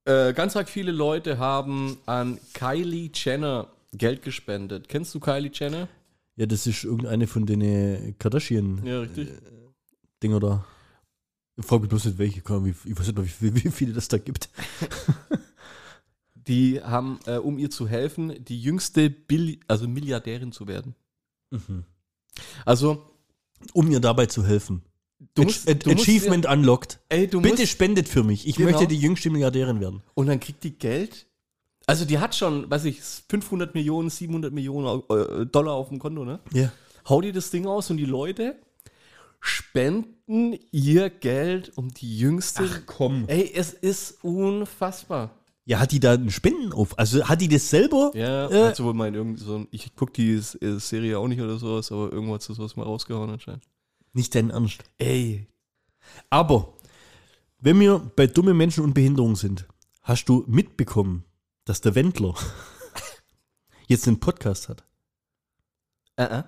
Äh, 0.04 0.33
ganz 0.33 0.56
arg 0.56 0.68
viele 0.68 0.92
Leute 0.92 1.38
haben 1.38 1.98
an 2.06 2.38
Kylie 2.54 3.11
Jenner 3.14 3.68
Geld 3.92 4.22
gespendet. 4.22 4.88
Kennst 4.88 5.14
du 5.14 5.20
Kylie 5.20 5.50
Jenner? 5.52 5.88
Ja, 6.37 6.46
das 6.46 6.66
ist 6.66 6.85
irgendeine 6.85 7.26
von 7.26 7.44
den 7.44 8.16
Kardashian-Dinger 8.18 8.90
Ja, 8.90 9.00
richtig. 9.00 9.28
da. 10.20 10.64
Ich 11.56 11.66
frage 11.66 11.83
mich 11.83 11.90
bloß 11.90 12.06
nicht, 12.06 12.18
welche. 12.18 12.38
Ich 12.38 12.48
weiß 12.98 13.12
nicht, 13.12 13.42
wie, 13.42 13.64
wie 13.64 13.70
viele 13.70 13.92
das 13.92 14.09
da 14.09 14.16
gibt. 14.18 14.48
Die 16.35 16.83
haben, 16.83 17.20
äh, 17.26 17.37
um 17.37 17.59
ihr 17.59 17.70
zu 17.70 17.87
helfen, 17.87 18.44
die 18.44 18.61
jüngste 18.61 19.11
Bill 19.11 19.61
also 19.68 19.87
Milliardärin 19.87 20.52
zu 20.52 20.66
werden. 20.66 20.94
Also, 22.64 23.11
Um 23.74 23.88
mir 23.88 24.00
dabei 24.00 24.26
zu 24.26 24.44
helfen. 24.44 24.83
Du 25.35 25.42
Ach- 25.42 25.46
musst, 25.46 25.68
Ach- 25.68 25.74
du 25.74 25.90
musst 25.90 26.02
Achievement 26.09 26.46
unlocked. 26.46 26.92
Dir, 27.11 27.16
ey, 27.18 27.28
du 27.28 27.40
Bitte 27.40 27.62
musst, 27.62 27.68
spendet 27.72 28.09
für 28.09 28.22
mich. 28.24 28.46
Ich 28.46 28.56
Genau. 28.56 28.70
möchte 28.70 28.87
die 28.87 28.96
jüngste 28.98 29.30
Milliardärin 29.30 29.80
werden. 29.80 30.02
und 30.14 30.26
dann 30.26 30.40
kriegt 30.40 30.62
die 30.64 30.78
Geld. 30.78 31.26
Also, 31.87 32.04
die 32.04 32.18
hat 32.18 32.35
schon, 32.37 32.70
weiß 32.70 32.85
ich, 32.85 33.00
500 33.28 33.74
Millionen, 33.74 34.11
700 34.11 34.52
Millionen 34.52 35.02
äh, 35.11 35.46
Dollar 35.46 35.72
auf 35.74 35.88
dem 35.88 35.98
Konto, 35.98 36.24
ne? 36.24 36.38
Ja. 36.52 36.70
hau 37.09 37.20
dir 37.20 37.33
das 37.33 37.50
Ding 37.50 37.66
aus 37.66 37.90
und 37.90 37.96
die 37.96 38.04
Leute 38.04 38.56
spenden 39.40 40.59
ihr 40.70 41.11
Geld 41.11 41.72
um 41.76 41.88
die 41.92 42.18
jüngste. 42.18 42.62
komm. 42.87 43.24
Ey, 43.26 43.50
es 43.54 43.72
ist 43.72 44.22
unfassbar. 44.22 45.30
Ja, 45.64 45.78
hat 45.80 45.92
die 45.92 46.00
da 46.00 46.12
einen 46.12 46.30
Spenden 46.30 46.72
auf? 46.72 46.98
Also 46.98 47.28
hat 47.28 47.40
die 47.40 47.48
das 47.48 47.68
selber? 47.70 48.11
Ja, 48.14 48.48
Äh. 48.48 48.74
sie 48.74 48.85
wohl 48.85 48.94
mal 48.94 49.09
in 49.09 49.14
irgend 49.14 49.38
so 49.38 49.56
ein, 49.56 49.68
ich 49.70 49.94
guck 49.96 50.12
die 50.14 50.33
äh, 50.35 50.78
Serie 50.78 51.18
auch 51.18 51.28
nicht 51.28 51.40
oder 51.40 51.59
sowas, 51.59 51.90
aber 51.92 52.12
irgendwo 52.12 52.35
hat 52.35 52.42
sie 52.42 52.54
sowas 52.54 52.76
mal 52.76 52.83
rausgehauen 52.85 53.30
anscheinend. 53.30 53.62
Nicht 54.12 54.34
dein 54.34 54.50
Ernst. 54.50 54.84
Ey. 54.98 55.46
Aber, 56.30 56.74
wenn 57.58 57.78
wir 57.78 57.98
bei 57.98 58.26
dumme 58.26 58.54
Menschen 58.54 58.84
und 58.84 58.94
Behinderung 58.94 59.36
sind, 59.36 59.66
hast 60.02 60.26
du 60.28 60.44
mitbekommen, 60.46 61.24
dass 61.64 61.80
der 61.80 61.94
Wendler 61.94 62.34
jetzt 63.86 64.08
einen 64.08 64.20
Podcast 64.20 64.68
hat? 64.68 64.84
Äh, 66.16 66.40
äh. 66.40 66.42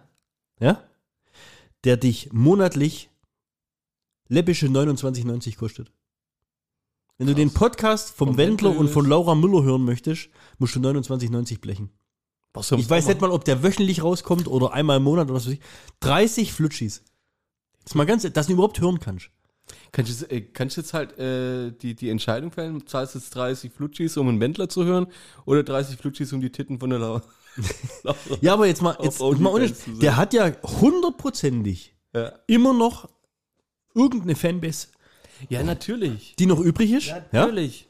Ja? 0.60 0.82
Der 1.84 1.96
dich 1.96 2.32
monatlich 2.32 3.10
läppische 4.28 4.66
29,90 4.66 5.56
kostet. 5.56 5.92
Wenn 7.18 7.26
du 7.26 7.34
Krass. 7.34 7.42
den 7.42 7.54
Podcast 7.54 8.10
vom, 8.16 8.28
Vom 8.28 8.36
Wendler 8.36 8.70
Wendler 8.70 8.80
und 8.80 8.88
von 8.88 9.06
Laura 9.06 9.34
Müller 9.34 9.62
hören 9.62 9.84
möchtest, 9.84 10.30
musst 10.58 10.74
du 10.74 10.80
29,90 10.80 11.60
blechen. 11.60 11.90
Ich 12.54 12.90
weiß 12.90 13.06
nicht 13.06 13.20
mal, 13.20 13.30
ob 13.30 13.44
der 13.44 13.62
wöchentlich 13.62 14.02
rauskommt 14.02 14.46
oder 14.46 14.72
einmal 14.72 14.98
im 14.98 15.04
Monat 15.04 15.26
oder 15.26 15.36
was 15.36 15.46
weiß 15.46 15.54
ich. 15.54 15.60
30 16.00 16.52
Flutschis. 16.52 17.02
Das 17.84 17.92
ist 17.92 17.94
mal 17.94 18.06
ganz, 18.06 18.30
dass 18.30 18.46
du 18.46 18.52
überhaupt 18.52 18.80
hören 18.80 19.00
kannst. 19.00 19.30
Kannst 19.92 20.10
du 20.10 20.14
jetzt, 20.24 20.32
äh, 20.32 20.40
kannst 20.40 20.76
jetzt 20.76 20.94
halt 20.94 21.18
äh, 21.18 21.70
die, 21.72 21.94
die 21.94 22.10
Entscheidung 22.10 22.50
fällen, 22.50 22.86
zahlst 22.86 23.14
du 23.14 23.18
jetzt 23.18 23.34
30 23.34 23.72
Flutschis, 23.72 24.16
um 24.16 24.28
einen 24.28 24.40
Wendler 24.40 24.68
zu 24.68 24.84
hören, 24.84 25.06
oder 25.44 25.62
30 25.62 25.96
Flutschis, 25.96 26.32
um 26.32 26.40
die 26.40 26.50
Titten 26.50 26.78
von 26.78 26.90
der 26.90 26.98
Laura? 26.98 27.22
Ja, 28.40 28.54
aber 28.54 28.66
jetzt 28.66 28.80
mal, 28.80 28.96
Auf 28.96 29.04
jetzt, 29.04 29.20
mal 29.20 29.52
ohne, 29.52 29.70
der 30.00 30.16
hat 30.16 30.32
ja 30.32 30.50
hundertprozentig 30.62 31.94
ja. 32.14 32.32
immer 32.46 32.72
noch 32.72 33.08
irgendeine 33.94 34.36
Fanbase, 34.36 34.88
ja, 35.50 35.62
natürlich. 35.62 36.34
die 36.36 36.46
noch 36.46 36.60
übrig 36.60 36.92
ist. 36.92 37.08
Ja? 37.08 37.22
Natürlich. 37.30 37.88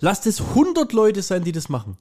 Lass 0.00 0.26
es 0.26 0.40
100 0.40 0.92
Leute 0.92 1.22
sein, 1.22 1.42
die 1.42 1.52
das 1.52 1.68
machen. 1.68 1.96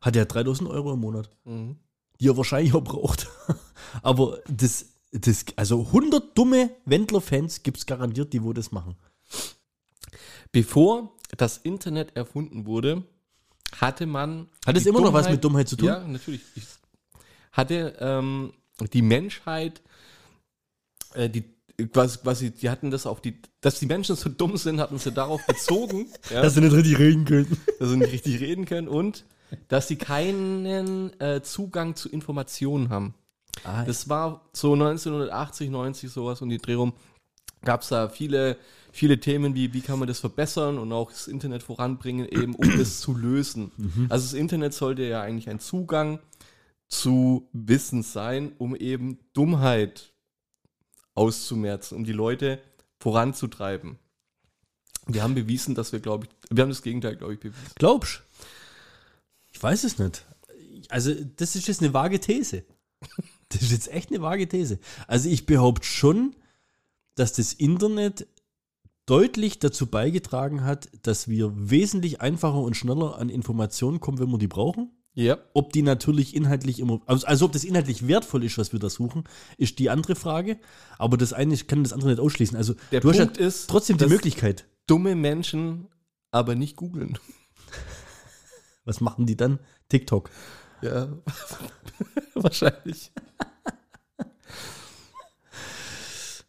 Hat 0.00 0.14
er 0.14 0.26
3000 0.26 0.68
Euro 0.68 0.92
im 0.92 1.00
Monat, 1.00 1.30
Mhm. 1.44 1.76
die 2.20 2.28
er 2.28 2.36
wahrscheinlich 2.36 2.74
auch 2.74 2.84
braucht. 2.84 3.28
aber 4.02 4.40
das, 4.48 4.89
das, 5.12 5.44
also 5.56 5.86
100 5.86 6.36
dumme 6.36 6.70
Wendler-Fans 6.84 7.62
gibt 7.62 7.78
es 7.78 7.86
garantiert, 7.86 8.32
die 8.32 8.42
wo 8.42 8.52
das 8.52 8.72
machen. 8.72 8.96
Bevor 10.52 11.16
das 11.36 11.58
Internet 11.58 12.16
erfunden 12.16 12.66
wurde, 12.66 13.04
hatte 13.76 14.06
man. 14.06 14.48
Hat 14.66 14.76
es 14.76 14.86
immer 14.86 15.00
noch 15.00 15.12
was 15.12 15.28
mit 15.28 15.42
Dummheit 15.42 15.68
zu 15.68 15.76
tun? 15.76 15.88
Ja, 15.88 16.06
natürlich. 16.06 16.42
Ich 16.54 16.64
hatte 17.52 17.96
ähm, 18.00 18.52
die 18.92 19.02
Menschheit, 19.02 19.82
äh, 21.14 21.28
die 21.28 21.44
quasi, 21.92 22.18
quasi, 22.18 22.50
die 22.50 22.70
hatten 22.70 22.90
das 22.90 23.06
auf 23.06 23.20
die, 23.20 23.40
dass 23.60 23.78
die 23.78 23.86
Menschen 23.86 24.16
so 24.16 24.28
dumm 24.28 24.56
sind, 24.56 24.80
hatten 24.80 24.98
sie 24.98 25.12
darauf 25.12 25.44
bezogen, 25.46 26.06
ja, 26.30 26.48
sie 26.48 26.60
nicht 26.60 26.74
richtig 26.74 26.98
reden 26.98 27.24
können. 27.24 27.56
dass 27.78 27.90
sie 27.90 27.96
nicht 27.96 28.12
richtig 28.12 28.40
reden 28.40 28.64
können 28.64 28.88
und 28.88 29.24
dass 29.68 29.88
sie 29.88 29.96
keinen 29.96 31.18
äh, 31.20 31.42
Zugang 31.42 31.96
zu 31.96 32.08
Informationen 32.08 32.88
haben. 32.88 33.14
Ah, 33.64 33.84
Das 33.84 34.08
war 34.08 34.48
so 34.52 34.72
1980, 34.72 35.70
90 35.70 36.10
sowas 36.10 36.40
und 36.42 36.48
die 36.50 36.58
Dreh 36.58 36.74
rum. 36.74 36.92
Gab 37.62 37.82
es 37.82 37.88
da 37.88 38.08
viele, 38.08 38.56
viele 38.90 39.20
Themen 39.20 39.54
wie, 39.54 39.74
wie 39.74 39.82
kann 39.82 39.98
man 39.98 40.08
das 40.08 40.20
verbessern 40.20 40.78
und 40.78 40.92
auch 40.92 41.10
das 41.10 41.28
Internet 41.28 41.62
voranbringen, 41.62 42.26
eben 42.26 42.54
um 42.54 42.78
das 42.78 43.00
zu 43.00 43.14
lösen. 43.14 43.70
Also 44.08 44.26
das 44.26 44.32
Internet 44.32 44.72
sollte 44.72 45.02
ja 45.02 45.20
eigentlich 45.20 45.50
ein 45.50 45.60
Zugang 45.60 46.20
zu 46.88 47.48
Wissen 47.52 48.02
sein, 48.02 48.52
um 48.58 48.74
eben 48.74 49.18
Dummheit 49.34 50.12
auszumerzen, 51.14 51.96
um 51.96 52.04
die 52.04 52.12
Leute 52.12 52.60
voranzutreiben. 52.98 53.98
Wir 55.06 55.22
haben 55.22 55.34
bewiesen, 55.34 55.74
dass 55.74 55.92
wir, 55.92 56.00
glaube 56.00 56.26
ich, 56.26 56.30
wir 56.50 56.62
haben 56.62 56.70
das 56.70 56.82
Gegenteil, 56.82 57.16
glaube 57.16 57.34
ich, 57.34 57.40
bewiesen. 57.40 57.72
Glaubst 57.76 58.22
Ich 59.52 59.62
weiß 59.62 59.84
es 59.84 59.98
nicht. 59.98 60.24
Also, 60.88 61.14
das 61.36 61.56
ist 61.56 61.68
jetzt 61.68 61.82
eine 61.82 61.92
vage 61.92 62.20
These. 62.20 62.64
Das 63.50 63.62
ist 63.62 63.72
jetzt 63.72 63.92
echt 63.92 64.10
eine 64.10 64.22
vage 64.22 64.48
These. 64.48 64.78
Also, 65.06 65.28
ich 65.28 65.46
behaupte 65.46 65.86
schon, 65.86 66.34
dass 67.14 67.32
das 67.32 67.52
Internet 67.52 68.26
deutlich 69.06 69.58
dazu 69.58 69.86
beigetragen 69.86 70.64
hat, 70.64 70.88
dass 71.02 71.28
wir 71.28 71.52
wesentlich 71.56 72.20
einfacher 72.20 72.60
und 72.60 72.76
schneller 72.76 73.18
an 73.18 73.28
Informationen 73.28 74.00
kommen, 74.00 74.18
wenn 74.18 74.30
wir 74.30 74.38
die 74.38 74.46
brauchen. 74.46 74.92
Ja. 75.14 75.38
Ob 75.52 75.72
die 75.72 75.82
natürlich 75.82 76.36
inhaltlich 76.36 76.78
immer, 76.78 77.00
also, 77.06 77.26
also 77.26 77.46
ob 77.46 77.52
das 77.52 77.64
inhaltlich 77.64 78.06
wertvoll 78.06 78.44
ist, 78.44 78.56
was 78.58 78.72
wir 78.72 78.78
da 78.78 78.88
suchen, 78.88 79.24
ist 79.58 79.80
die 79.80 79.90
andere 79.90 80.14
Frage. 80.14 80.58
Aber 80.98 81.16
das 81.16 81.32
eine 81.32 81.56
kann 81.56 81.82
das 81.82 81.92
andere 81.92 82.10
nicht 82.10 82.20
ausschließen. 82.20 82.56
Also 82.56 82.74
Der 82.92 83.00
Punkt 83.00 83.16
ja 83.18 83.24
ist, 83.24 83.68
trotzdem 83.68 83.98
die 83.98 84.06
Möglichkeit. 84.06 84.66
Dumme 84.86 85.16
Menschen 85.16 85.88
aber 86.30 86.54
nicht 86.54 86.76
googeln. 86.76 87.18
Was 88.84 89.00
machen 89.00 89.26
die 89.26 89.36
dann? 89.36 89.58
TikTok. 89.88 90.30
Ja, 90.82 91.08
wahrscheinlich. 92.34 93.12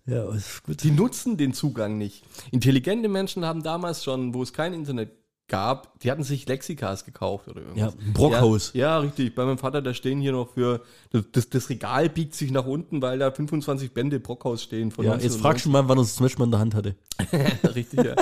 Ja, 0.06 0.34
ist 0.34 0.64
gut. 0.64 0.84
Die 0.84 0.92
nutzen 0.92 1.38
den 1.38 1.54
Zugang 1.54 1.98
nicht. 1.98 2.24
Intelligente 2.52 3.08
Menschen 3.08 3.46
haben 3.46 3.64
damals 3.64 4.04
schon, 4.04 4.34
wo 4.34 4.44
es 4.44 4.52
kein 4.52 4.74
Internet 4.74 5.12
gab, 5.52 6.00
die 6.00 6.10
hatten 6.10 6.24
sich 6.24 6.48
Lexikas 6.48 7.04
gekauft 7.06 7.50
oder 7.50 7.62
irgendwas. 7.62 7.94
Ja, 7.94 8.12
Brockhaus. 8.14 8.72
Ja, 8.74 8.82
ja, 8.82 9.00
richtig. 9.00 9.36
Bei 9.36 9.46
meinem 9.46 9.58
Vater, 9.58 9.82
da 9.82 9.94
stehen 9.94 10.22
hier 10.22 10.32
noch 10.32 10.50
für, 10.54 10.82
das, 11.12 11.50
das 11.50 11.70
Regal 11.70 12.10
biegt 12.10 12.34
sich 12.34 12.52
nach 12.52 12.66
unten, 12.66 13.02
weil 13.02 13.20
da 13.20 13.32
25 13.32 13.94
Bände 13.94 14.20
Brockhaus 14.20 14.64
stehen. 14.64 14.92
Von 14.92 15.06
Ja, 15.06 15.18
jetzt 15.18 15.40
fragst 15.40 15.66
du 15.66 15.70
mal, 15.70 15.88
wann 15.88 15.98
er 15.98 16.04
das 16.04 16.16
zum 16.16 16.26
Beispiel 16.26 16.40
mal 16.40 16.46
in 16.46 16.52
der 16.52 16.60
Hand 16.62 16.76
hatte. 16.76 16.96
Richtig, 17.76 18.04
ja. 18.04 18.16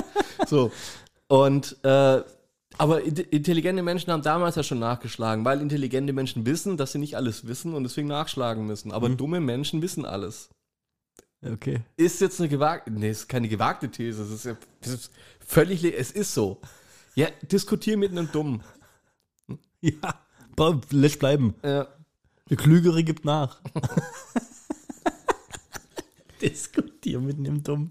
So. 0.48 0.72
Und 1.28 1.76
äh, 1.84 2.22
Aber 2.78 3.02
int- 3.02 3.18
intelligente 3.30 3.82
Menschen 3.82 4.12
haben 4.12 4.22
damals 4.22 4.56
ja 4.56 4.62
schon 4.62 4.78
nachgeschlagen, 4.78 5.44
weil 5.44 5.60
intelligente 5.60 6.12
Menschen 6.12 6.46
wissen, 6.46 6.76
dass 6.76 6.92
sie 6.92 6.98
nicht 6.98 7.16
alles 7.16 7.46
wissen 7.46 7.74
und 7.74 7.82
deswegen 7.82 8.08
nachschlagen 8.08 8.66
müssen. 8.66 8.92
Aber 8.92 9.08
dumme 9.10 9.40
Menschen 9.40 9.82
wissen 9.82 10.04
alles. 10.04 10.48
Okay. 11.42 11.80
Ist 11.96 12.20
jetzt 12.20 12.38
eine 12.40 12.48
gewagte, 12.48 12.90
nee, 12.90 13.10
ist 13.10 13.28
keine 13.28 13.48
gewagte 13.48 13.90
These, 13.90 14.22
es 14.22 14.30
ist, 14.30 14.44
ja, 14.44 14.56
das 14.82 14.92
ist 14.92 15.10
völlig, 15.40 15.82
es 15.84 16.10
ist 16.12 16.34
so. 16.34 16.60
Ja, 17.14 17.28
diskutier 17.50 17.96
mit 17.96 18.10
einem 18.12 18.30
Dummen. 18.30 18.62
Ja, 19.82 20.14
ba- 20.56 20.78
lässt 20.90 21.18
bleiben. 21.20 21.54
Ja. 21.64 21.86
Der 22.50 22.56
Klügere 22.58 23.02
gibt 23.02 23.24
nach. 23.24 23.60
Diskutier 26.42 27.20
mit 27.20 27.38
einem 27.38 27.62
Dumm. 27.62 27.88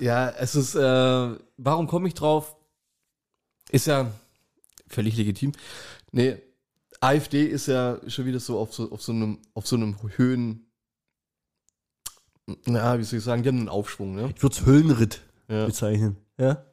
Ja, 0.00 0.30
es 0.30 0.54
ist, 0.54 0.74
äh, 0.74 1.36
warum 1.56 1.86
komme 1.86 2.08
ich 2.08 2.14
drauf? 2.14 2.56
Ist 3.70 3.86
ja 3.86 4.10
völlig 4.88 5.16
legitim. 5.16 5.52
Nee, 6.12 6.36
AfD 7.00 7.44
ist 7.44 7.66
ja 7.66 7.98
schon 8.08 8.26
wieder 8.26 8.40
so 8.40 8.58
auf 8.58 8.74
so, 8.74 8.90
auf 8.90 9.02
so 9.02 9.12
einem, 9.12 9.38
auf 9.54 9.66
so 9.66 9.76
einem 9.76 9.96
Höhen, 10.16 10.66
na, 12.64 12.98
wie 12.98 13.04
soll 13.04 13.18
ich 13.18 13.24
sagen, 13.24 13.42
die 13.42 13.48
haben 13.50 13.58
einen 13.58 13.68
Aufschwung, 13.68 14.14
ne? 14.14 14.32
Ich 14.34 14.42
würde 14.42 14.56
es 14.56 14.64
Höllenritt 14.66 15.20
Ja. 15.48 15.66
bezeichnen. 15.66 16.16
Ja? 16.38 16.64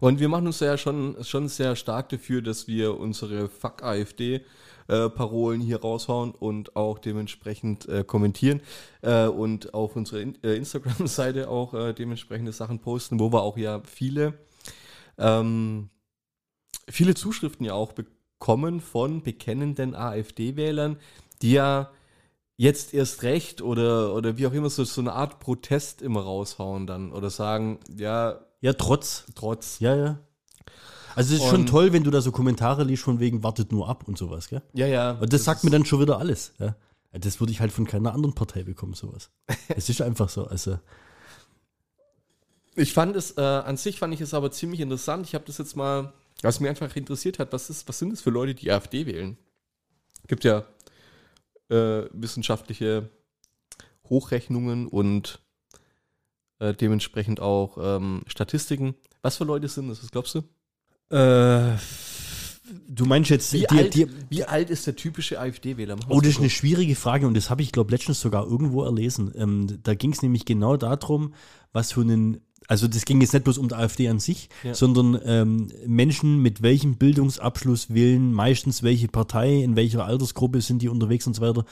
Und 0.00 0.20
wir 0.20 0.28
machen 0.28 0.46
uns 0.46 0.60
ja 0.60 0.78
schon, 0.78 1.22
schon 1.22 1.48
sehr 1.48 1.76
stark 1.76 2.08
dafür, 2.08 2.40
dass 2.40 2.66
wir 2.66 2.98
unsere 2.98 3.50
Fuck-AfD-Parolen 3.50 5.60
hier 5.60 5.80
raushauen 5.82 6.30
und 6.30 6.76
auch 6.76 6.98
dementsprechend 6.98 7.86
äh, 7.88 8.04
kommentieren 8.04 8.62
äh, 9.02 9.26
und 9.26 9.74
auf 9.74 9.96
unserer 9.96 10.20
In 10.20 10.42
äh, 10.42 10.54
Instagram-Seite 10.54 11.50
auch 11.50 11.74
äh, 11.74 11.92
dementsprechende 11.92 12.52
Sachen 12.52 12.78
posten, 12.78 13.20
wo 13.20 13.30
wir 13.32 13.42
auch 13.42 13.58
ja 13.58 13.82
viele, 13.84 14.38
ähm, 15.20 15.90
viele 16.88 17.14
Zuschriften 17.14 17.64
ja 17.64 17.74
auch 17.74 17.92
bekommen 17.92 18.80
von 18.80 19.22
bekennenden 19.22 19.94
AfD-Wählern, 19.94 20.96
die 21.42 21.52
ja 21.52 21.90
jetzt 22.56 22.92
erst 22.92 23.22
recht 23.22 23.62
oder, 23.62 24.14
oder 24.14 24.36
wie 24.36 24.46
auch 24.46 24.52
immer 24.52 24.68
so, 24.70 24.84
so 24.84 25.00
eine 25.00 25.12
Art 25.12 25.38
Protest 25.40 26.02
immer 26.02 26.20
raushauen 26.22 26.86
dann 26.86 27.12
oder 27.12 27.30
sagen, 27.30 27.78
ja, 27.96 28.40
Ja, 28.60 28.72
trotz. 28.74 29.24
trotz. 29.34 29.78
Ja, 29.80 29.94
ja. 29.96 30.18
Also 31.14 31.34
es 31.34 31.40
ist 31.42 31.48
schon 31.48 31.62
Und- 31.62 31.68
toll, 31.68 31.92
wenn 31.92 32.04
du 32.04 32.10
da 32.10 32.20
so 32.20 32.32
Kommentare 32.32 32.84
liest 32.84 33.02
von 33.02 33.18
wegen 33.18 33.42
wartet 33.42 33.72
nur 33.72 33.88
ab 33.88 34.04
und 34.06 34.16
sowas, 34.18 34.48
gell? 34.48 34.62
Ja, 34.74 34.86
ja. 34.86 35.12
Und 35.12 35.32
das, 35.32 35.44
sagt 35.44 35.64
mir 35.64 35.70
dann 35.70 35.84
schon 35.84 36.00
wieder 36.00 36.18
alles. 36.18 36.52
Ja, 36.58 36.76
Das 37.12 37.40
würde 37.40 37.52
ich 37.52 37.60
halt 37.60 37.72
von 37.72 37.86
keiner 37.86 38.12
anderen 38.14 38.34
Partei 38.34 38.62
bekommen, 38.62 38.92
sowas. 38.94 39.30
es 39.68 39.88
ist 39.88 40.02
einfach 40.02 40.28
so. 40.28 40.46
Also, 40.46 40.78
Ich 42.80 42.92
fand 42.94 43.14
es, 43.14 43.36
äh, 43.36 43.40
an 43.40 43.76
sich 43.76 43.98
fand 43.98 44.14
ich 44.14 44.20
es 44.20 44.32
aber 44.32 44.50
ziemlich 44.50 44.80
interessant. 44.80 45.26
Ich 45.26 45.34
habe 45.34 45.44
das 45.44 45.58
jetzt 45.58 45.76
mal, 45.76 46.12
was 46.42 46.60
mich 46.60 46.68
einfach 46.70 46.94
interessiert 46.96 47.38
hat, 47.38 47.52
was, 47.52 47.68
ist, 47.68 47.86
was 47.88 47.98
sind 47.98 48.10
das 48.10 48.22
für 48.22 48.30
Leute, 48.30 48.54
die 48.54 48.72
AfD 48.72 49.06
wählen? 49.06 49.36
Gibt 50.26 50.44
ja 50.44 50.64
äh, 51.68 52.04
wissenschaftliche 52.12 53.10
Hochrechnungen 54.08 54.86
und 54.86 55.40
äh, 56.58 56.74
dementsprechend 56.74 57.40
auch 57.40 57.76
ähm, 57.80 58.22
Statistiken. 58.26 58.94
Was 59.22 59.36
für 59.36 59.44
Leute 59.44 59.68
sind 59.68 59.88
das? 59.88 60.02
Was 60.02 60.10
glaubst 60.10 60.34
du? 60.34 60.42
äh, 61.10 61.76
du 62.88 63.04
meinst 63.04 63.30
jetzt, 63.30 63.52
Wie, 63.52 63.60
die, 63.60 63.68
alt, 63.68 63.94
die, 63.94 64.06
wie 64.28 64.44
alt 64.44 64.70
ist 64.70 64.86
der 64.86 64.96
typische 64.96 65.40
AfD-Wähler? 65.40 65.96
Oh, 66.08 66.20
das 66.20 66.30
ist 66.30 66.38
eine 66.38 66.50
schwierige 66.50 66.94
Frage 66.94 67.26
und 67.26 67.34
das 67.36 67.50
habe 67.50 67.62
ich, 67.62 67.72
glaube 67.72 67.90
letztens 67.90 68.20
sogar 68.20 68.46
irgendwo 68.46 68.84
erlesen. 68.84 69.32
Ähm, 69.34 69.80
da 69.82 69.94
ging 69.94 70.12
es 70.12 70.22
nämlich 70.22 70.44
genau 70.44 70.76
darum, 70.76 71.34
was 71.72 71.92
für 71.92 72.02
einen, 72.02 72.40
also 72.70 72.86
das 72.86 73.04
ging 73.04 73.20
jetzt 73.20 73.32
nicht 73.32 73.42
bloß 73.44 73.58
um 73.58 73.68
die 73.68 73.74
AfD 73.74 74.08
an 74.08 74.20
sich, 74.20 74.48
Ja. 74.62 74.74
sondern 74.74 75.20
ähm, 75.24 75.68
Menschen 75.86 76.38
mit 76.40 76.62
welchem 76.62 76.96
Bildungsabschluss 76.96 77.92
wählen 77.92 78.32
meistens 78.32 78.82
welche 78.84 79.08
Partei, 79.08 79.62
in 79.62 79.74
welcher 79.74 80.04
Altersgruppe 80.04 80.60
sind 80.60 80.80
die 80.80 80.88
unterwegs 80.88 81.26
und 81.26 81.34
so 81.34 81.42
weiter. 81.42 81.64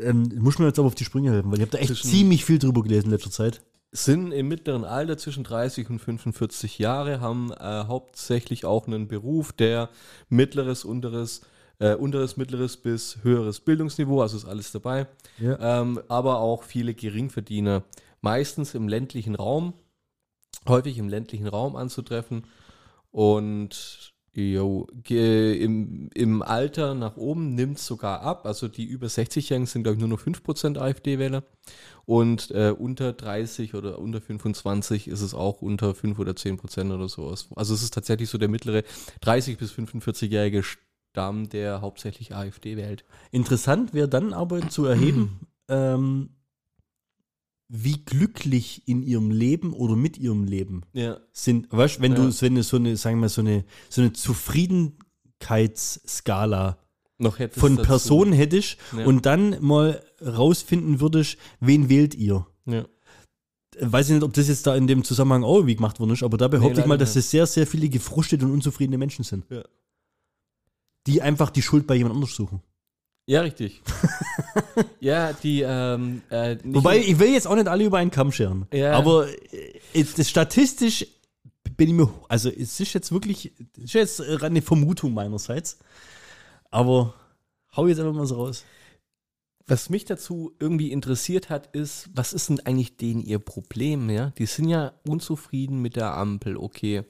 Ähm, 0.00 0.32
muss 0.38 0.58
mir 0.58 0.66
jetzt 0.66 0.78
aber 0.78 0.88
auf 0.88 0.94
die 0.94 1.04
Sprünge 1.04 1.30
helfen, 1.30 1.50
weil 1.50 1.58
ich 1.58 1.62
habe 1.62 1.70
da 1.72 1.78
echt 1.78 1.88
Zwischen- 1.88 2.08
ziemlich 2.10 2.44
viel 2.44 2.58
drüber 2.58 2.82
gelesen 2.82 3.06
in 3.06 3.10
letzter 3.12 3.30
Zeit. 3.30 3.62
sind 3.92 4.32
im 4.32 4.48
mittleren 4.48 4.84
Alter 4.84 5.16
zwischen 5.18 5.42
30 5.44 5.90
und 5.90 5.98
45 6.00 6.78
Jahre, 6.78 7.20
haben 7.20 7.50
äh, 7.52 7.84
hauptsächlich 7.86 8.64
auch 8.64 8.86
einen 8.86 9.08
Beruf, 9.08 9.52
der 9.52 9.90
mittleres, 10.28 10.84
unteres, 10.84 11.40
äh, 11.80 11.94
unteres, 11.94 12.36
mittleres 12.36 12.76
bis 12.76 13.18
höheres 13.22 13.58
Bildungsniveau, 13.60 14.22
also 14.22 14.36
ist 14.36 14.44
alles 14.44 14.70
dabei, 14.72 15.06
Ja. 15.38 15.80
ähm, 15.82 16.00
aber 16.08 16.38
auch 16.40 16.62
viele 16.62 16.94
Geringverdiener, 16.94 17.82
meistens 18.20 18.74
im 18.74 18.86
ländlichen 18.88 19.34
Raum, 19.34 19.72
häufig 20.68 20.98
im 20.98 21.08
ländlichen 21.08 21.46
Raum 21.46 21.76
anzutreffen 21.76 22.46
und 23.10 24.12
jo, 24.34 24.86
im, 25.08 26.08
im 26.14 26.42
Alter 26.42 26.94
nach 26.94 27.16
oben 27.16 27.54
nimmt 27.54 27.78
es 27.78 27.86
sogar 27.86 28.22
ab. 28.22 28.46
Also 28.46 28.68
die 28.68 28.84
über 28.84 29.06
60-Jährigen 29.08 29.66
sind, 29.66 29.82
glaube 29.82 29.96
ich, 29.96 30.00
nur 30.00 30.08
noch 30.08 30.20
5% 30.20 30.78
AfD-Wähler. 30.78 31.42
Und 32.06 32.50
äh, 32.50 32.74
unter 32.76 33.12
30 33.12 33.74
oder 33.74 33.98
unter 33.98 34.20
25 34.20 35.08
ist 35.08 35.20
es 35.20 35.34
auch 35.34 35.62
unter 35.62 35.94
5 35.94 36.18
oder 36.18 36.34
10 36.34 36.56
Prozent 36.56 36.92
oder 36.92 37.08
sowas. 37.08 37.48
Also 37.54 37.74
es 37.74 37.82
ist 37.82 37.94
tatsächlich 37.94 38.30
so 38.30 38.38
der 38.38 38.48
mittlere 38.48 38.84
30- 39.22 39.58
bis 39.58 39.72
45-jährige 39.72 40.62
Stamm, 40.62 41.48
der 41.48 41.80
hauptsächlich 41.80 42.34
AfD 42.34 42.76
wählt. 42.76 43.04
Interessant 43.30 43.94
wäre 43.94 44.08
dann 44.08 44.32
aber 44.32 44.68
zu 44.68 44.86
erheben, 44.86 45.40
ähm, 45.68 46.30
wie 47.72 48.04
glücklich 48.04 48.82
in 48.88 49.00
ihrem 49.02 49.30
Leben 49.30 49.72
oder 49.72 49.94
mit 49.94 50.18
ihrem 50.18 50.42
Leben 50.44 50.82
Ja. 50.92 51.18
sind, 51.32 51.68
weißt 51.70 52.00
wenn 52.00 52.12
Ja. 52.12 52.18
du 52.26 52.40
wenn 52.42 52.54
du 52.56 52.62
so 52.64 52.76
eine, 52.76 52.96
sagen 52.96 53.18
wir 53.18 53.22
mal, 53.22 53.28
so 53.28 53.40
eine, 53.42 53.64
so 53.88 54.00
eine 54.00 54.12
Zufriedenheitsskala 54.12 56.78
von 57.52 57.76
Personen 57.76 58.32
hättest 58.32 58.76
Ja. 58.96 59.04
und 59.06 59.26
dann 59.26 59.62
mal 59.62 60.02
rausfinden 60.20 61.00
würdest, 61.00 61.36
wen 61.60 61.88
wählt 61.88 62.14
ihr? 62.14 62.46
Ja. 62.66 62.86
Weiß 63.80 64.08
ich 64.08 64.14
nicht, 64.14 64.24
ob 64.24 64.32
das 64.34 64.48
jetzt 64.48 64.66
da 64.66 64.74
in 64.74 64.86
dem 64.86 65.04
Zusammenhang 65.04 65.44
auch 65.44 65.56
irgendwie 65.56 65.76
gemacht 65.76 66.00
worden 66.00 66.12
ist, 66.12 66.22
aber 66.22 66.36
da 66.38 66.48
behaupte 66.48 66.76
Nee, 66.76 66.80
ich 66.82 66.86
mal, 66.88 66.98
dass 66.98 67.16
es 67.16 67.30
sehr, 67.30 67.46
sehr 67.46 67.66
viele 67.66 67.88
gefrustete 67.88 68.44
und 68.44 68.52
unzufriedene 68.52 68.98
Menschen 68.98 69.24
sind. 69.24 69.44
Die 71.06 71.22
einfach 71.22 71.50
die 71.50 71.62
Schuld 71.62 71.86
bei 71.86 71.94
jemand 71.94 72.14
anders 72.16 72.34
suchen. 72.34 72.60
Ja, 73.26 73.42
richtig. 73.42 73.82
ja, 75.00 75.32
die, 75.32 75.62
ähm, 75.62 76.22
äh, 76.30 76.56
Wobei, 76.64 76.98
ich 76.98 77.18
will 77.18 77.32
jetzt 77.32 77.46
auch 77.46 77.54
nicht 77.54 77.68
alle 77.68 77.84
über 77.84 77.98
einen 77.98 78.10
Kamm 78.10 78.32
scheren. 78.32 78.66
Ja. 78.72 78.92
Aber 78.92 79.28
äh, 79.28 80.04
das 80.16 80.28
statistisch 80.28 81.06
bin 81.76 81.88
ich 81.88 81.94
mir, 81.94 82.12
also 82.28 82.50
es 82.50 82.80
ist 82.80 82.92
jetzt 82.92 83.12
wirklich, 83.12 83.52
es 83.76 83.94
ist 83.94 83.94
jetzt 83.94 84.20
eine 84.20 84.62
Vermutung 84.62 85.14
meinerseits. 85.14 85.78
Aber 86.70 87.14
hau 87.76 87.86
jetzt 87.86 88.00
einfach 88.00 88.12
mal 88.12 88.26
so 88.26 88.36
raus. 88.36 88.64
Was 89.66 89.88
mich 89.88 90.04
dazu 90.04 90.52
irgendwie 90.58 90.90
interessiert 90.90 91.48
hat, 91.48 91.74
ist, 91.74 92.10
was 92.12 92.32
ist 92.32 92.48
denn 92.48 92.60
eigentlich 92.60 92.96
denen 92.96 93.22
ihr 93.22 93.38
Problem, 93.38 94.10
ja? 94.10 94.30
Die 94.36 94.46
sind 94.46 94.68
ja 94.68 94.92
unzufrieden 95.06 95.80
mit 95.80 95.96
der 95.96 96.16
Ampel, 96.16 96.56
okay. 96.56 97.04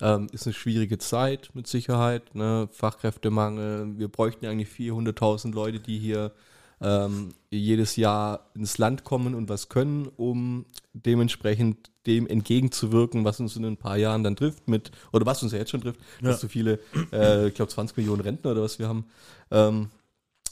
Ähm, 0.00 0.28
ist 0.32 0.46
eine 0.46 0.54
schwierige 0.54 0.98
Zeit 0.98 1.50
mit 1.54 1.66
Sicherheit, 1.66 2.34
ne? 2.34 2.68
Fachkräftemangel. 2.72 3.98
Wir 3.98 4.08
bräuchten 4.08 4.44
ja 4.44 4.50
eigentlich 4.50 4.68
400.000 4.70 5.52
Leute, 5.54 5.80
die 5.80 5.98
hier 5.98 6.32
ähm, 6.80 7.30
jedes 7.50 7.96
Jahr 7.96 8.46
ins 8.54 8.78
Land 8.78 9.04
kommen 9.04 9.34
und 9.34 9.48
was 9.48 9.68
können, 9.68 10.08
um 10.16 10.64
dementsprechend 10.94 11.90
dem 12.06 12.26
entgegenzuwirken, 12.26 13.24
was 13.26 13.40
uns 13.40 13.56
in 13.56 13.64
ein 13.66 13.76
paar 13.76 13.98
Jahren 13.98 14.24
dann 14.24 14.36
trifft, 14.36 14.68
mit, 14.68 14.90
oder 15.12 15.26
was 15.26 15.42
uns 15.42 15.52
ja 15.52 15.58
jetzt 15.58 15.70
schon 15.70 15.82
trifft, 15.82 16.00
Ja. 16.22 16.28
dass 16.30 16.40
so 16.40 16.48
viele, 16.48 16.78
äh, 17.12 17.48
ich 17.48 17.54
glaube 17.54 17.70
20 17.70 17.96
Millionen 17.98 18.22
Rentner 18.22 18.52
oder 18.52 18.62
was 18.62 18.78
wir 18.78 18.88
haben. 18.88 19.04
Ähm, 19.50 19.90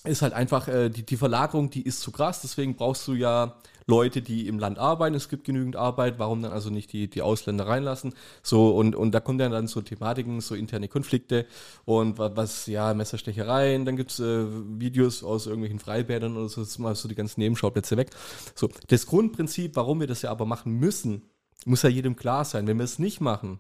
ist 0.05 0.20
halt 0.22 0.34
einfach, 0.34 0.68
äh, 0.68 0.90
die, 0.90 1.05
die 1.05 1.16
Verlagerung, 1.16 1.70
die 1.70 1.82
ist 1.82 2.01
zu 2.01 2.12
krass, 2.12 2.42
deswegen 2.42 2.76
brauchst 2.76 3.09
du 3.09 3.14
ja 3.14 3.57
Leute, 3.89 4.20
die 4.20 4.47
im 4.49 4.59
Land 4.59 4.78
arbeiten, 4.78 5.14
es 5.16 5.28
gibt 5.30 5.45
genügend 5.45 5.74
Arbeit, 5.74 6.18
warum 6.18 6.43
dann 6.43 6.53
also 6.53 6.68
nicht 6.68 6.93
die, 6.93 7.09
die 7.09 7.22
Ausländer 7.22 7.66
reinlassen? 7.66 8.12
So, 8.43 8.76
und, 8.76 8.95
und 8.95 9.12
da 9.12 9.20
kommen 9.20 9.41
ja 9.41 9.49
dann 9.49 9.66
so 9.66 9.80
Thematiken, 9.80 10.41
so 10.43 10.55
interne 10.55 10.89
Konflikte 10.89 11.47
und 11.86 12.18
wa- 12.18 12.30
was, 12.34 12.66
ja, 12.66 12.93
Messerstechereien, 12.93 13.86
dann 13.86 13.97
gibt's 13.97 14.20
äh, 14.20 14.45
Videos 14.78 15.24
aus 15.24 15.47
irgendwelchen 15.47 15.78
Freibädern 15.78 16.36
oder 16.36 16.49
so, 16.51 16.61
das 16.61 16.70
ist 16.72 16.78
mal 16.78 16.95
so 16.95 17.09
die 17.09 17.14
ganzen 17.14 17.41
Nebenschauplätze 17.41 17.97
weg. 17.97 18.11
So, 18.55 18.68
das 18.89 19.07
Grundprinzip, 19.07 19.74
warum 19.74 20.01
wir 20.01 20.07
das 20.07 20.20
ja 20.22 20.30
aber 20.30 20.45
machen 20.45 20.74
müssen, 20.74 21.22
muss 21.64 21.82
ja 21.82 21.89
jedem 21.89 22.14
klar 22.14 22.45
sein. 22.45 22.66
Wenn 22.66 22.76
wir 22.76 22.84
es 22.84 22.99
nicht 22.99 23.20
machen, 23.22 23.59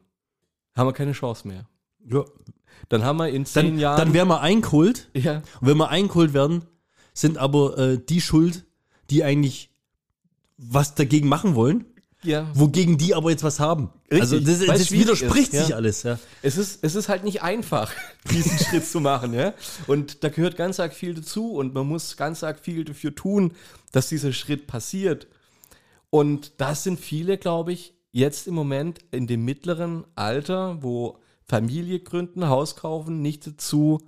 haben 0.76 0.86
wir 0.88 0.92
keine 0.92 1.12
Chance 1.12 1.48
mehr. 1.48 1.66
Ja. 2.06 2.24
Dann 2.90 3.02
haben 3.02 3.16
wir 3.16 3.28
in 3.30 3.46
zehn 3.46 3.64
Dann, 3.66 3.78
Jahren. 3.78 3.96
dann 3.98 4.12
werden 4.12 4.28
wir 4.28 4.40
eingeholt. 4.42 5.08
ja, 5.14 5.38
Und 5.60 5.68
wenn 5.68 5.76
wir 5.78 5.88
eingeholt 5.88 6.32
werden, 6.34 6.64
sind 7.14 7.38
aber 7.38 7.76
äh, 7.78 7.98
die 7.98 8.20
schuld, 8.20 8.66
die 9.10 9.24
eigentlich 9.24 9.70
was 10.58 10.94
dagegen 10.94 11.28
machen 11.28 11.54
wollen, 11.54 11.86
ja, 12.22 12.50
wogegen 12.52 12.98
die 12.98 13.14
aber 13.14 13.30
jetzt 13.30 13.44
was 13.44 13.60
haben. 13.60 13.90
Richtig, 14.10 14.20
also 14.20 14.40
das, 14.40 14.66
das 14.66 14.90
widerspricht 14.90 15.54
ist, 15.54 15.60
sich 15.60 15.68
ja. 15.68 15.76
alles. 15.76 16.02
Ja. 16.02 16.18
Es 16.42 16.58
ist, 16.58 16.80
es 16.82 16.96
ist 16.96 17.08
halt 17.08 17.24
nicht 17.24 17.42
einfach, 17.42 17.92
diesen 18.30 18.58
Schritt 18.64 18.84
zu 18.84 19.00
machen, 19.00 19.32
ja. 19.34 19.54
Und 19.86 20.24
da 20.24 20.28
gehört 20.28 20.56
ganz 20.56 20.80
arg 20.80 20.92
viel 20.92 21.14
dazu 21.14 21.52
und 21.52 21.74
man 21.74 21.86
muss 21.86 22.16
ganz 22.16 22.42
arg 22.42 22.58
viel 22.58 22.84
dafür 22.84 23.14
tun, 23.14 23.52
dass 23.92 24.08
dieser 24.08 24.32
Schritt 24.32 24.66
passiert. 24.66 25.28
Und 26.10 26.52
das 26.60 26.82
sind 26.82 26.98
viele, 26.98 27.38
glaube 27.38 27.72
ich, 27.72 27.94
jetzt 28.10 28.48
im 28.48 28.54
Moment 28.54 28.98
in 29.12 29.26
dem 29.26 29.44
mittleren 29.44 30.04
Alter, 30.16 30.82
wo 30.82 31.18
Familie 31.44 32.00
gründen, 32.00 32.48
Haus 32.48 32.76
kaufen, 32.76 33.22
nicht 33.22 33.46
dazu 33.46 33.98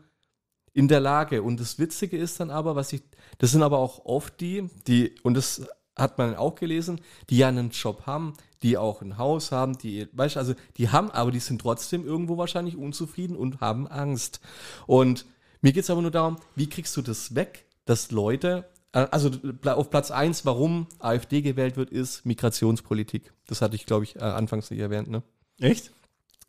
in 0.73 0.89
der 0.89 1.01
Lage. 1.01 1.43
Und 1.43 1.61
das 1.61 1.79
Witzige 1.79 2.17
ist 2.17 2.41
dann 2.41 2.51
aber, 2.51 2.75
was 2.75 2.93
ich, 2.93 3.03
das 3.39 3.53
sind 3.53 3.63
aber 3.63 3.79
auch 3.79 4.05
oft 4.05 4.41
die, 4.41 4.69
die, 4.87 5.15
und 5.23 5.35
das 5.35 5.63
hat 5.97 6.19
man 6.19 6.35
auch 6.37 6.55
gelesen, 6.55 7.01
die 7.29 7.39
ja 7.39 7.49
einen 7.49 7.71
Job 7.71 8.07
haben, 8.07 8.35
die 8.63 8.77
auch 8.79 9.03
ein 9.03 9.19
Haus 9.19 9.53
haben, 9.53 9.77
die, 9.79 10.09
weißt 10.13 10.37
du, 10.37 10.39
also 10.41 10.55
die 10.77 10.89
haben, 10.91 11.11
aber 11.11 11.31
die 11.31 11.41
sind 11.41 11.61
trotzdem 11.61 12.05
irgendwo 12.07 12.37
wahrscheinlich 12.39 12.77
unzufrieden 12.77 13.37
und 13.37 13.61
haben 13.61 13.87
Angst. 13.89 14.41
Und 14.87 15.27
mir 15.63 15.73
geht 15.73 15.85
es 15.85 15.91
aber 15.91 16.03
nur 16.03 16.11
darum, 16.11 16.37
wie 16.57 16.69
kriegst 16.69 16.97
du 16.97 17.03
das 17.03 17.35
weg, 17.35 17.67
dass 17.85 18.11
Leute, 18.11 18.67
äh, 18.93 19.07
also 19.11 19.31
auf 19.65 19.91
Platz 19.91 20.11
eins, 20.11 20.45
warum 20.47 20.87
AfD 20.99 21.43
gewählt 21.43 21.77
wird, 21.77 21.91
ist 21.91 22.25
Migrationspolitik. 22.25 23.33
Das 23.47 23.61
hatte 23.63 23.77
ich, 23.77 23.87
glaube 23.87 24.05
ich, 24.05 24.17
äh, 24.17 24.21
anfangs 24.21 24.71
nicht 24.71 24.81
erwähnt, 24.81 25.09
ne? 25.11 25.23
Echt? 25.61 25.93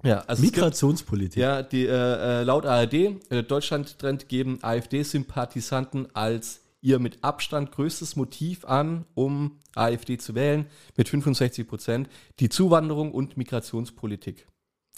Ja, 0.03 0.19
also 0.21 0.41
es 0.41 0.41
gibt- 0.41 0.55
Migrationspolitik. 0.57 1.41
ja, 1.41 1.61
die, 1.61 1.85
äh, 1.85 1.89
äh, 2.41 2.43
laut 2.43 2.65
ARD, 2.65 3.19
äh, 3.29 3.43
Deutschland-Trend 3.43 4.29
geben 4.29 4.59
AfD-Sympathisanten 4.63 6.07
als 6.15 6.60
ihr 6.81 6.99
mit 6.99 7.23
Abstand 7.23 7.71
größtes 7.71 8.15
Motiv 8.15 8.65
an, 8.65 9.05
um 9.13 9.59
AfD 9.75 10.17
zu 10.17 10.35
wählen, 10.35 10.65
mit 10.97 11.09
65 11.09 11.67
Prozent, 11.67 12.09
die 12.39 12.49
Zuwanderung 12.49 13.11
und 13.11 13.37
Migrationspolitik. 13.37 14.47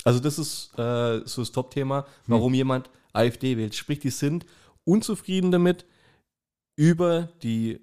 Also 0.03 0.19
das 0.19 0.39
ist 0.39 0.77
äh, 0.77 1.21
so 1.25 1.41
das 1.41 1.51
Top-Thema, 1.51 2.05
warum 2.27 2.53
jemand 2.53 2.89
AfD 3.13 3.57
wählt. 3.57 3.75
Sprich, 3.75 3.99
die 3.99 4.09
sind 4.09 4.45
unzufrieden 4.85 5.51
damit 5.51 5.85
über 6.75 7.29
die 7.43 7.79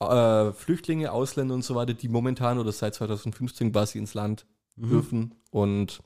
äh, 0.00 0.52
Flüchtlinge, 0.52 1.12
Ausländer 1.12 1.54
und 1.54 1.64
so 1.64 1.74
weiter, 1.74 1.94
die 1.94 2.08
momentan 2.08 2.58
oder 2.58 2.72
seit 2.72 2.94
2015 2.94 3.72
quasi 3.72 3.98
ins 3.98 4.14
Land 4.14 4.46
dürfen 4.76 5.34
und 5.50 6.00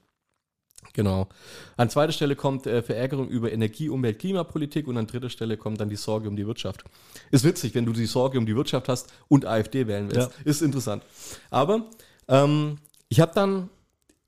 Genau. 0.93 1.29
An 1.77 1.91
zweiter 1.91 2.13
Stelle 2.13 2.37
kommt 2.37 2.67
äh, 2.67 2.83
Verärgerung 2.83 3.29
über 3.29 3.53
Energie, 3.53 3.89
Umwelt, 3.89 4.19
Klimapolitik 4.19 4.87
und 4.87 4.97
an 4.97 5.07
dritter 5.07 5.31
Stelle 5.31 5.57
kommt 5.57 5.81
dann 5.81 5.89
die 5.89 5.97
Sorge 5.97 6.29
um 6.29 6.37
die 6.37 6.47
Wirtschaft. 6.47 6.85
Ist 7.31 7.45
witzig, 7.45 7.75
wenn 7.75 7.85
du 7.85 7.93
die 7.93 8.07
Sorge 8.07 8.39
um 8.39 8.47
die 8.47 8.55
Wirtschaft 8.55 8.89
hast 8.89 9.13
und 9.29 9.47
AfD 9.47 9.87
wählen 9.87 10.11
willst. 10.11 10.31
Ist 10.45 10.63
interessant. 10.63 11.03
Aber 11.51 11.87
ähm, 12.29 12.79
ich 13.09 13.21
habe 13.21 13.33
dann 13.35 13.71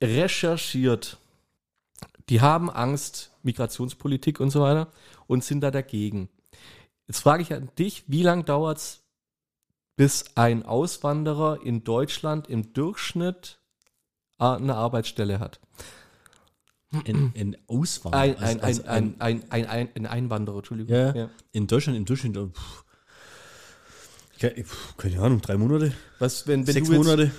recherchiert. 0.02 1.18
Die 2.28 2.40
haben 2.40 2.70
Angst, 2.70 3.30
Migrationspolitik 3.42 4.40
und 4.40 4.50
so 4.50 4.60
weiter 4.60 4.88
und 5.26 5.44
sind 5.44 5.60
da 5.60 5.70
dagegen. 5.70 6.28
Jetzt 7.06 7.20
frage 7.20 7.42
ich 7.42 7.52
an 7.54 7.70
dich, 7.78 8.04
wie 8.08 8.22
lange 8.22 8.44
dauert 8.44 8.78
es, 8.78 9.02
bis 9.96 10.24
ein 10.34 10.64
Auswanderer 10.64 11.60
in 11.62 11.84
Deutschland 11.84 12.48
im 12.48 12.72
Durchschnitt 12.72 13.58
äh, 14.38 14.44
eine 14.44 14.74
Arbeitsstelle 14.74 15.38
hat? 15.38 15.60
Ein, 16.92 17.32
ein 17.36 17.56
Auswanderer. 17.66 18.20
Ein, 18.22 18.36
ein, 18.38 18.60
also- 18.60 18.82
ein, 18.84 19.14
ein, 19.18 19.42
ein, 19.50 19.50
ein, 19.50 19.66
ein, 19.66 19.88
ein 19.96 20.06
Einwanderer, 20.06 20.58
Entschuldigung. 20.58 20.94
Ja, 20.94 21.14
ja. 21.14 21.30
In 21.52 21.66
Deutschland 21.66 21.98
im 21.98 22.04
Durchschnitt, 22.04 22.36
äh, 22.36 22.46
pff, 22.46 22.84
ke- 24.38 24.64
pff, 24.64 24.96
keine 24.96 25.20
Ahnung, 25.20 25.40
drei 25.40 25.56
Monate, 25.56 25.92
Was, 26.18 26.46
wenn, 26.46 26.66
wenn 26.66 26.72
sechs 26.74 26.88
jetzt, 26.88 26.96
Monate. 26.96 27.30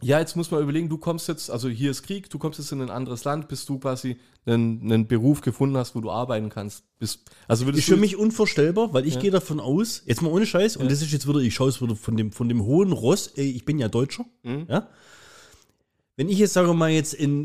Ja, 0.00 0.18
jetzt 0.18 0.34
muss 0.36 0.50
man 0.50 0.62
überlegen, 0.62 0.88
du 0.88 0.96
kommst 0.96 1.28
jetzt, 1.28 1.50
also 1.50 1.68
hier 1.68 1.90
ist 1.90 2.04
Krieg, 2.04 2.30
du 2.30 2.38
kommst 2.38 2.58
jetzt 2.58 2.72
in 2.72 2.80
ein 2.80 2.88
anderes 2.88 3.24
Land, 3.24 3.48
bis 3.48 3.66
du 3.66 3.78
quasi 3.78 4.16
einen, 4.46 4.80
einen 4.82 5.06
Beruf 5.06 5.42
gefunden 5.42 5.76
hast, 5.76 5.94
wo 5.94 6.00
du 6.00 6.10
arbeiten 6.10 6.48
kannst. 6.48 6.84
Bis, 6.98 7.18
also 7.48 7.68
Ist 7.68 7.84
für 7.86 7.96
mich 7.98 8.16
unvorstellbar, 8.16 8.94
weil 8.94 9.06
ich 9.06 9.16
Ja. 9.16 9.20
gehe 9.20 9.30
davon 9.30 9.60
aus, 9.60 10.02
jetzt 10.06 10.22
mal 10.22 10.30
ohne 10.30 10.46
Scheiß, 10.46 10.78
und 10.78 10.90
das 10.90 11.02
ist 11.02 11.12
jetzt 11.12 11.28
wieder, 11.28 11.40
ich 11.40 11.54
schaue 11.54 11.68
es 11.68 11.82
wieder 11.82 11.96
von 11.96 12.16
dem, 12.16 12.32
von 12.32 12.48
dem 12.48 12.62
hohen 12.64 12.92
Ross, 12.92 13.26
ey, 13.36 13.50
ich 13.50 13.64
bin 13.66 13.78
ja 13.78 13.88
Deutscher, 13.88 14.24
Mhm. 14.42 14.66
ja. 14.70 14.88
Wenn 16.16 16.28
ich 16.28 16.38
jetzt, 16.38 16.52
sagen 16.52 16.68
wir 16.68 16.74
mal, 16.74 16.90
jetzt 16.90 17.12
in 17.14 17.44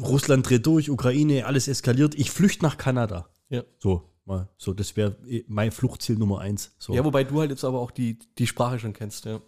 äh, 0.00 0.04
Russland 0.04 0.48
dreht 0.48 0.66
durch, 0.66 0.90
Ukraine, 0.90 1.46
alles 1.46 1.68
eskaliert, 1.68 2.14
ich 2.16 2.30
flüchte 2.30 2.64
nach 2.64 2.76
Kanada. 2.76 3.28
Ja. 3.50 3.62
So, 3.78 4.02
mal, 4.24 4.48
so, 4.56 4.72
das 4.72 4.96
wäre 4.96 5.16
äh, 5.28 5.44
mein 5.46 5.70
Fluchtziel 5.70 6.16
Nummer 6.16 6.40
eins. 6.40 6.74
So. 6.78 6.92
Ja, 6.94 7.04
wobei 7.04 7.24
du 7.24 7.38
halt 7.40 7.50
jetzt 7.50 7.64
aber 7.64 7.78
auch 7.80 7.90
die, 7.92 8.18
die 8.38 8.46
Sprache 8.46 8.78
schon 8.78 8.92
kennst, 8.92 9.24
ja. 9.26 9.40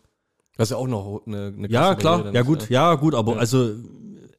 Das 0.56 0.68
ist 0.68 0.70
ja 0.70 0.76
auch 0.78 0.86
noch 0.86 1.22
eine, 1.26 1.52
eine 1.56 1.68
Ja, 1.68 1.94
klar, 1.96 2.32
ja 2.32 2.42
gut, 2.42 2.70
ja 2.70 2.94
gut, 2.94 3.14
aber 3.14 3.34
Ja. 3.34 3.38
also 3.38 3.74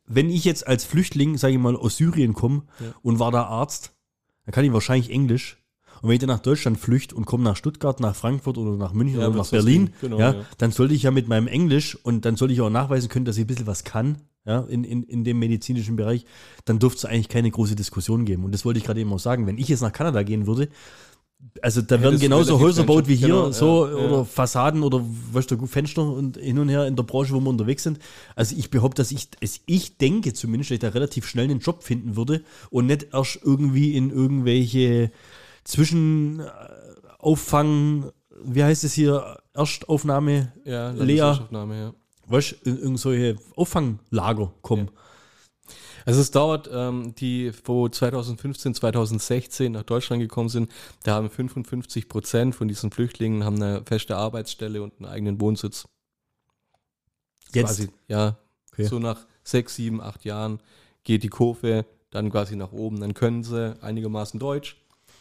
wenn 0.05 0.29
ich 0.29 0.45
jetzt 0.45 0.65
als 0.65 0.83
Flüchtling, 0.85 1.37
sage 1.37 1.53
ich 1.53 1.59
mal, 1.59 1.75
aus 1.75 1.97
Syrien 1.97 2.33
komme 2.33 2.63
Ja. 2.79 2.93
und 3.03 3.19
war 3.19 3.31
da 3.31 3.43
Arzt, 3.43 3.91
dann 4.45 4.53
kann 4.53 4.63
ich 4.63 4.71
wahrscheinlich 4.73 5.11
Englisch. 5.11 5.57
Und 6.01 6.09
wenn 6.09 6.15
ich 6.15 6.19
dann 6.19 6.29
nach 6.29 6.39
Deutschland 6.39 6.77
flüchte 6.79 7.15
und 7.15 7.25
komme 7.25 7.43
nach 7.43 7.55
Stuttgart, 7.55 7.99
nach 7.99 8.15
Frankfurt 8.15 8.57
oder 8.57 8.77
nach 8.77 8.93
München 8.93 9.19
Ja, 9.19 9.27
oder 9.27 9.37
nach 9.37 9.49
Berlin. 9.49 9.91
Genau, 10.01 10.19
ja, 10.19 10.33
ja. 10.33 10.45
dann 10.57 10.71
sollte 10.71 10.93
ich 10.93 11.03
ja 11.03 11.11
mit 11.11 11.27
meinem 11.27 11.47
Englisch 11.47 11.97
und 12.03 12.25
dann 12.25 12.35
sollte 12.35 12.53
ich 12.53 12.61
auch 12.61 12.69
nachweisen 12.69 13.09
können, 13.09 13.25
dass 13.25 13.37
ich 13.37 13.43
ein 13.43 13.47
bisschen 13.47 13.67
was 13.67 13.83
kann, 13.83 14.17
ja, 14.45 14.61
in, 14.61 14.83
in, 14.83 15.03
in 15.03 15.23
dem 15.23 15.39
medizinischen 15.39 15.95
Bereich, 15.97 16.25
dann 16.65 16.79
dürfte 16.79 16.99
es 16.99 17.05
eigentlich 17.05 17.29
keine 17.29 17.51
große 17.51 17.75
Diskussion 17.75 18.23
geben. 18.25 18.45
Und 18.45 18.53
das 18.53 18.63
wollte 18.63 18.77
ich 18.79 18.85
gerade 18.85 18.99
eben 19.01 19.11
auch 19.11 19.19
sagen. 19.19 19.45
Wenn 19.47 19.57
ich 19.57 19.67
jetzt 19.67 19.81
nach 19.81 19.91
Kanada 19.91 20.23
gehen 20.23 20.47
würde, 20.47 20.69
also 21.61 21.81
da 21.81 22.01
werden 22.01 22.19
genauso 22.19 22.59
Häuser 22.59 22.81
gebaut 22.81 23.07
wie 23.07 23.15
hier, 23.15 23.27
genau, 23.27 23.51
so 23.51 23.87
ja, 23.87 23.93
oder 23.93 24.17
ja. 24.17 24.23
Fassaden 24.23 24.81
oder 24.83 25.03
weißt 25.33 25.51
du, 25.51 25.67
Fenster 25.67 26.01
und 26.01 26.37
hin 26.37 26.57
und 26.57 26.67
her 26.69 26.87
in 26.87 26.95
der 26.95 27.03
Branche, 27.03 27.33
wo 27.33 27.39
wir 27.39 27.49
unterwegs 27.49 27.83
sind. 27.83 27.99
Also 28.35 28.55
ich 28.57 28.71
behaupte, 28.71 29.01
dass 29.01 29.11
ich, 29.11 29.27
es- 29.39 29.61
ich 29.67 29.97
denke 29.97 30.33
zumindest, 30.33 30.71
dass 30.71 30.75
ich 30.75 30.79
da 30.81 30.89
relativ 30.89 31.27
schnell 31.27 31.45
einen 31.45 31.59
Job 31.59 31.83
finden 31.83 32.15
würde 32.15 32.41
und 32.71 32.87
nicht 32.87 33.07
erst 33.13 33.39
irgendwie 33.43 33.95
in 33.95 34.09
irgendwelche 34.09 35.11
Zwischenauffang, 35.67 38.11
wie 38.43 38.63
heißt 38.63 38.83
es 38.85 38.93
hier, 38.93 39.37
Erstaufnahme, 39.53 40.53
Ja, 40.63 40.91
Lea. 40.91 41.17
Landeswirtschaftsnahme, 41.17 41.77
ja. 41.77 41.93
weißt 42.27 42.55
du, 42.63 42.69
in 42.69 42.79
irgend 42.79 42.99
solche 42.99 43.35
Auffanglager 43.55 44.53
kommen. 44.61 44.89
Also 46.05 46.21
es 46.21 46.31
dauert, 46.31 46.69
ähm, 46.71 47.13
die 47.15 47.51
wo 47.65 47.89
2015, 47.89 48.75
2016 48.75 49.73
nach 49.73 49.83
Deutschland 49.83 50.21
gekommen 50.21 50.47
sind, 50.47 50.71
da 51.03 51.15
haben 51.15 51.29
55 51.29 52.07
Prozent 52.07 52.55
von 52.55 52.69
diesen 52.69 52.91
Flüchtlingen 52.91 53.43
haben 53.43 53.61
eine 53.61 53.83
feste 53.85 54.15
Arbeitsstelle 54.15 54.81
und 54.81 54.93
einen 54.99 55.07
eigenen 55.07 55.41
Wohnsitz. 55.41 55.85
Jetzt, 57.53 57.65
Quasi, 57.65 57.89
ja. 58.07 58.37
Okay. 58.71 58.85
So 58.85 58.99
nach 58.99 59.27
sechs, 59.43 59.75
sieben, 59.75 59.99
acht 59.99 60.23
Jahren 60.23 60.61
geht 61.03 61.23
die 61.23 61.29
Kurve 61.29 61.85
dann 62.09 62.31
quasi 62.31 62.55
nach 62.55 62.71
oben. 62.71 63.01
Dann 63.01 63.13
können 63.13 63.43
sie 63.43 63.75
einigermaßen 63.81 64.39
Deutsch. 64.39 64.77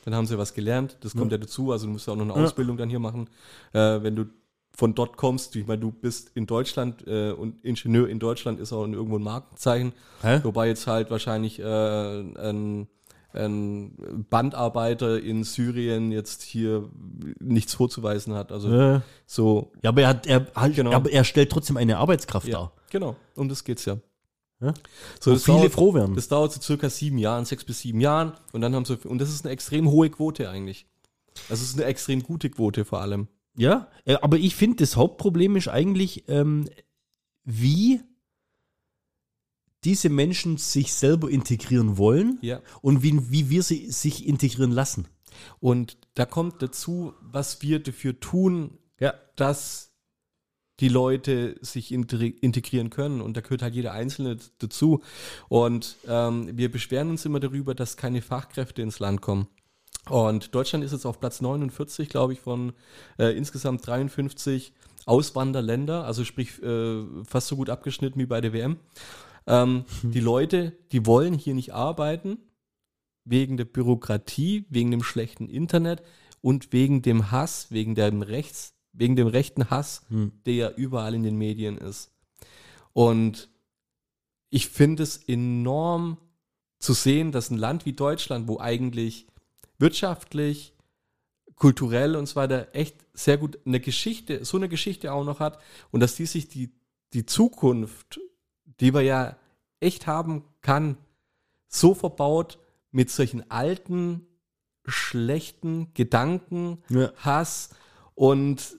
Dann 0.06 0.14
haben 0.14 0.26
sie 0.26 0.38
was 0.38 0.54
gelernt. 0.54 0.96
Das 1.00 1.16
kommt 1.16 1.32
ja, 1.32 1.38
dazu. 1.38 1.72
Also 1.72 1.86
du 1.86 1.92
musst 1.92 2.06
ja 2.06 2.12
auch 2.12 2.16
noch 2.16 2.24
eine 2.24 2.34
Ja. 2.34 2.44
Ausbildung 2.44 2.76
dann 2.76 2.88
hier 2.88 3.00
machen. 3.00 3.28
Äh, 3.72 4.02
wenn 4.04 4.14
du 4.14 4.26
von 4.72 4.94
dort 4.94 5.16
kommst, 5.16 5.56
ich 5.56 5.66
meine, 5.66 5.80
du 5.80 5.90
bist 5.90 6.30
in 6.34 6.46
Deutschland 6.46 7.04
äh, 7.08 7.32
und 7.32 7.64
Ingenieur 7.64 8.08
in 8.08 8.20
Deutschland 8.20 8.60
ist 8.60 8.72
auch 8.72 8.86
irgendwo 8.86 9.18
ein 9.18 9.22
Markenzeichen. 9.24 9.92
Hä? 10.22 10.40
Wobei 10.44 10.68
jetzt 10.68 10.86
halt 10.86 11.10
wahrscheinlich 11.10 11.58
äh, 11.58 11.64
ein, 12.20 12.86
ein 13.32 14.26
Bandarbeiter 14.30 15.20
in 15.20 15.42
Syrien 15.42 16.12
jetzt 16.12 16.42
hier 16.42 16.88
nichts 17.40 17.74
vorzuweisen 17.74 18.34
hat. 18.34 18.52
Also 18.52 18.70
Äh, 18.70 19.00
so, 19.26 19.72
ja, 19.82 19.90
aber 19.90 20.02
er, 20.02 20.08
hat, 20.08 20.26
er, 20.28 20.46
halt, 20.54 20.76
Genau. 20.76 20.92
aber 20.92 21.10
er 21.10 21.24
stellt 21.24 21.50
trotzdem 21.50 21.76
eine 21.78 21.96
Arbeitskraft 21.98 22.46
ja, 22.46 22.58
dar. 22.58 22.72
genau. 22.90 23.16
Um 23.34 23.48
das 23.48 23.64
geht's 23.64 23.86
ja. 23.86 23.96
Ja? 24.60 24.72
So, 25.20 25.32
Wo 25.32 25.36
viele 25.36 25.58
dauert, 25.58 25.72
froh 25.72 25.94
werden. 25.94 26.14
das 26.14 26.28
dauert 26.28 26.52
so 26.52 26.60
circa 26.60 26.88
sieben 26.88 27.18
Jahren, 27.18 27.44
sechs 27.44 27.64
bis 27.64 27.80
sieben 27.80 28.00
Jahren. 28.00 28.32
Und 28.52 28.60
dann 28.62 28.74
haben 28.74 28.84
sie, 28.84 28.96
und 29.06 29.18
das 29.18 29.30
ist 29.30 29.44
eine 29.44 29.52
extrem 29.52 29.90
hohe 29.90 30.08
Quote 30.10 30.48
eigentlich. 30.48 30.86
Das 31.48 31.60
ist 31.60 31.74
eine 31.74 31.84
extrem 31.84 32.22
gute 32.22 32.48
Quote 32.50 32.84
vor 32.84 33.00
allem. 33.00 33.28
Ja, 33.58 33.88
äh, 34.04 34.14
aber 34.16 34.38
ich 34.38 34.54
finde, 34.54 34.76
das 34.76 34.96
Hauptproblem 34.96 35.56
ist 35.56 35.68
eigentlich, 35.68 36.24
ähm, 36.28 36.68
wie 37.44 38.00
diese 39.84 40.08
Menschen 40.08 40.56
sich 40.56 40.92
selber 40.94 41.30
integrieren 41.30 41.96
wollen 41.96 42.38
Ja. 42.42 42.60
und 42.82 43.02
wie, 43.02 43.30
wie 43.30 43.50
wir 43.50 43.62
sie 43.62 43.90
sich 43.90 44.26
integrieren 44.26 44.72
lassen. 44.72 45.06
Und 45.60 45.96
da 46.14 46.24
kommt 46.24 46.60
dazu, 46.62 47.12
was 47.20 47.62
wir 47.62 47.78
dafür 47.78 48.18
tun, 48.18 48.78
Ja. 48.98 49.14
dass 49.36 49.85
die 50.80 50.88
Leute 50.88 51.56
sich 51.60 51.90
integ- 51.92 52.38
integrieren 52.40 52.90
können. 52.90 53.20
Und 53.20 53.36
da 53.36 53.40
gehört 53.40 53.62
halt 53.62 53.74
jeder 53.74 53.92
Einzelne 53.92 54.36
dazu. 54.58 55.02
Und 55.48 55.96
ähm, 56.06 56.50
wir 56.56 56.70
beschweren 56.70 57.10
uns 57.10 57.24
immer 57.24 57.40
darüber, 57.40 57.74
dass 57.74 57.96
keine 57.96 58.22
Fachkräfte 58.22 58.82
ins 58.82 58.98
Land 58.98 59.22
kommen. 59.22 59.48
Und 60.08 60.54
Deutschland 60.54 60.84
ist 60.84 60.92
jetzt 60.92 61.06
auf 61.06 61.18
Platz 61.18 61.40
49, 61.40 62.08
glaube 62.08 62.32
ich, 62.32 62.40
von 62.40 62.72
äh, 63.18 63.36
insgesamt 63.36 63.86
53 63.86 64.72
Auswanderländer, 65.04 66.04
also 66.04 66.24
sprich 66.24 66.62
äh, 66.62 67.02
fast 67.24 67.48
so 67.48 67.56
gut 67.56 67.70
abgeschnitten 67.70 68.20
wie 68.20 68.26
bei 68.26 68.40
der 68.40 68.52
WM. 68.52 68.76
Ähm, 69.46 69.84
Die 70.02 70.20
Leute, 70.20 70.72
die 70.92 71.06
wollen 71.06 71.34
hier 71.34 71.54
nicht 71.54 71.72
arbeiten, 71.74 72.38
wegen 73.24 73.56
der 73.56 73.64
Bürokratie, 73.64 74.66
wegen 74.68 74.90
dem 74.92 75.02
schlechten 75.02 75.48
Internet 75.48 76.02
und 76.40 76.72
wegen 76.72 77.02
dem 77.02 77.32
Hass, 77.32 77.68
wegen 77.70 77.94
dem 77.96 78.22
Rechts, 78.22 78.75
wegen 78.98 79.16
dem 79.16 79.26
rechten 79.28 79.70
Hass, 79.70 80.02
Hm. 80.08 80.32
der 80.46 80.54
ja 80.54 80.70
überall 80.70 81.14
in 81.14 81.22
den 81.22 81.36
Medien 81.36 81.78
ist. 81.78 82.10
Und 82.92 83.48
ich 84.50 84.68
finde 84.68 85.02
es 85.02 85.16
enorm 85.16 86.18
zu 86.78 86.92
sehen, 86.92 87.32
dass 87.32 87.50
ein 87.50 87.58
Land 87.58 87.84
wie 87.86 87.92
Deutschland, 87.92 88.48
wo 88.48 88.58
eigentlich 88.58 89.26
wirtschaftlich, 89.78 90.72
kulturell 91.56 92.16
und 92.16 92.26
so 92.26 92.36
weiter 92.36 92.68
echt 92.74 92.96
sehr 93.14 93.38
gut 93.38 93.58
eine 93.66 93.80
Geschichte, 93.80 94.44
so 94.44 94.56
eine 94.58 94.68
Geschichte 94.68 95.12
auch 95.12 95.24
noch 95.24 95.40
hat 95.40 95.58
und 95.90 96.00
dass 96.00 96.14
die 96.14 96.26
sich 96.26 96.48
die, 96.48 96.70
die 97.14 97.24
Zukunft, 97.24 98.20
die 98.80 98.92
wir 98.92 99.00
ja 99.00 99.36
echt 99.80 100.06
haben 100.06 100.44
kann, 100.60 100.98
so 101.66 101.94
verbaut 101.94 102.58
mit 102.90 103.10
solchen 103.10 103.50
alten, 103.50 104.26
schlechten 104.84 105.92
Gedanken, 105.94 106.82
Ja. 106.90 107.12
Hass 107.16 107.70
und 108.14 108.76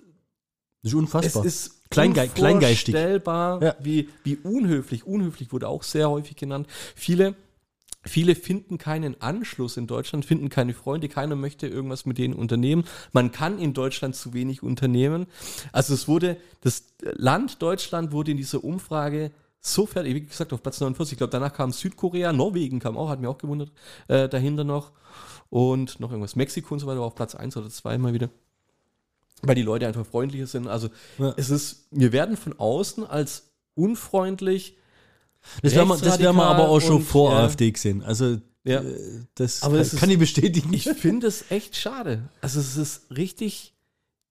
Das 0.87 0.93
ist 0.93 0.99
unfassbar. 0.99 1.45
es 1.45 1.55
ist 1.67 1.81
Kleingei- 1.89 2.27
kleingeistig. 2.27 2.93
unvorstellbar, 2.95 3.63
Ja. 3.63 3.75
wie, 3.81 4.09
wie 4.23 4.35
unhöflich. 4.37 5.05
Unhöflich 5.05 5.51
wurde 5.51 5.67
auch 5.69 5.83
sehr 5.83 6.09
häufig 6.09 6.35
genannt. 6.35 6.67
Viele, 6.95 7.35
viele 8.03 8.35
finden 8.35 8.77
keinen 8.77 9.21
Anschluss 9.21 9.77
in 9.77 9.87
Deutschland, 9.87 10.25
finden 10.25 10.49
keine 10.49 10.73
Freunde, 10.73 11.07
keiner 11.09 11.35
möchte 11.35 11.67
irgendwas 11.67 12.05
mit 12.05 12.17
denen 12.17 12.33
unternehmen. 12.33 12.83
Man 13.13 13.31
kann 13.31 13.59
in 13.59 13.73
Deutschland 13.73 14.15
zu 14.15 14.33
wenig 14.33 14.63
unternehmen. 14.63 15.27
Also 15.71 15.93
es 15.93 16.07
wurde, 16.07 16.37
das 16.61 16.83
Land 17.01 17.61
Deutschland 17.61 18.11
wurde 18.11 18.31
in 18.31 18.37
dieser 18.37 18.63
Umfrage 18.63 19.31
so 19.59 19.85
fertig, 19.85 20.15
wie 20.15 20.21
gesagt, 20.25 20.53
auf 20.53 20.61
Platz 20.61 20.79
49. 20.79 21.13
Ich 21.13 21.17
glaube, 21.17 21.31
danach 21.31 21.51
kam 21.53 21.71
Südkorea, 21.71 22.31
Norwegen 22.31 22.79
kam 22.79 22.95
auch, 22.97 23.09
hat 23.09 23.19
mich 23.19 23.27
auch 23.27 23.37
gewundert, 23.37 23.71
äh, 24.07 24.29
dahinter 24.29 24.63
noch. 24.63 24.91
Und 25.49 25.99
noch 26.01 26.11
irgendwas. 26.11 26.35
Mexiko 26.35 26.73
und 26.73 26.79
so 26.81 26.87
weiter 26.87 26.99
war 26.99 27.07
auf 27.07 27.15
Platz 27.15 27.33
1 27.33 27.55
oder 27.57 27.69
2 27.69 27.97
mal 27.97 28.13
wieder 28.13 28.29
weil 29.41 29.55
die 29.55 29.61
Leute 29.61 29.87
einfach 29.87 30.05
freundlicher 30.05 30.47
sind. 30.47 30.67
Also 30.67 30.89
Ja. 31.17 31.33
es 31.37 31.49
ist, 31.49 31.87
wir 31.91 32.11
werden 32.11 32.37
von 32.37 32.57
außen 32.57 33.05
als 33.05 33.51
unfreundlich. 33.75 34.75
das 35.61 35.73
werden 35.75 35.87
wir, 35.89 35.97
das 35.97 36.19
werden 36.19 36.35
wir 36.35 36.45
aber 36.45 36.67
auch 36.69 36.79
schon 36.81 36.97
und, 36.97 37.03
vor 37.03 37.31
ja. 37.31 37.43
AfD 37.45 37.71
gesehen. 37.71 38.01
Also 38.03 38.39
Ja. 38.63 38.81
äh, 38.81 39.21
das 39.35 39.63
Aber 39.63 39.75
kann, 39.75 39.81
ist- 39.81 39.97
kann 39.97 40.09
ich 40.09 40.19
bestätigen. 40.19 40.73
Ich 40.73 40.83
finde 40.89 41.27
es 41.27 41.51
echt 41.51 41.75
schade. 41.75 42.27
Also 42.41 42.59
es 42.59 42.75
ist 42.77 43.11
richtig, 43.11 43.73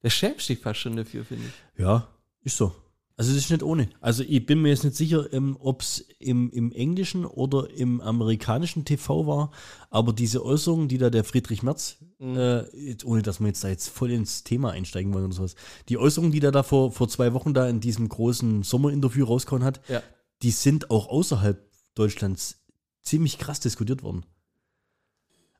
der 0.02 0.10
schämt 0.10 0.40
sich 0.42 0.58
fast 0.58 0.80
schon 0.80 0.96
dafür, 0.96 1.24
finde 1.24 1.44
ich. 1.46 1.80
Ja, 1.80 2.06
ist 2.42 2.56
so. 2.56 2.74
Also 3.18 3.30
es 3.30 3.38
ist 3.38 3.50
nicht 3.50 3.62
ohne. 3.62 3.88
Also 4.02 4.22
ich 4.22 4.44
bin 4.44 4.60
mir 4.60 4.68
jetzt 4.68 4.84
nicht 4.84 4.94
sicher, 4.96 5.32
ähm, 5.32 5.56
ob 5.58 5.80
es 5.80 6.04
im, 6.18 6.50
im 6.50 6.70
englischen 6.72 7.24
oder 7.24 7.70
im 7.70 8.02
amerikanischen 8.02 8.84
TV 8.84 9.26
war, 9.26 9.50
aber 9.88 10.12
diese 10.12 10.44
Äußerung, 10.44 10.86
die 10.88 10.98
da 10.98 11.08
der 11.08 11.24
Friedrich 11.24 11.62
Merz, 11.62 11.96
äh, 12.20 12.68
jetzt, 12.88 13.06
ohne 13.06 13.22
dass 13.22 13.40
wir 13.40 13.46
jetzt 13.46 13.64
da 13.64 13.68
jetzt 13.68 13.88
voll 13.88 14.10
ins 14.10 14.44
Thema 14.44 14.72
einsteigen 14.72 15.14
wollen 15.14 15.24
oder 15.24 15.34
sowas, 15.34 15.54
die 15.88 15.96
Äußerung, 15.96 16.30
die 16.30 16.40
der 16.40 16.52
da 16.52 16.62
vor, 16.62 16.92
vor 16.92 17.08
zwei 17.08 17.32
Wochen 17.32 17.54
da 17.54 17.66
in 17.68 17.80
diesem 17.80 18.06
großen 18.08 18.62
Sommerinterview 18.62 19.24
rausgehauen 19.24 19.64
hat, 19.64 19.80
Ja. 19.88 20.02
die 20.42 20.50
sind 20.50 20.90
auch 20.90 21.08
außerhalb 21.08 21.58
Deutschlands 21.94 22.60
ziemlich 23.02 23.38
krass 23.38 23.60
diskutiert 23.60 24.02
worden. 24.02 24.24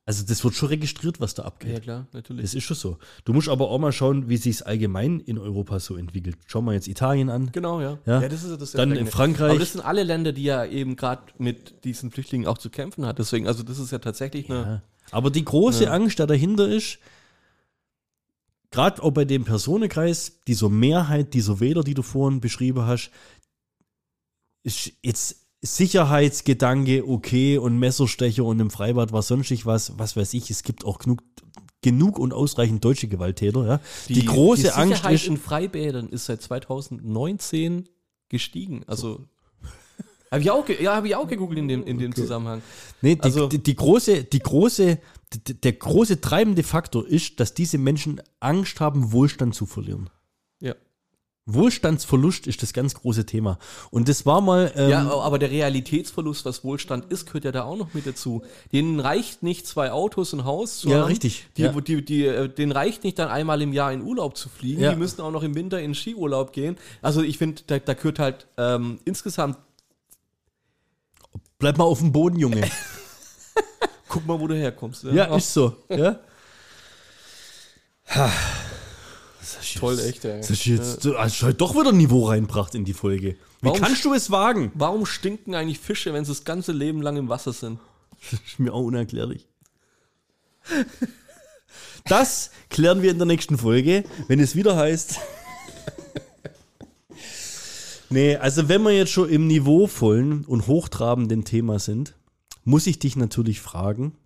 Also 0.09 0.25
das 0.25 0.45
wird 0.45 0.55
schon 0.55 0.69
registriert, 0.69 1.21
was 1.21 1.35
da 1.35 1.43
abgeht. 1.43 1.73
Ja, 1.73 1.81
klar, 1.81 2.07
natürlich. 2.13 2.43
Das 2.43 2.55
ist 2.55 2.63
schon 2.63 2.77
so. 2.77 2.97
Du 3.25 3.33
musst 3.33 3.49
aber 3.49 3.69
auch 3.69 3.79
mal 3.81 3.91
schauen, 3.91 4.29
wie 4.29 4.37
sich 4.37 4.65
allgemein 4.65 5.19
in 5.19 5.37
Europa 5.37 5.81
so 5.81 5.97
entwickelt. 5.97 6.37
Schau 6.47 6.63
mal 6.63 6.75
jetzt 6.75 6.87
Italien 6.87 7.29
an. 7.29 7.51
Genau, 7.51 7.81
ja. 7.81 7.99
Ja. 8.07 8.21
das 8.21 8.45
ist 8.45 8.61
das 8.61 8.71
Dann 8.71 8.93
in. 8.93 9.09
Frankreich. 9.09 9.51
Aber 9.51 9.59
das 9.59 9.73
sind 9.73 9.81
alle 9.81 10.05
Länder, 10.05 10.33
die 10.33 10.45
ja 10.45 10.65
eben 10.65 10.95
gerade 10.95 11.23
mit 11.39 11.83
diesen 11.85 12.13
Flüchtlingen 12.13 12.47
auch 12.47 12.59
zu 12.59 12.71
kämpfen 12.71 13.05
hat. 13.05 13.19
Deswegen, 13.19 13.49
also 13.49 13.65
das 13.65 13.81
ist 13.81 13.91
ja 13.91 13.99
tatsächlich 13.99 14.49
eine. 14.49 14.61
Ja. 14.61 14.83
Aber 15.11 15.33
die 15.33 15.45
große 15.45 15.85
Ja. 15.85 15.91
Angst, 15.91 16.21
die 16.21 16.27
dahinter 16.27 16.69
ist, 16.69 16.99
gerade 18.71 19.03
auch 19.03 19.11
bei 19.11 19.25
dem 19.25 19.45
Personenkreis, 19.45 20.41
dieser 20.47 20.69
Mehrheit 20.69 21.35
dieser 21.35 21.59
Wähler, 21.59 21.83
die 21.83 21.95
du 21.95 22.03
vorhin 22.03 22.41
beschrieben 22.41 22.83
hast, 22.87 23.11
ist 24.63 24.93
jetzt 25.03 25.46
Sicherheitsgedanke 25.63 27.07
okay 27.09 27.59
und 27.59 27.79
Messerstecher 27.79 28.45
und 28.45 28.61
im 28.61 28.71
Freibad 28.71 29.13
was 29.13 29.29
sonstig 29.29 29.67
was, 29.67 29.99
was 29.99 30.17
weiß 30.17 30.35
ich, 30.35 30.51
es 30.51 30.63
gibt 30.63 30.85
auch 30.85 30.99
genug, 30.99 31.23
genug 31.83 32.19
und 32.19 32.33
ausreichend 32.33 32.85
deutsche 32.85 33.09
Gewalttäter. 33.09 33.67
Ja. 33.67 33.81
Die, 34.09 34.25
große 34.25 34.63
die 34.65 34.71
Angst 34.71 35.07
ist, 35.07 35.27
in 35.27 35.37
Freibädern 35.37 36.09
ist 36.09 36.27
seit 36.27 36.43
2019 36.43 37.89
gestiegen. 38.29 38.83
Also 38.87 39.25
habe 40.31 40.43
ich 40.43 40.51
auch, 40.51 40.69
ja, 40.69 40.97
habe 40.97 41.09
ich 41.09 41.17
auch 41.17 41.29
gegoogelt 41.29 41.59
in 41.59 41.69
dem, 41.69 41.85
in 41.85 41.99
dem 41.99 42.15
Zusammenhang. 42.15 42.63
Nee, 43.03 43.17
die, 43.17 43.23
Also- 43.23 43.49
die, 43.49 43.63
die 43.63 43.77
große, 43.77 44.25
die 44.25 44.41
große, 44.41 44.99
der 45.63 45.73
große 45.73 46.21
treibende 46.21 46.63
Faktor 46.63 47.07
ist, 47.07 47.41
dass 47.41 47.55
diese 47.55 47.79
Menschen 47.79 48.21
Angst 48.41 48.81
haben, 48.81 49.13
Wohlstand 49.13 49.55
zu 49.55 49.67
verlieren. 49.67 50.11
Ja. 51.47 51.55
Wohlstandsverlust 51.55 52.47
ist 52.49 52.63
das 52.63 52.73
ganz 52.73 52.95
große 52.95 53.25
Thema. 53.25 53.59
Und 53.91 54.09
das 54.09 54.27
war 54.27 54.41
mal. 54.41 54.73
Ähm, 54.75 54.91
Ja, 54.91 55.09
aber 55.21 55.39
der 55.39 55.51
Realitätsverlust, 55.51 56.45
was 56.45 56.65
Wohlstand 56.65 57.11
ist, 57.13 57.27
gehört 57.27 57.45
ja 57.45 57.53
da 57.53 57.63
auch 57.65 57.77
noch 57.77 57.95
mit 57.95 58.07
dazu. 58.07 58.43
Denen 58.73 58.99
reicht 58.99 59.43
nicht 59.45 59.67
zwei 59.67 59.93
Autos, 59.93 60.33
ein 60.33 60.45
Haus 60.45 60.81
zu 60.81 60.89
Ja, 60.89 60.97
haben. 61.01 61.05
richtig. 61.07 61.47
Die, 61.57 61.63
Ja. 61.63 61.73
die, 61.73 62.05
die, 62.05 62.27
äh, 62.27 62.49
denen 62.49 62.73
reicht 62.73 63.05
nicht 63.05 63.19
dann 63.19 63.29
einmal 63.29 63.63
im 63.63 63.73
Jahr 63.73 63.93
in 63.93 64.03
Urlaub 64.03 64.37
zu 64.37 64.49
fliegen. 64.49 64.83
Ja. 64.83 64.91
Die 64.93 64.99
müssen 64.99 65.21
auch 65.21 65.31
noch 65.31 65.43
im 65.45 65.55
Winter 65.55 65.81
in 65.81 65.95
Skiurlaub 65.95 66.53
gehen. 66.53 66.77
Also 67.01 67.23
ich 67.23 67.39
finde, 67.39 67.63
da, 67.67 67.79
da 67.79 67.95
gehört 67.95 68.19
halt 68.19 68.47
ähm, 68.57 68.99
insgesamt, 69.05 69.57
bleib 71.59 71.79
mal 71.79 71.85
auf 71.85 72.01
dem 72.01 72.11
Boden, 72.13 72.39
Junge. 72.41 72.69
guck 74.09 74.27
mal, 74.27 74.39
wo 74.41 74.47
du 74.49 74.55
herkommst. 74.57 75.05
ja, 75.05 75.31
Auch 75.31 75.39
ist 75.39 75.53
so. 75.55 75.77
Ja. 75.91 76.19
Das 79.55 79.65
ist 79.65 79.77
toll, 79.79 79.99
echt. 80.01 80.25
Ey. 80.25 80.39
Das 80.39 80.51
ist 80.51 80.67
jetzt 80.67 81.03
so, 81.03 81.17
also 81.17 81.47
halt 81.47 81.61
doch 81.61 81.75
wieder 81.75 81.93
Niveau 81.93 82.27
reinbracht 82.27 82.75
in 82.75 82.85
die 82.85 82.95
Folge. 82.95 83.37
Wie 83.61 83.67
Warum 83.67 83.81
kannst 83.81 84.05
du 84.05 84.13
es 84.13 84.31
wagen? 84.31 84.73
Warum 84.75 85.07
stinken 85.07 85.55
eigentlich 85.55 85.79
Fische, 85.79 86.13
wenn 86.13 86.25
sie 86.25 86.33
das 86.33 86.45
ganze 86.45 86.73
Leben 86.73 87.01
lang 87.01 87.17
im 87.17 87.29
Wasser 87.29 87.53
sind? 87.53 87.79
Das 88.31 88.41
ist 88.47 88.59
mir 88.59 88.73
auch 88.73 88.83
unerklärlich. 88.83 89.47
Das 92.07 92.51
klären 92.71 93.03
wir 93.03 93.11
in 93.11 93.19
der 93.19 93.27
nächsten 93.27 93.59
Folge, 93.59 94.05
wenn 94.27 94.41
es 94.41 94.57
wieder 94.57 94.77
heißt. 94.77 95.19
Nee, 98.09 98.37
also 98.37 98.69
wenn 98.69 98.83
wir 98.83 98.93
jetzt 98.93 99.11
schon 99.11 99.29
im 99.29 99.47
niveauvollen 99.49 100.45
und 100.45 100.69
hochtrabenden 100.69 101.45
Thema 101.45 101.79
sind, 101.79 102.15
muss 102.65 102.87
ich 102.87 102.99
dich 102.99 103.17
natürlich 103.17 103.61
fragen, 103.61 104.17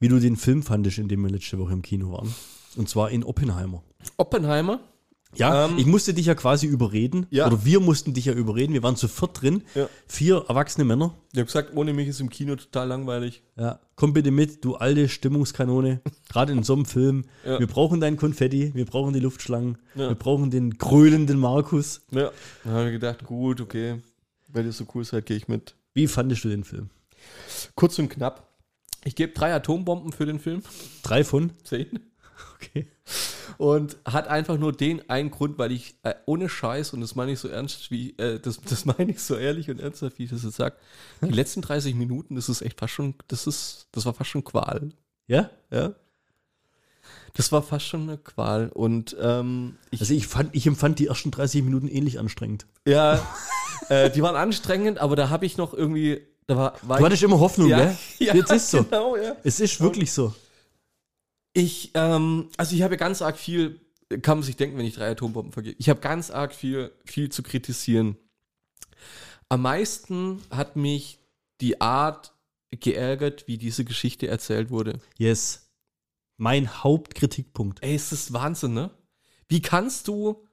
wie 0.00 0.08
du 0.08 0.18
den 0.18 0.36
Film 0.36 0.62
fandest, 0.62 0.98
in 0.98 1.08
dem 1.08 1.22
wir 1.22 1.30
letzte 1.30 1.58
Woche 1.58 1.74
im 1.74 1.82
Kino 1.82 2.12
waren. 2.12 2.34
Und 2.76 2.88
zwar 2.88 3.10
in 3.10 3.24
Oppenheimer. 3.24 3.82
Oppenheimer? 4.16 4.80
Ja, 5.34 5.64
Ähm, 5.66 5.78
ich 5.78 5.86
musste 5.86 6.12
dich 6.12 6.26
ja 6.26 6.34
quasi 6.34 6.66
überreden. 6.66 7.26
Ja. 7.30 7.46
Oder 7.46 7.64
wir 7.64 7.80
mussten 7.80 8.12
dich 8.12 8.26
ja 8.26 8.34
überreden. 8.34 8.74
Wir 8.74 8.82
waren 8.82 8.96
zu 8.96 9.08
viert 9.08 9.40
drin. 9.40 9.62
Ja. 9.74 9.88
Vier 10.06 10.44
erwachsene 10.48 10.84
Männer. 10.84 11.14
Ich 11.32 11.38
habe 11.38 11.46
gesagt, 11.46 11.74
ohne 11.74 11.94
mich 11.94 12.08
ist 12.08 12.20
im 12.20 12.28
Kino 12.28 12.54
total 12.56 12.88
langweilig. 12.88 13.42
Ja, 13.56 13.80
komm 13.96 14.12
bitte 14.12 14.30
mit, 14.30 14.62
du 14.62 14.74
alte 14.74 15.08
Stimmungskanone. 15.08 16.02
Gerade 16.28 16.52
in 16.52 16.62
so 16.64 16.74
einem 16.74 16.84
Film. 16.84 17.24
Ja. 17.46 17.58
Wir 17.58 17.66
brauchen 17.66 18.00
dein 18.00 18.18
Konfetti, 18.18 18.72
wir 18.74 18.84
brauchen 18.84 19.14
die 19.14 19.20
Luftschlangen, 19.20 19.78
wir 19.94 20.14
brauchen 20.14 20.50
den 20.50 20.76
grölenden 20.76 21.38
Markus. 21.38 22.02
Ja. 22.10 22.30
Dann 22.64 22.72
habe 22.74 22.86
ich 22.88 22.92
gedacht, 22.92 23.24
gut, 23.24 23.62
okay. 23.62 24.02
Weil 24.48 24.66
ihr 24.66 24.72
so 24.72 24.84
cool 24.94 25.04
seid, 25.04 25.24
gehe 25.24 25.36
ich 25.38 25.48
mit. 25.48 25.74
Wie 25.94 26.06
fandest 26.08 26.44
du 26.44 26.48
den 26.50 26.64
Film? 26.64 26.90
Kurz 27.74 27.98
und 27.98 28.10
knapp. 28.10 28.48
Ich 29.04 29.16
gebe 29.16 29.32
drei 29.32 29.54
Atombomben 29.54 30.12
für 30.12 30.26
den 30.26 30.38
Film. 30.40 30.62
Drei 31.02 31.24
von? 31.24 31.52
Zehn. 31.64 31.88
Okay. 32.62 32.86
Und 33.58 33.96
hat 34.04 34.28
einfach 34.28 34.56
nur 34.56 34.72
den 34.72 35.08
einen 35.10 35.30
Grund, 35.30 35.58
weil 35.58 35.72
ich 35.72 35.96
äh, 36.04 36.14
ohne 36.26 36.48
Scheiß, 36.48 36.92
und 36.94 37.00
das 37.00 37.16
meine 37.16 37.32
ich 37.32 37.38
so 37.40 37.48
ernst, 37.48 37.90
wie, 37.90 38.16
äh, 38.18 38.38
das, 38.38 38.60
das 38.68 38.84
meine 38.84 39.10
ich 39.10 39.20
so 39.20 39.36
ehrlich 39.36 39.68
und 39.68 39.80
ernsthaft, 39.80 40.18
wie 40.18 40.24
ich 40.24 40.30
das 40.30 40.44
jetzt 40.44 40.56
sage. 40.56 40.76
Die 41.20 41.28
letzten 41.30 41.60
30 41.60 41.94
Minuten, 41.94 42.36
das 42.36 42.48
ist 42.48 42.62
echt 42.62 42.78
fast 42.78 42.92
schon, 42.94 43.14
das 43.28 43.46
ist, 43.46 43.88
das 43.92 44.06
war 44.06 44.14
fast 44.14 44.30
schon 44.30 44.44
Qual. 44.44 44.90
Ja? 45.26 45.50
Ja. 45.70 45.92
Das 47.34 47.50
war 47.50 47.62
fast 47.62 47.86
schon 47.86 48.02
eine 48.02 48.18
Qual. 48.18 48.68
Und 48.68 49.16
ähm, 49.20 49.76
ich, 49.90 50.00
Also 50.00 50.14
ich 50.14 50.26
fand, 50.26 50.54
ich 50.54 50.66
empfand 50.66 50.98
die 50.98 51.06
ersten 51.08 51.30
30 51.30 51.62
Minuten 51.62 51.88
ähnlich 51.88 52.18
anstrengend. 52.18 52.66
ja, 52.86 53.20
äh, 53.88 54.10
die 54.10 54.22
waren 54.22 54.36
anstrengend, 54.36 54.98
aber 54.98 55.16
da 55.16 55.30
habe 55.30 55.46
ich 55.46 55.56
noch 55.56 55.74
irgendwie, 55.74 56.20
da 56.46 56.56
war, 56.56 56.74
war 56.82 56.98
Du 56.98 57.04
hattest 57.04 57.22
immer 57.22 57.40
Hoffnung, 57.40 57.68
ja, 57.68 57.78
gell? 57.78 57.96
ja, 58.18 58.34
Jetzt 58.34 58.52
ist 58.52 58.70
so. 58.70 58.84
Genau, 58.84 59.16
ja. 59.16 59.36
Es 59.42 59.60
ist 59.60 59.80
wirklich 59.80 60.12
so. 60.12 60.34
Ich, 61.54 61.90
ähm, 61.94 62.48
also 62.56 62.74
ich 62.74 62.82
habe 62.82 62.96
ganz 62.96 63.22
arg 63.22 63.38
viel, 63.38 63.80
kann 64.22 64.38
man 64.38 64.42
sich 64.42 64.56
denken, 64.56 64.78
wenn 64.78 64.86
ich 64.86 64.94
drei 64.94 65.10
Atombomben 65.10 65.52
vergebe. 65.52 65.76
Ich 65.78 65.88
habe 65.88 66.00
ganz 66.00 66.30
arg 66.30 66.54
viel, 66.54 66.92
viel 67.04 67.30
zu 67.30 67.42
kritisieren. 67.42 68.16
Am 69.48 69.62
meisten 69.62 70.40
hat 70.50 70.76
mich 70.76 71.18
die 71.60 71.80
Art 71.80 72.32
geärgert, 72.70 73.46
wie 73.46 73.58
diese 73.58 73.84
Geschichte 73.84 74.28
erzählt 74.28 74.70
wurde. 74.70 75.00
Yes. 75.18 75.70
Mein 76.38 76.82
Hauptkritikpunkt. 76.82 77.82
Ey, 77.82 77.94
es 77.94 78.12
ist 78.12 78.32
Wahnsinn, 78.32 78.72
ne? 78.72 78.90
Wie 79.48 79.60
kannst 79.60 80.08
du, 80.08 80.46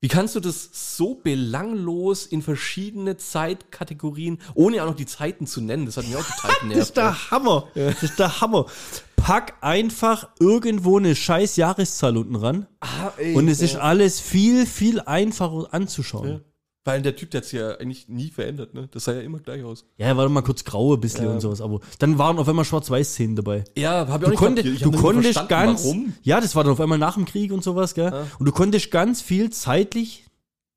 wie 0.00 0.08
kannst 0.08 0.34
du 0.34 0.40
das 0.40 0.96
so 0.96 1.16
belanglos 1.16 2.24
in 2.24 2.40
verschiedene 2.40 3.18
Zeitkategorien, 3.18 4.38
ohne 4.54 4.82
auch 4.82 4.86
noch 4.86 4.96
die 4.96 5.06
Zeiten 5.06 5.46
zu 5.46 5.60
nennen, 5.60 5.84
das 5.84 5.98
hat 5.98 6.06
mich 6.06 6.16
auch 6.16 6.24
total 6.24 6.56
genervt. 6.62 6.80
Das 6.80 6.88
ist 6.88 6.96
der 6.96 7.30
Hammer. 7.30 7.68
Das 7.74 8.02
ist 8.02 8.18
der 8.18 8.40
Hammer. 8.40 8.66
Pack 9.26 9.54
einfach 9.60 10.28
irgendwo 10.38 10.98
eine 10.98 11.16
scheiß 11.16 11.56
Jahreszahl 11.56 12.16
unten 12.16 12.36
ran 12.36 12.68
Ah, 12.78 13.10
ey, 13.18 13.34
und 13.34 13.48
es 13.48 13.60
oh. 13.60 13.64
ist 13.64 13.74
alles 13.74 14.20
viel, 14.20 14.66
viel 14.66 15.00
einfacher 15.00 15.66
anzuschauen. 15.74 16.28
Ja. 16.28 16.40
Weil 16.84 17.02
der 17.02 17.16
Typ, 17.16 17.32
der 17.32 17.40
hat 17.40 17.46
sich 17.46 17.58
ja 17.58 17.72
eigentlich 17.72 18.06
nie 18.08 18.30
verändert, 18.30 18.72
ne? 18.72 18.88
Das 18.92 19.02
sah 19.02 19.14
ja 19.14 19.22
immer 19.22 19.40
gleich 19.40 19.64
aus. 19.64 19.84
Ja, 19.96 20.06
er 20.06 20.16
war 20.16 20.28
mal 20.28 20.42
kurz 20.42 20.62
grau 20.62 20.94
ein 20.94 21.00
bisschen 21.00 21.24
Ja. 21.24 21.32
und 21.32 21.40
sowas, 21.40 21.60
aber 21.60 21.80
dann 21.98 22.18
waren 22.18 22.38
auf 22.38 22.48
einmal 22.48 22.64
Schwarz-Weiß-Szenen 22.64 23.34
dabei. 23.34 23.64
Ja, 23.76 24.06
habe 24.06 24.30
Du, 24.30 24.36
konntest. 24.36 24.68
Ich 24.68 24.82
du 24.82 24.92
hab 24.92 25.00
konntest 25.00 25.48
ganz, 25.48 25.82
Warum? 25.82 26.12
ja, 26.22 26.40
das 26.40 26.54
war 26.54 26.62
dann 26.62 26.74
auf 26.74 26.80
einmal 26.80 26.98
nach 26.98 27.14
dem 27.14 27.24
Krieg 27.24 27.50
und 27.50 27.64
sowas, 27.64 27.94
gell? 27.94 28.12
Ja. 28.12 28.28
Und 28.38 28.46
du 28.46 28.52
konntest 28.52 28.92
ganz 28.92 29.22
viel 29.22 29.50
zeitlich 29.50 30.24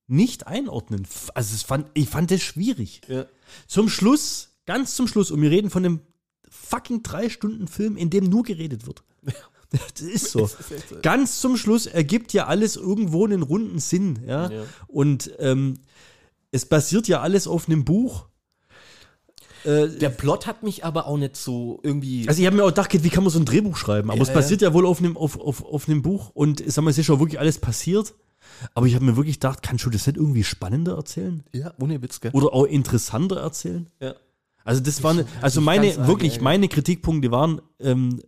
nicht 0.07 0.47
einordnen. 0.47 1.05
Also 1.35 1.53
es 1.53 1.61
fand, 1.61 1.91
ich 1.93 2.09
fand 2.09 2.31
das 2.31 2.41
schwierig. 2.41 3.01
Ja. 3.07 3.25
Zum 3.67 3.89
Schluss 3.89 4.49
Ganz 4.69 4.93
zum 4.93 5.07
Schluss. 5.07 5.31
Und 5.31 5.41
wir 5.41 5.49
reden 5.49 5.71
von 5.71 5.83
einem 5.83 6.01
fucking 6.69 7.03
drei 7.03 7.29
Stunden 7.29 7.67
Film, 7.67 7.97
in 7.97 8.09
dem 8.09 8.25
nur 8.25 8.43
geredet 8.43 8.85
wird. 8.87 9.03
Das 9.71 10.01
ist 10.01 10.31
so. 10.31 10.49
Ganz 11.03 11.39
zum 11.41 11.55
Schluss 11.55 11.85
ergibt 11.85 12.33
ja 12.33 12.47
alles 12.47 12.75
irgendwo 12.75 13.23
einen 13.23 13.43
runden 13.43 13.77
Sinn. 13.77 14.17
Ja? 14.25 14.49
Ja. 14.49 14.63
Und 14.87 15.31
ähm, 15.37 15.75
es 16.49 16.65
basiert 16.65 17.07
ja 17.07 17.21
alles 17.21 17.45
auf 17.47 17.67
einem 17.67 17.85
Buch. 17.85 18.25
Äh, 19.65 19.89
Der 19.89 20.09
Plot 20.09 20.47
hat 20.47 20.63
mich 20.63 20.85
aber 20.85 21.05
auch 21.05 21.17
nicht 21.17 21.35
so 21.35 21.79
irgendwie. 21.83 22.27
also 22.27 22.39
ich 22.39 22.47
habe 22.47 22.55
mir 22.55 22.63
auch 22.63 22.69
gedacht, 22.69 23.03
wie 23.03 23.09
kann 23.09 23.23
man 23.23 23.31
so 23.31 23.37
ein 23.37 23.45
Drehbuch 23.45 23.77
schreiben? 23.77 24.09
Aber 24.09 24.17
Ja, 24.17 24.23
es 24.23 24.33
basiert 24.33 24.63
ja, 24.63 24.73
wohl 24.73 24.87
auf 24.87 24.99
einem, 24.99 25.15
auf, 25.15 25.39
auf, 25.39 25.63
auf 25.63 25.87
einem 25.87 26.01
Buch 26.01 26.31
und 26.33 26.63
sag 26.65 26.83
mal, 26.83 26.89
es 26.89 26.97
ist 26.97 27.05
schon 27.05 27.19
wirklich 27.19 27.39
alles 27.39 27.59
passiert. 27.59 28.15
Aber 28.73 28.87
ich 28.87 28.95
habe 28.95 29.05
mir 29.05 29.17
wirklich 29.17 29.35
gedacht, 29.35 29.61
kannst 29.61 29.85
du 29.85 29.91
das 29.91 30.07
nicht 30.07 30.17
irgendwie 30.17 30.43
spannender 30.43 30.95
erzählen? 30.95 31.43
ja, 31.53 31.73
ohne 31.79 32.01
Witz, 32.01 32.21
gell? 32.21 32.31
Oder 32.33 32.53
auch 32.53 32.63
interessanter 32.63 33.37
erzählen? 33.37 33.87
Ja. 34.01 34.15
Also 34.69 34.83
das 34.83 35.01
waren, 35.01 35.25
also 35.41 35.61
meine, 35.61 36.05
wirklich, 36.05 36.41
meine 36.41 36.67
Kritikpunkte 36.67 37.31
waren, 37.31 37.59
ähm, 37.79 38.21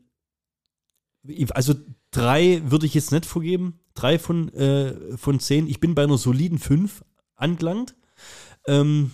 also 1.51 1.75
drei 2.09 2.63
würde 2.65 2.87
ich 2.87 2.95
jetzt 2.95 3.11
nicht 3.11 3.27
vergeben, 3.27 3.79
drei 3.93 4.17
von, 4.17 4.51
äh, 4.55 5.15
von 5.17 5.39
zehn. 5.39 5.67
Ich 5.67 5.79
bin 5.79 5.93
bei 5.93 6.03
einer 6.03 6.17
soliden 6.17 6.57
fünf 6.57 7.05
angelangt. 7.35 7.93
Ähm, 8.65 9.11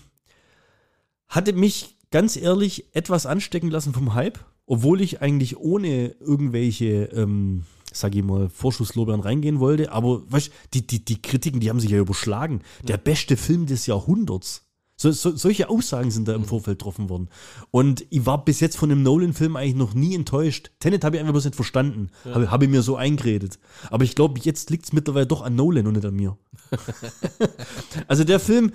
hatte 1.27 1.51
mich 1.51 1.97
ganz 2.11 2.37
ehrlich 2.37 2.95
etwas 2.95 3.25
anstecken 3.25 3.71
lassen 3.71 3.91
vom 3.91 4.13
Hype, 4.13 4.39
obwohl 4.65 5.01
ich 5.01 5.21
eigentlich 5.21 5.57
ohne 5.57 6.15
irgendwelche, 6.21 7.09
ähm, 7.11 7.65
sag 7.91 8.15
ich 8.15 8.23
mal, 8.23 8.47
Vorschusslorbeeren 8.47 9.19
reingehen 9.19 9.59
wollte. 9.59 9.91
Aber 9.91 10.31
weißt, 10.31 10.49
die, 10.73 10.87
die, 10.87 11.03
die 11.03 11.21
Kritiken, 11.21 11.59
die 11.59 11.69
haben 11.69 11.81
sich 11.81 11.91
ja 11.91 11.99
überschlagen. 11.99 12.61
Der 12.83 12.95
beste 12.95 13.35
Film 13.35 13.65
des 13.65 13.85
Jahrhunderts. 13.85 14.66
So, 14.99 15.11
so, 15.11 15.35
solche 15.35 15.69
Aussagen 15.69 16.09
sind 16.09 16.27
da 16.27 16.33
im 16.33 16.45
Vorfeld 16.45 16.79
getroffen 16.79 17.07
worden. 17.07 17.29
Und 17.69 18.07
ich 18.09 18.25
war 18.25 18.43
bis 18.43 18.59
jetzt 18.59 18.77
von 18.77 18.89
dem 18.89 19.03
Nolan-Film 19.03 19.55
eigentlich 19.55 19.75
noch 19.75 19.93
nie 19.93 20.15
enttäuscht. 20.15 20.71
Tenet 20.79 21.03
habe 21.03 21.15
ich 21.15 21.19
einfach 21.19 21.33
bloß 21.33 21.45
nicht 21.45 21.55
verstanden. 21.55 22.09
Habe, 22.25 22.49
habe 22.49 22.65
ich 22.65 22.71
mir 22.71 22.81
so 22.81 22.95
eingeredet. 22.95 23.59
Aber 23.91 24.03
ich 24.03 24.15
glaube, 24.15 24.39
jetzt 24.41 24.71
liegt 24.71 24.85
es 24.85 24.93
mittlerweile 24.93 25.27
doch 25.27 25.43
an 25.43 25.55
Nolan 25.55 25.85
und 25.85 25.93
nicht 25.93 26.05
an 26.05 26.15
mir. 26.15 26.35
also 28.07 28.23
der 28.23 28.39
Film, 28.39 28.71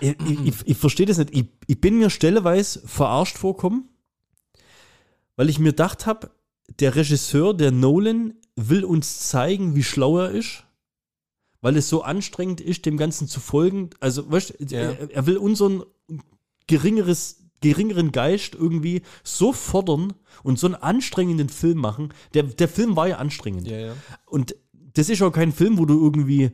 äh, 0.00 0.14
ich, 0.28 0.46
ich, 0.46 0.54
ich 0.64 0.76
verstehe 0.76 1.06
das 1.06 1.18
nicht. 1.18 1.30
Ich, 1.32 1.46
ich 1.68 1.80
bin 1.80 1.98
mir 1.98 2.10
stelleweise 2.10 2.80
verarscht 2.84 3.38
vorkommen, 3.38 3.88
weil 5.36 5.48
ich 5.48 5.60
mir 5.60 5.70
gedacht 5.70 6.06
habe, 6.06 6.32
der 6.80 6.96
Regisseur, 6.96 7.54
der 7.54 7.70
Nolan, 7.70 8.34
will 8.56 8.84
uns 8.84 9.28
zeigen, 9.28 9.76
wie 9.76 9.84
schlau 9.84 10.18
er 10.18 10.30
ist 10.32 10.64
weil 11.60 11.76
es 11.76 11.88
so 11.88 12.02
anstrengend 12.02 12.60
ist, 12.60 12.86
dem 12.86 12.96
Ganzen 12.96 13.28
zu 13.28 13.40
folgen. 13.40 13.90
Also, 14.00 14.30
weißt 14.30 14.54
du, 14.58 14.64
Ja. 14.74 14.80
er, 14.92 15.10
er 15.10 15.26
will 15.26 15.36
unseren 15.36 15.82
geringeres, 16.66 17.42
geringeren 17.60 18.12
Geist 18.12 18.54
irgendwie 18.54 19.02
so 19.24 19.52
fordern 19.52 20.14
und 20.42 20.58
so 20.58 20.66
einen 20.66 20.76
anstrengenden 20.76 21.48
Film 21.48 21.78
machen. 21.78 22.12
Der, 22.34 22.44
der 22.44 22.68
Film 22.68 22.96
war 22.96 23.08
ja 23.08 23.16
anstrengend. 23.18 23.66
Ja, 23.68 23.78
ja. 23.78 23.92
Und 24.26 24.54
das 24.94 25.08
ist 25.08 25.20
auch 25.22 25.30
kein 25.32 25.52
Film, 25.52 25.78
wo 25.78 25.84
du 25.86 26.02
irgendwie 26.02 26.50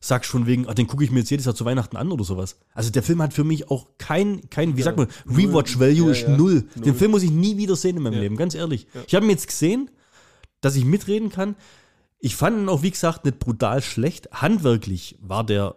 sagst 0.00 0.30
von 0.30 0.46
wegen, 0.46 0.68
ah, 0.68 0.74
den 0.74 0.86
gucke 0.86 1.02
ich 1.02 1.10
mir 1.10 1.20
jetzt 1.20 1.30
jedes 1.30 1.46
Jahr 1.46 1.56
zu 1.56 1.64
Weihnachten 1.64 1.96
an 1.96 2.12
oder 2.12 2.22
sowas. 2.24 2.58
Also 2.72 2.90
der 2.90 3.02
Film 3.02 3.20
hat 3.20 3.34
für 3.34 3.42
mich 3.42 3.68
auch 3.68 3.88
kein, 3.98 4.48
kein 4.48 4.76
wie 4.76 4.82
sagt 4.82 4.96
man, 4.96 5.08
Rewatch-Value 5.26 6.06
Ja, 6.06 6.10
ist 6.12 6.22
ja. 6.22 6.36
null. 6.36 6.68
Null. 6.76 6.84
Den 6.84 6.94
Film 6.94 7.10
muss 7.10 7.24
ich 7.24 7.30
nie 7.32 7.56
wieder 7.56 7.74
sehen 7.74 7.96
in 7.96 8.02
meinem 8.04 8.14
Ja. 8.14 8.20
Leben, 8.20 8.36
ganz 8.36 8.54
ehrlich. 8.54 8.86
Ich 9.08 9.14
habe 9.16 9.26
ihn 9.26 9.30
jetzt 9.30 9.48
gesehen, 9.48 9.90
dass 10.60 10.76
ich 10.76 10.84
mitreden 10.84 11.30
kann. 11.30 11.56
Ich 12.20 12.36
fand 12.36 12.58
ihn 12.58 12.68
auch, 12.68 12.82
wie 12.82 12.90
gesagt, 12.90 13.24
nicht 13.24 13.38
brutal 13.38 13.80
schlecht. 13.82 14.28
Handwerklich 14.32 15.16
war 15.20 15.44
der 15.44 15.76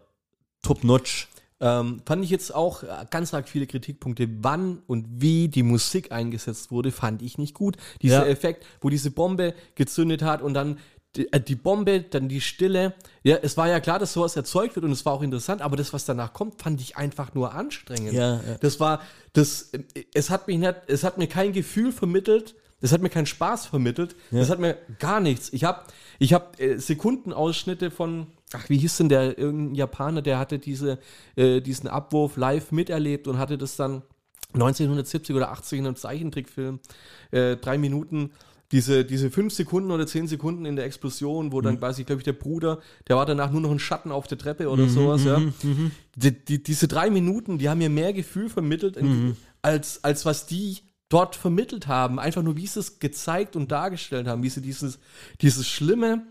top-notch. 0.64 1.28
Ähm, 1.60 2.02
fand 2.08 2.24
ich 2.24 2.32
jetzt 2.32 2.56
auch 2.56 2.82
äh, 2.82 2.88
ganz 3.12 3.34
arg 3.36 3.48
viele 3.48 3.68
Kritikpunkte. 3.68 4.28
Wann 4.42 4.82
und 4.88 5.06
wie 5.22 5.48
die 5.48 5.62
Musik 5.62 6.12
eingesetzt 6.12 6.72
wurde, 6.72 6.92
fand 6.92 7.22
ich 7.22 7.38
nicht 7.38 7.54
gut. 7.54 7.78
Dieser 8.02 8.26
Ja. 8.26 8.32
Effekt, 8.32 8.66
wo 8.82 8.90
diese 8.90 9.12
Bombe 9.12 9.54
gezündet 9.76 10.24
hat 10.24 10.42
und 10.42 10.56
dann 10.56 10.80
die, 11.16 11.32
äh, 11.32 11.40
die 11.40 11.54
Bombe, 11.56 12.02
dann 12.02 12.30
die 12.30 12.42
Stille. 12.42 12.96
Ja, 13.22 13.38
es 13.44 13.58
war 13.58 13.68
ja 13.68 13.80
klar, 13.80 14.00
dass 14.00 14.14
sowas 14.14 14.36
erzeugt 14.36 14.76
wird 14.76 14.86
und 14.86 14.92
es 14.92 15.06
war 15.06 15.14
auch 15.14 15.22
interessant, 15.22 15.62
aber 15.62 15.76
das, 15.78 15.94
was 15.94 16.06
danach 16.06 16.34
kommt, 16.34 16.60
fand 16.60 16.82
ich 16.82 16.98
einfach 16.98 17.36
nur 17.36 17.54
anstrengend. 17.54 18.14
Ja, 18.14 18.38
ja. 18.38 18.42
Das 18.60 18.80
war, 18.80 19.02
das, 19.34 19.70
äh, 19.74 19.84
es 20.16 20.32
hat 20.32 20.48
mich 20.48 20.58
nicht, 20.58 20.76
es 20.88 21.04
hat 21.04 21.20
mir 21.20 21.28
kein 21.28 21.54
Gefühl 21.54 21.92
vermittelt, 21.92 22.56
es 22.80 22.92
hat 22.92 23.02
mir 23.04 23.10
keinen 23.10 23.28
Spaß 23.28 23.68
vermittelt, 23.68 24.16
das 24.32 24.50
hat 24.50 24.60
mir 24.60 24.76
gar 24.98 25.20
nichts. 25.20 25.54
Ich 25.54 25.64
habe 25.66 25.82
ich 26.22 26.34
hab, 26.34 26.62
äh, 26.62 26.78
Sekundenausschnitte 26.78 27.90
von, 27.90 28.28
ach, 28.54 28.70
wie 28.70 28.78
hieß 28.78 28.98
denn 28.98 29.10
der, 29.10 29.40
irgendein 29.40 29.74
Japaner, 29.74 30.22
der 30.22 30.38
hatte 30.38 30.60
diese, 30.60 31.00
äh, 31.36 31.62
diesen 31.62 31.90
Abwurf 31.90 32.38
live 32.38 32.72
miterlebt 32.72 33.28
und 33.28 33.40
hatte 33.40 33.58
das 33.58 33.76
dann 33.76 34.04
1970 34.54 35.36
oder 35.36 35.50
80 35.52 35.80
in 35.80 35.88
einem 35.88 35.96
Zeichentrickfilm, 35.96 36.80
äh, 37.32 37.58
drei 37.58 37.80
Minuten, 37.80 38.30
diese, 38.72 39.04
diese 39.04 39.32
fünf 39.32 39.52
Sekunden 39.52 39.90
oder 39.90 40.06
zehn 40.06 40.28
Sekunden 40.28 40.66
in 40.66 40.76
der 40.76 40.86
Explosion, 40.86 41.52
wo 41.52 41.60
dann 41.60 41.80
quasi, 41.80 42.04
glaube 42.04 42.20
ich, 42.20 42.26
der 42.26 42.34
Bruder, 42.34 42.80
der 43.08 43.16
war 43.16 43.26
danach 43.26 43.52
nur 43.52 43.62
noch 43.62 43.72
ein 43.72 43.80
Schatten 43.80 44.12
auf 44.12 44.28
der 44.28 44.38
Treppe 44.38 44.70
oder 44.70 44.88
sowas, 44.90 45.24
ja. 45.26 45.42
Die, 46.16 46.32
die, 46.46 46.62
diese 46.62 46.88
drei 46.88 47.10
Minuten, 47.10 47.58
die 47.58 47.68
haben 47.68 47.80
mir 47.80 47.90
mehr 47.90 48.14
Gefühl 48.14 48.48
vermittelt, 48.48 48.96
in, 48.96 49.08
als, 49.64 50.04
als 50.04 50.24
was 50.26 50.46
die 50.46 50.78
dort 51.12 51.36
vermittelt 51.36 51.88
haben. 51.88 52.20
Einfach 52.20 52.42
nur, 52.42 52.56
wie 52.58 52.68
sie 52.68 52.80
es 52.80 53.00
gezeigt 53.00 53.56
und 53.56 53.72
dargestellt 53.72 54.28
haben, 54.28 54.44
wie 54.44 54.50
sie 54.50 54.62
dieses, 54.62 55.00
dieses 55.42 55.68
schlimme 55.68 56.26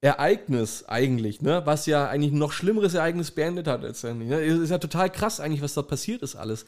Ereignis 0.00 0.84
eigentlich, 0.88 1.42
ne, 1.42 1.62
was 1.66 1.84
ja 1.86 2.08
eigentlich 2.08 2.32
ein 2.32 2.38
noch 2.38 2.52
schlimmeres 2.52 2.94
Ereignis 2.94 3.32
beendet 3.32 3.66
hat 3.66 3.82
letztendlich. 3.82 4.30
Ne? 4.30 4.40
Ist 4.40 4.70
ja 4.70 4.78
total 4.78 5.10
krass 5.10 5.40
eigentlich, 5.40 5.60
was 5.60 5.74
dort 5.74 5.88
passiert 5.88 6.22
ist 6.22 6.36
alles. 6.36 6.64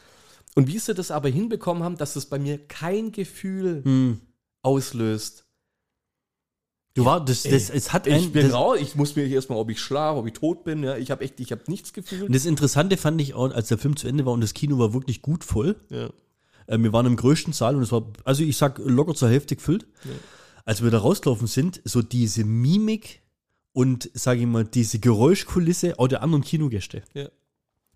Und 0.55 0.67
wie 0.67 0.79
sie 0.79 0.93
das 0.93 1.11
aber 1.11 1.31
hinbekommen 1.31 1.83
haben, 1.83 1.97
dass 1.97 2.15
es 2.15 2.27
bei 2.27 2.39
mir 2.39 2.59
kein 2.59 3.11
Gefühl 3.11 3.83
Hm. 3.85 4.21
auslöst. 4.63 5.47
Du 6.95 7.07
war, 7.07 7.25
das, 7.25 7.45
das, 7.45 7.71
es 7.71 7.95
hat 7.95 8.07
Ich 8.07 8.13
ein, 8.13 8.33
bin 8.33 8.49
das, 8.49 8.53
raus, 8.53 8.77
ich 8.79 8.97
muss 8.97 9.17
mir 9.17 9.27
erstmal, 9.27 9.57
ob 9.59 9.71
ich 9.71 9.81
schlafe, 9.81 10.19
ob 10.19 10.27
ich 10.27 10.35
tot 10.35 10.63
bin, 10.63 10.83
ja, 10.83 10.99
ich 10.99 11.11
habe 11.11 11.25
echt, 11.25 11.41
ich 11.41 11.51
habe 11.53 11.63
nichts 11.69 11.95
gefühlt. 11.95 12.25
Und 12.25 12.35
das 12.35 12.45
Interessante 12.45 12.99
fand 12.99 13.19
ich 13.23 13.33
auch, 13.33 13.51
als 13.51 13.69
der 13.69 13.79
Film 13.79 13.97
zu 13.97 14.09
Ende 14.09 14.27
war 14.27 14.35
und 14.35 14.43
das 14.43 14.53
Kino 14.53 14.79
war 14.79 14.93
wirklich 14.93 15.23
gut 15.23 15.43
voll. 15.43 15.77
Ja. 15.89 16.11
Äh, 16.67 16.79
wir 16.79 16.93
waren 16.93 17.07
im 17.07 17.17
größten 17.17 17.53
Saal 17.53 17.77
und 17.77 17.83
es 17.83 17.93
war, 17.93 18.07
also 18.25 18.43
ich 18.43 18.57
sag, 18.57 18.79
locker 18.85 19.15
zur 19.15 19.29
Hälfte 19.29 19.57
gefüllt. 19.57 19.87
Als 20.65 20.83
wir 20.83 20.91
da 20.91 20.99
rausgelaufen 20.99 21.47
sind, 21.49 21.81
so 21.85 22.03
diese 22.03 22.45
Mimik 22.45 23.23
und, 23.73 24.11
sage 24.15 24.41
ich 24.41 24.47
mal, 24.47 24.65
diese 24.65 24.99
Geräuschkulisse 24.99 25.99
auch 25.99 26.09
der 26.09 26.23
anderen 26.23 26.45
Kinogäste. 26.45 27.03
Ja. 27.15 27.29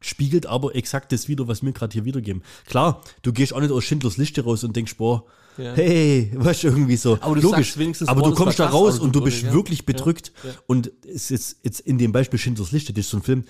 Spiegelt 0.01 0.47
aber 0.47 0.75
exakt 0.75 1.13
das 1.13 1.29
wieder, 1.29 1.49
was 1.49 1.63
wir 1.63 1.73
gerade 1.73 1.93
hier 1.93 2.05
wiedergeben. 2.05 2.43
Klar, 2.67 3.03
du 3.23 3.33
gehst 3.33 3.53
auch 3.55 3.61
nicht 3.61 3.71
aus 3.73 3.85
Schindlers 3.85 4.17
Liste 4.19 4.45
raus 4.45 4.63
und 4.63 4.77
denkst, 4.77 4.97
boah, 4.97 5.25
Ja. 5.57 5.73
hey, 5.75 6.33
was 6.35 6.63
irgendwie 6.65 6.97
so. 6.97 7.19
Aber 7.21 7.35
du 7.37 7.51
wenigstens, 7.53 8.09
aber 8.09 8.21
boah, 8.21 8.31
du 8.31 8.37
kommst 8.37 8.59
da 8.59 8.69
raus 8.69 8.99
und 8.99 9.15
du 9.15 9.23
bist 9.23 9.43
ja. 9.43 9.53
wirklich 9.53 9.81
Ja. 9.81 9.85
bedrückt. 9.87 10.33
Ja. 10.45 10.51
Und 10.67 10.93
es 11.07 11.31
ist 11.31 11.59
jetzt 11.63 11.81
in 11.81 11.99
dem 11.99 12.13
Beispiel 12.13 12.39
Schindlers 12.39 12.73
Liste, 12.73 12.93
das 12.93 13.07
ist 13.07 13.11
so 13.11 13.17
ein 13.19 13.23
Film, 13.23 13.45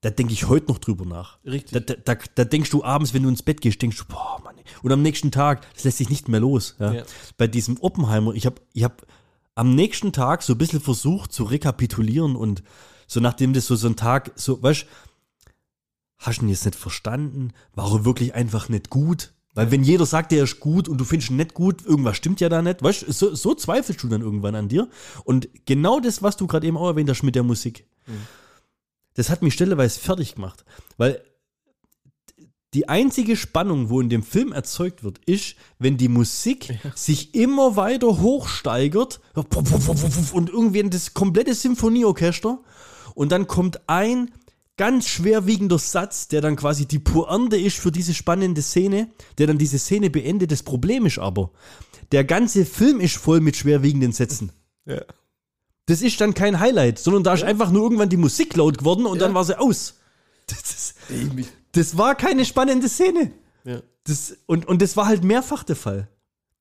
da 0.00 0.10
denke 0.10 0.32
ich 0.32 0.48
heute 0.48 0.66
noch 0.68 0.78
drüber 0.78 1.04
nach. 1.04 1.38
Richtig. 1.44 1.72
Da, 1.72 1.80
da, 1.80 2.14
da, 2.14 2.20
da 2.34 2.44
denkst 2.44 2.70
du 2.70 2.84
abends, 2.84 3.14
wenn 3.14 3.22
du 3.22 3.28
ins 3.28 3.42
Bett 3.42 3.60
gehst, 3.60 3.80
denkst 3.80 3.98
du, 3.98 4.04
boah, 4.06 4.40
Mann. 4.44 4.56
Und 4.82 4.92
am 4.92 5.02
nächsten 5.02 5.30
Tag, 5.30 5.66
das 5.74 5.84
lässt 5.84 5.98
sich 5.98 6.10
nicht 6.10 6.28
mehr 6.28 6.40
los. 6.40 6.76
Ja. 6.78 6.92
Ja. 6.92 7.02
Bei 7.36 7.46
diesem 7.46 7.78
Oppenheimer, 7.80 8.34
ich 8.34 8.46
habe 8.46 8.60
ich 8.72 8.84
hab 8.84 9.06
am 9.54 9.74
nächsten 9.74 10.12
Tag 10.12 10.42
so 10.42 10.52
ein 10.54 10.58
bisschen 10.58 10.80
versucht 10.80 11.32
zu 11.32 11.44
rekapitulieren 11.44 12.36
und 12.36 12.62
so 13.06 13.20
nachdem 13.20 13.52
das 13.52 13.66
so, 13.66 13.76
so 13.76 13.86
ein 13.88 13.96
Tag, 13.96 14.32
so, 14.34 14.62
weißt 14.62 14.86
hast 16.18 16.40
du 16.40 16.46
ihn 16.46 16.48
jetzt 16.48 16.64
nicht 16.64 16.76
verstanden? 16.76 17.52
War 17.74 17.92
er 17.92 18.04
wirklich 18.04 18.34
einfach 18.34 18.68
nicht 18.68 18.90
gut? 18.90 19.32
Weil 19.54 19.70
wenn 19.70 19.82
jeder 19.82 20.04
sagt, 20.04 20.32
er 20.34 20.44
ist 20.44 20.60
gut 20.60 20.86
und 20.86 20.98
du 20.98 21.04
findest 21.04 21.30
ihn 21.30 21.36
nicht 21.36 21.54
gut, 21.54 21.84
irgendwas 21.84 22.18
stimmt 22.18 22.40
ja 22.40 22.50
da 22.50 22.60
nicht. 22.60 22.82
Weißt 22.82 23.02
du, 23.02 23.12
so, 23.12 23.34
so 23.34 23.54
zweifelst 23.54 24.02
du 24.02 24.08
dann 24.08 24.20
irgendwann 24.20 24.54
an 24.54 24.68
dir. 24.68 24.88
Und 25.24 25.48
genau 25.64 25.98
das, 25.98 26.22
was 26.22 26.36
du 26.36 26.46
gerade 26.46 26.66
eben 26.66 26.76
auch 26.76 26.88
erwähnt 26.88 27.08
hast 27.08 27.22
mit 27.22 27.34
der 27.34 27.42
Musik, 27.42 27.86
das 29.16 29.30
hat 29.30 29.42
mich 29.42 29.54
stelleweise 29.54 29.98
fertig 29.98 30.36
gemacht. 30.36 30.64
Weil 30.96 31.22
die 32.74 32.88
einzige 32.88 33.36
Spannung, 33.36 33.88
wo 33.88 34.00
in 34.00 34.10
dem 34.10 34.22
Film 34.22 34.52
erzeugt 34.52 35.02
wird, 35.02 35.18
ist, 35.24 35.56
wenn 35.78 35.96
die 35.96 36.08
Musik 36.08 36.78
sich 36.94 37.34
immer 37.34 37.76
weiter 37.76 38.20
hochsteigert 38.20 39.20
und 39.34 40.50
irgendwie 40.50 40.80
in 40.80 40.90
das 40.90 41.14
komplette 41.14 41.54
Symphonieorchester 41.54 42.60
und 43.14 43.32
dann 43.32 43.46
kommt 43.46 43.88
ein 43.88 44.30
ganz 44.76 45.08
schwerwiegender 45.08 45.78
Satz, 45.78 46.28
der 46.28 46.42
dann 46.42 46.56
quasi 46.56 46.84
die 46.84 46.98
Pointe 46.98 47.56
ist 47.56 47.78
für 47.78 47.90
diese 47.90 48.12
spannende 48.12 48.60
Szene, 48.60 49.08
der 49.38 49.46
dann 49.46 49.56
diese 49.56 49.78
Szene 49.78 50.10
beendet. 50.10 50.52
Das 50.52 50.62
Problem 50.62 51.06
ist 51.06 51.18
aber, 51.18 51.50
der 52.12 52.24
ganze 52.24 52.66
Film 52.66 53.00
ist 53.00 53.16
voll 53.16 53.40
mit 53.40 53.56
schwerwiegenden 53.56 54.12
Sätzen. 54.12 54.52
Ja. 54.84 55.00
Das 55.86 56.02
ist 56.02 56.20
dann 56.20 56.34
kein 56.34 56.58
Highlight, 56.60 56.98
sondern 56.98 57.22
da 57.22 57.34
ist 57.34 57.44
einfach 57.44 57.70
nur 57.70 57.84
irgendwann 57.84 58.08
die 58.08 58.16
Musik 58.16 58.56
laut 58.56 58.78
geworden 58.78 59.06
und 59.06 59.18
Ja. 59.20 59.26
dann 59.26 59.34
war 59.34 59.44
sie 59.44 59.58
aus. 59.58 59.94
Das, 60.48 60.58
ist, 60.60 60.94
das 61.72 61.96
war 61.96 62.14
keine 62.14 62.44
spannende 62.44 62.88
Szene. 62.88 63.32
Ja. 63.64 63.80
Das, 64.04 64.36
und, 64.46 64.66
und 64.66 64.82
das 64.82 64.96
war 64.96 65.06
halt 65.06 65.24
mehrfach 65.24 65.64
der 65.64 65.76
Fall. 65.76 66.08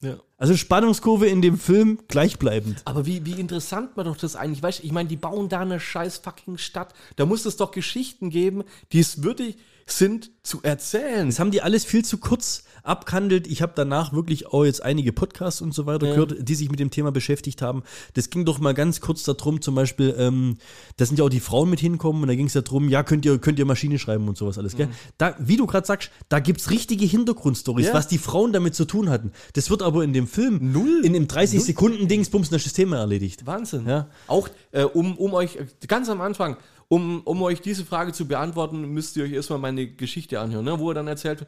Ja. 0.01 0.17
Also 0.37 0.55
Spannungskurve 0.57 1.27
in 1.27 1.41
dem 1.41 1.57
Film 1.57 1.99
gleichbleibend. 2.07 2.81
Aber 2.85 3.05
wie, 3.05 3.25
wie 3.25 3.39
interessant 3.39 3.95
man 3.95 4.05
doch 4.05 4.17
das 4.17 4.35
eigentlich, 4.35 4.61
weißt 4.61 4.83
ich 4.83 4.91
meine, 4.91 5.07
die 5.09 5.15
bauen 5.15 5.49
da 5.49 5.61
eine 5.61 5.79
scheiß 5.79 6.17
fucking 6.17 6.57
Stadt. 6.57 6.93
Da 7.15 7.25
muss 7.25 7.45
es 7.45 7.57
doch 7.57 7.71
Geschichten 7.71 8.29
geben, 8.29 8.63
die 8.91 8.99
es 8.99 9.23
würdig, 9.23 9.57
sind 9.87 10.31
zu 10.43 10.61
erzählen. 10.63 11.27
Das 11.29 11.39
haben 11.39 11.51
die 11.51 11.61
alles 11.61 11.85
viel 11.85 12.03
zu 12.03 12.17
kurz 12.17 12.63
abgehandelt. 12.87 13.47
Ich 13.47 13.61
habe 13.61 13.73
danach 13.75 14.13
wirklich 14.13 14.47
auch 14.47 14.63
jetzt 14.65 14.83
einige 14.83 15.13
Podcasts 15.13 15.61
und 15.61 15.73
so 15.73 15.85
weiter 15.85 16.07
gehört, 16.07 16.35
die 16.47 16.55
sich 16.55 16.69
mit 16.69 16.79
dem 16.79 16.91
Thema 16.91 17.11
beschäftigt 17.11 17.61
haben. 17.61 17.83
Das 18.13 18.29
ging 18.29 18.45
doch 18.45 18.59
mal 18.59 18.73
ganz 18.73 19.01
kurz 19.01 19.23
darum, 19.23 19.61
zum 19.61 19.75
Beispiel, 19.75 20.15
ähm, 20.17 20.57
da 20.97 21.05
sind 21.05 21.19
ja 21.19 21.25
auch 21.25 21.29
die 21.29 21.39
Frauen 21.39 21.69
mit 21.69 21.79
hinkommen 21.79 22.21
und 22.21 22.27
da 22.27 22.35
ging 22.35 22.47
es 22.47 22.53
ja 22.53 22.61
darum, 22.61 22.89
ja, 22.89 23.03
könnt 23.03 23.25
ihr, 23.25 23.37
könnt 23.39 23.59
ihr 23.59 23.65
Maschine 23.65 23.99
schreiben 23.99 24.27
und 24.27 24.37
sowas 24.37 24.57
alles, 24.57 24.75
gell? 24.75 24.89
Da, 25.17 25.35
wie 25.39 25.57
du 25.57 25.65
gerade 25.65 25.85
sagst, 25.87 26.11
da 26.29 26.39
gibt's 26.39 26.69
richtige 26.69 27.05
Hintergrundstories, 27.05 27.87
Ja. 27.87 27.93
was 27.93 28.07
die 28.07 28.17
Frauen 28.17 28.53
damit 28.53 28.75
zu 28.75 28.85
tun 28.85 29.09
hatten. 29.09 29.31
Das 29.53 29.69
wird 29.69 29.81
aber 29.81 30.03
in 30.03 30.13
dem 30.13 30.27
Film 30.27 30.71
Null. 30.71 31.01
in 31.03 31.13
dem 31.13 31.27
30 31.27 31.63
Sekunden 31.63 32.07
Dingsbums 32.07 32.49
das 32.49 32.71
Thema 32.73 32.97
erledigt. 32.97 33.45
Wahnsinn. 33.45 33.87
Ja. 33.87 34.07
Auch 34.27 34.49
äh, 34.71 34.83
um, 34.83 35.17
um 35.17 35.33
euch, 35.33 35.57
ganz 35.87 36.09
am 36.09 36.21
Anfang, 36.21 36.57
um, 36.87 37.21
um 37.21 37.41
euch 37.41 37.61
diese 37.61 37.85
Frage 37.85 38.13
zu 38.13 38.27
beantworten, 38.27 38.81
müsst 38.89 39.17
ihr 39.17 39.23
euch 39.23 39.31
erstmal 39.31 39.59
meine 39.59 39.87
Geschichte 39.87 40.39
anhören, 40.39 40.65
ne? 40.65 40.79
wo 40.79 40.89
er 40.91 40.93
dann 40.95 41.07
erzählt, 41.07 41.47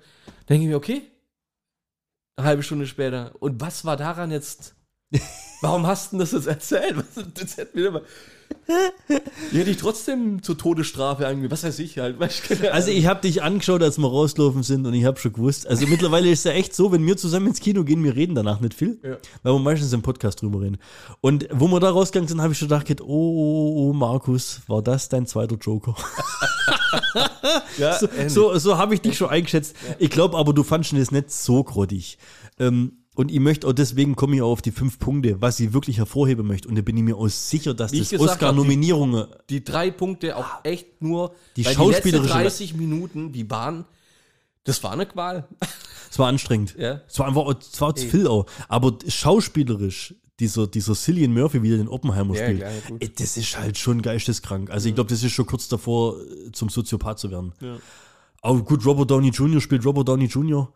denke 0.50 0.64
ich 0.64 0.70
mir, 0.70 0.78
okay, 0.78 1.04
eine 2.38 2.48
halbe 2.48 2.64
Stunde 2.64 2.88
später. 2.88 3.34
Und 3.40 3.60
was 3.60 3.84
war 3.84 3.98
daran 3.98 4.32
jetzt? 4.32 4.76
Warum 5.62 5.88
hast 5.88 6.14
du 6.14 6.18
das 6.20 6.32
jetzt 6.32 6.48
erzählt? 6.48 7.04
Das 7.34 7.58
hätte 7.58 7.78
mir 7.78 7.88
immer. 7.88 8.02
Die 9.52 9.58
hätte 9.60 9.70
ich 9.70 9.78
trotzdem 9.78 10.44
zur 10.44 10.58
Todesstrafe 10.58 11.26
angemeldet. 11.26 11.52
Was 11.52 11.64
weiß 11.64 11.80
ich 11.80 11.98
halt. 12.00 12.18
Also 12.72 12.92
ich 12.92 13.06
habe 13.08 13.22
dich 13.22 13.42
angeschaut, 13.42 13.82
als 13.82 13.98
wir 13.98 14.08
rausgelaufen 14.08 14.62
sind 14.64 14.86
und 14.86 14.94
ich 14.94 15.06
habe 15.06 15.18
schon 15.20 15.32
gewusst. 15.34 15.68
Also 15.68 15.88
mittlerweile 15.88 16.30
ist 16.30 16.40
es 16.40 16.44
ja 16.46 16.52
echt 16.52 16.76
so, 16.76 16.92
wenn 16.92 17.06
wir 17.06 17.16
zusammen 17.18 17.48
ins 17.48 17.60
Kino 17.62 17.84
gehen, 17.84 18.04
wir 18.04 18.16
reden 18.16 18.36
danach 18.36 18.60
nicht 18.60 18.74
viel, 18.74 19.00
Ja. 19.04 19.18
weil 19.44 19.54
wir 19.54 19.60
meistens 19.60 19.94
im 19.94 20.02
Podcast 20.02 20.42
drüber 20.42 20.62
reden. 20.62 20.78
Und 21.22 21.48
wo 21.52 21.68
wir 21.68 21.80
da 21.80 21.90
rausgegangen 21.92 22.28
sind, 22.28 22.42
habe 22.42 22.54
ich 22.54 22.60
schon 22.60 22.68
gedacht, 22.68 23.02
oh, 23.02 23.06
oh, 23.06 23.90
oh, 23.90 23.94
Markus, 23.94 24.62
war 24.68 24.82
das 24.82 25.08
dein 25.10 25.26
zweiter 25.28 25.56
Joker? 25.56 25.96
ja, 27.78 27.98
So, 28.00 28.08
so, 28.28 28.58
so 28.58 28.78
habe 28.78 28.94
ich 28.94 29.02
dich 29.02 29.18
schon 29.18 29.30
eingeschätzt. 29.30 29.76
Ich 30.00 30.10
glaube 30.10 30.38
aber, 30.38 30.54
du 30.54 30.64
fandest 30.64 30.94
es 30.94 31.12
nicht 31.12 31.32
so 31.32 31.64
grottig. 31.64 32.18
Ähm, 32.60 33.04
und 33.18 33.32
ich 33.32 33.40
möchte 33.40 33.68
auch 33.68 33.74
deswegen 33.74 34.16
komme 34.16 34.36
ich 34.36 34.42
auch 34.44 34.52
auf 34.52 34.62
die 34.62 34.72
fünf 34.72 35.00
Punkte, 35.00 35.42
was 35.42 35.60
ich 35.60 35.74
wirklich 35.74 35.98
hervorheben 35.98 36.46
möchte. 36.48 36.68
Und 36.70 36.76
da 36.76 36.82
bin 36.82 36.96
ich 36.96 37.04
mir 37.04 37.18
auch 37.18 37.28
sicher, 37.28 37.74
dass 37.74 37.92
Wie 37.92 38.00
das 38.00 38.14
habe, 38.14 38.24
die- 38.24 38.30
Oscar-Nominierungen 38.30 39.26
die 39.50 39.64
drei 39.64 39.90
Punkte 39.92 40.38
auch 40.38 40.46
echt 40.64 41.02
nur 41.02 41.34
Die 41.56 41.64
schauspielerische- 41.66 42.04
die 42.04 42.18
letzten 42.20 42.28
30 42.28 42.74
Minuten, 42.76 43.32
die 43.32 43.50
waren, 43.50 43.86
das 44.64 44.82
war 44.84 44.92
eine 44.94 45.06
Qual. 45.06 45.48
Es 46.10 46.18
war 46.18 46.30
anstrengend. 46.30 46.74
Ja. 46.80 47.02
Es 47.06 47.20
war 47.20 47.28
einfach, 47.28 47.54
es 47.60 47.82
war 47.82 47.94
zu 47.94 48.08
viel 48.08 48.28
auch. 48.28 48.46
Aber 48.70 48.98
schauspielerisch, 49.08 50.16
dieser, 50.40 50.66
dieser 50.68 50.96
Cillian 50.96 51.34
Murphy, 51.34 51.62
wie 51.64 51.74
er 51.74 51.78
den 51.78 51.90
Oppenheimer 51.90 52.34
Ja, 52.36 52.44
spielt, 52.46 52.60
klar, 52.60 52.72
ja, 53.02 53.08
das 53.18 53.36
ist 53.38 53.58
halt 53.60 53.78
schon 53.78 54.02
geisteskrank. 54.02 54.70
Also 54.70 54.88
ich 54.88 54.96
glaube, 54.96 55.10
das 55.10 55.22
ist 55.22 55.34
schon 55.34 55.46
kurz 55.46 55.68
davor, 55.68 56.16
äh, 56.22 56.52
zum 56.54 56.70
Soziopath 56.70 57.20
zu 57.20 57.30
werden. 57.30 57.52
Ja. 57.60 57.78
Aber 58.42 58.62
gut, 58.64 58.86
Robert 58.86 59.12
Downey 59.12 59.30
Jr. 59.32 59.60
spielt 59.60 59.84
Robert 59.86 60.08
Downey 60.08 60.26
Jr. 60.26 60.72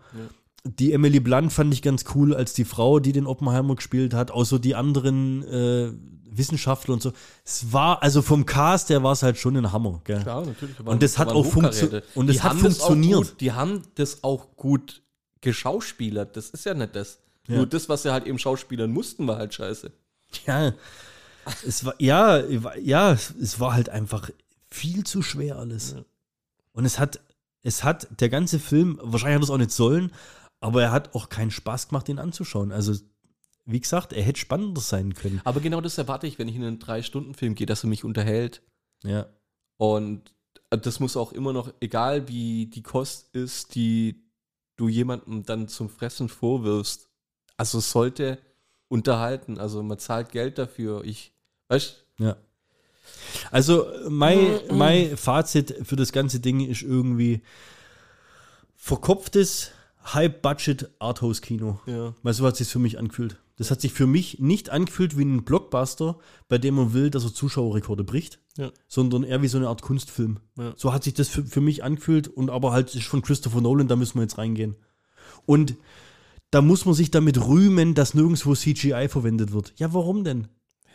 Die 0.64 0.93
Emily 0.93 1.20
Blunt 1.20 1.51
fand 1.51 1.74
ich 1.74 1.82
ganz 1.82 2.05
cool 2.14 2.36
als 2.36 2.53
die 2.53 2.66
Frau, 2.66 2.99
die 2.99 3.14
den 3.14 3.26
Oppenheimer 3.26 3.76
gespielt 3.76 4.14
hat. 4.14 4.32
Außer 4.32 4.59
die 4.59 4.76
anderen 4.76 5.43
äh, 5.43 5.91
Wissenschaftler 6.32 6.93
und 6.93 7.01
so. 7.01 7.14
Es 7.43 7.72
war, 7.72 8.01
also 8.01 8.22
vom 8.22 8.45
Cast, 8.45 8.89
der 8.89 9.03
war 9.03 9.12
es 9.12 9.24
halt 9.24 9.38
schon 9.38 9.57
ein 9.57 9.72
Hammer. 9.72 10.01
Gell? 10.03 10.24
Ja, 10.26 10.41
natürlich. 10.41 10.80
Und 10.80 11.03
das 11.03 11.18
hat 11.18 11.30
auch 11.30 11.45
funktio- 11.45 12.01
und 12.16 12.28
das 12.28 12.43
hat 12.43 12.57
funktioniert. 12.57 13.18
auch 13.18 13.24
gut, 13.24 13.41
die 13.41 13.51
haben 13.51 13.84
das 13.95 14.24
auch 14.24 14.55
gut 14.55 15.01
geschauspielert. 15.41 16.38
Das 16.38 16.49
ist 16.49 16.66
ja 16.66 16.74
nicht 16.74 16.95
das. 16.95 17.20
Ja. 17.47 17.57
Nur 17.57 17.68
das, 17.68 17.89
was 17.89 18.03
sie 18.03 18.12
halt 18.12 18.26
eben 18.28 18.39
schauspielern 18.39 18.91
mussten, 18.91 19.28
war 19.28 19.38
halt 19.38 19.53
scheiße. 19.53 19.91
Ja, 20.45 20.74
es 21.68 21.84
war, 21.84 21.95
ja, 21.97 22.43
ja, 22.80 23.12
es 23.14 23.59
war 23.59 23.74
halt 23.74 23.89
einfach 23.89 24.30
viel 24.70 25.03
zu 25.03 25.22
schwer 25.22 25.57
alles. 25.57 25.95
Und 26.72 26.86
es 26.86 26.99
hat, 26.99 27.20
es 27.64 27.84
hat, 27.84 28.07
der 28.22 28.30
ganze 28.30 28.59
Film, 28.59 28.99
wahrscheinlich 29.01 29.36
hat 29.38 29.43
es 29.43 29.49
auch 29.49 29.57
nicht 29.57 29.72
sollen, 29.72 30.12
aber 30.62 30.84
er 30.84 30.91
hat 30.91 31.14
auch 31.16 31.28
keinen 31.28 31.51
Spaß 31.51 31.89
gemacht, 31.89 32.07
ihn 32.07 32.20
anzuschauen. 32.20 32.72
Also, 32.72 32.93
wie 33.66 33.80
gesagt, 33.80 34.14
er 34.14 34.24
hätte 34.24 34.39
spannender 34.39 34.80
sein 34.80 35.14
können. 35.14 35.41
Aber 35.43 35.59
genau 35.59 35.82
das 35.82 35.97
erwarte 35.97 36.28
ich, 36.28 36.39
wenn 36.39 36.47
ich 36.47 36.55
in 36.55 36.64
einen 36.64 36.80
Drei-Stunden-Film 36.80 37.55
gehe, 37.55 37.68
dass 37.68 37.84
er 37.84 37.89
mich 37.89 38.03
unterhält. 38.03 38.62
Ja. 39.03 39.26
Und 39.78 40.34
das 40.70 40.99
muss 40.99 41.18
auch 41.18 41.34
immer 41.34 41.51
noch, 41.51 41.74
egal 41.80 42.28
wie 42.28 42.68
die 42.68 42.84
Kost 42.84 43.36
ist, 43.36 43.76
die 43.76 44.24
du 44.78 44.88
jemandem 44.88 45.43
dann 45.43 45.68
zum 45.68 45.89
Fressen 45.89 46.30
vorwirfst. 46.30 47.09
Also 47.57 47.80
sollte 47.80 48.38
unterhalten. 48.88 49.57
Also 49.57 49.82
man 49.82 49.99
zahlt 49.99 50.32
Geld 50.32 50.57
dafür. 50.57 51.03
Ich, 51.03 51.34
weißt 51.70 52.05
Ja. 52.20 52.38
Also, 53.49 53.88
mein, 54.09 54.59
mein 54.72 55.18
Fazit 55.18 55.76
für 55.84 55.95
das 55.95 56.12
ganze 56.12 56.39
Ding 56.39 56.59
ist 56.62 56.84
irgendwie 56.84 57.41
verkopftes 58.76 59.72
High-Budget-Arthouse-Kino. 60.06 61.80
Ja. 61.86 62.14
Weil 62.24 62.34
so 62.34 62.45
hat 62.45 62.54
es 62.54 62.60
sich 62.60 62.68
für 62.70 62.80
mich 62.80 62.97
angefühlt. 62.99 63.38
Das 63.58 63.70
hat 63.70 63.82
sich 63.82 63.93
für 63.93 64.08
mich 64.08 64.39
nicht 64.39 64.70
angefühlt 64.72 65.18
wie 65.18 65.24
ein 65.24 65.43
Blockbuster, 65.43 66.18
bei 66.49 66.58
dem 66.58 66.76
man 66.76 66.93
will, 66.93 67.10
dass 67.12 67.24
er 67.24 67.34
Zuschauerrekorde 67.34 68.04
bricht, 68.04 68.39
Ja. 68.58 68.72
sondern 68.88 69.24
eher 69.24 69.41
wie 69.41 69.47
so 69.47 69.58
eine 69.58 69.68
Art 69.68 69.82
Kunstfilm. 69.84 70.39
Ja. 70.58 70.74
So 70.76 70.93
hat 70.93 71.04
sich 71.04 71.14
das 71.14 71.28
für, 71.30 71.43
für 71.43 71.62
mich 71.62 71.84
angefühlt 71.84 72.28
und 72.28 72.49
aber 72.49 72.72
halt 72.72 72.95
ist 72.95 73.06
von 73.06 73.22
Christopher 73.22 73.62
Nolan, 73.62 73.88
da 73.88 73.95
müssen 73.95 74.16
wir 74.16 74.24
jetzt 74.24 74.38
reingehen. 74.38 74.76
Und 75.45 75.76
da 76.49 76.62
muss 76.62 76.86
man 76.86 76.95
sich 76.95 77.12
damit 77.12 77.45
rühmen, 77.45 77.93
dass 77.93 78.14
nirgendwo 78.14 78.56
CGI 78.56 79.08
verwendet 79.10 79.54
wird. 79.54 79.74
Ja, 79.78 79.93
warum 79.93 80.24
denn? 80.24 80.47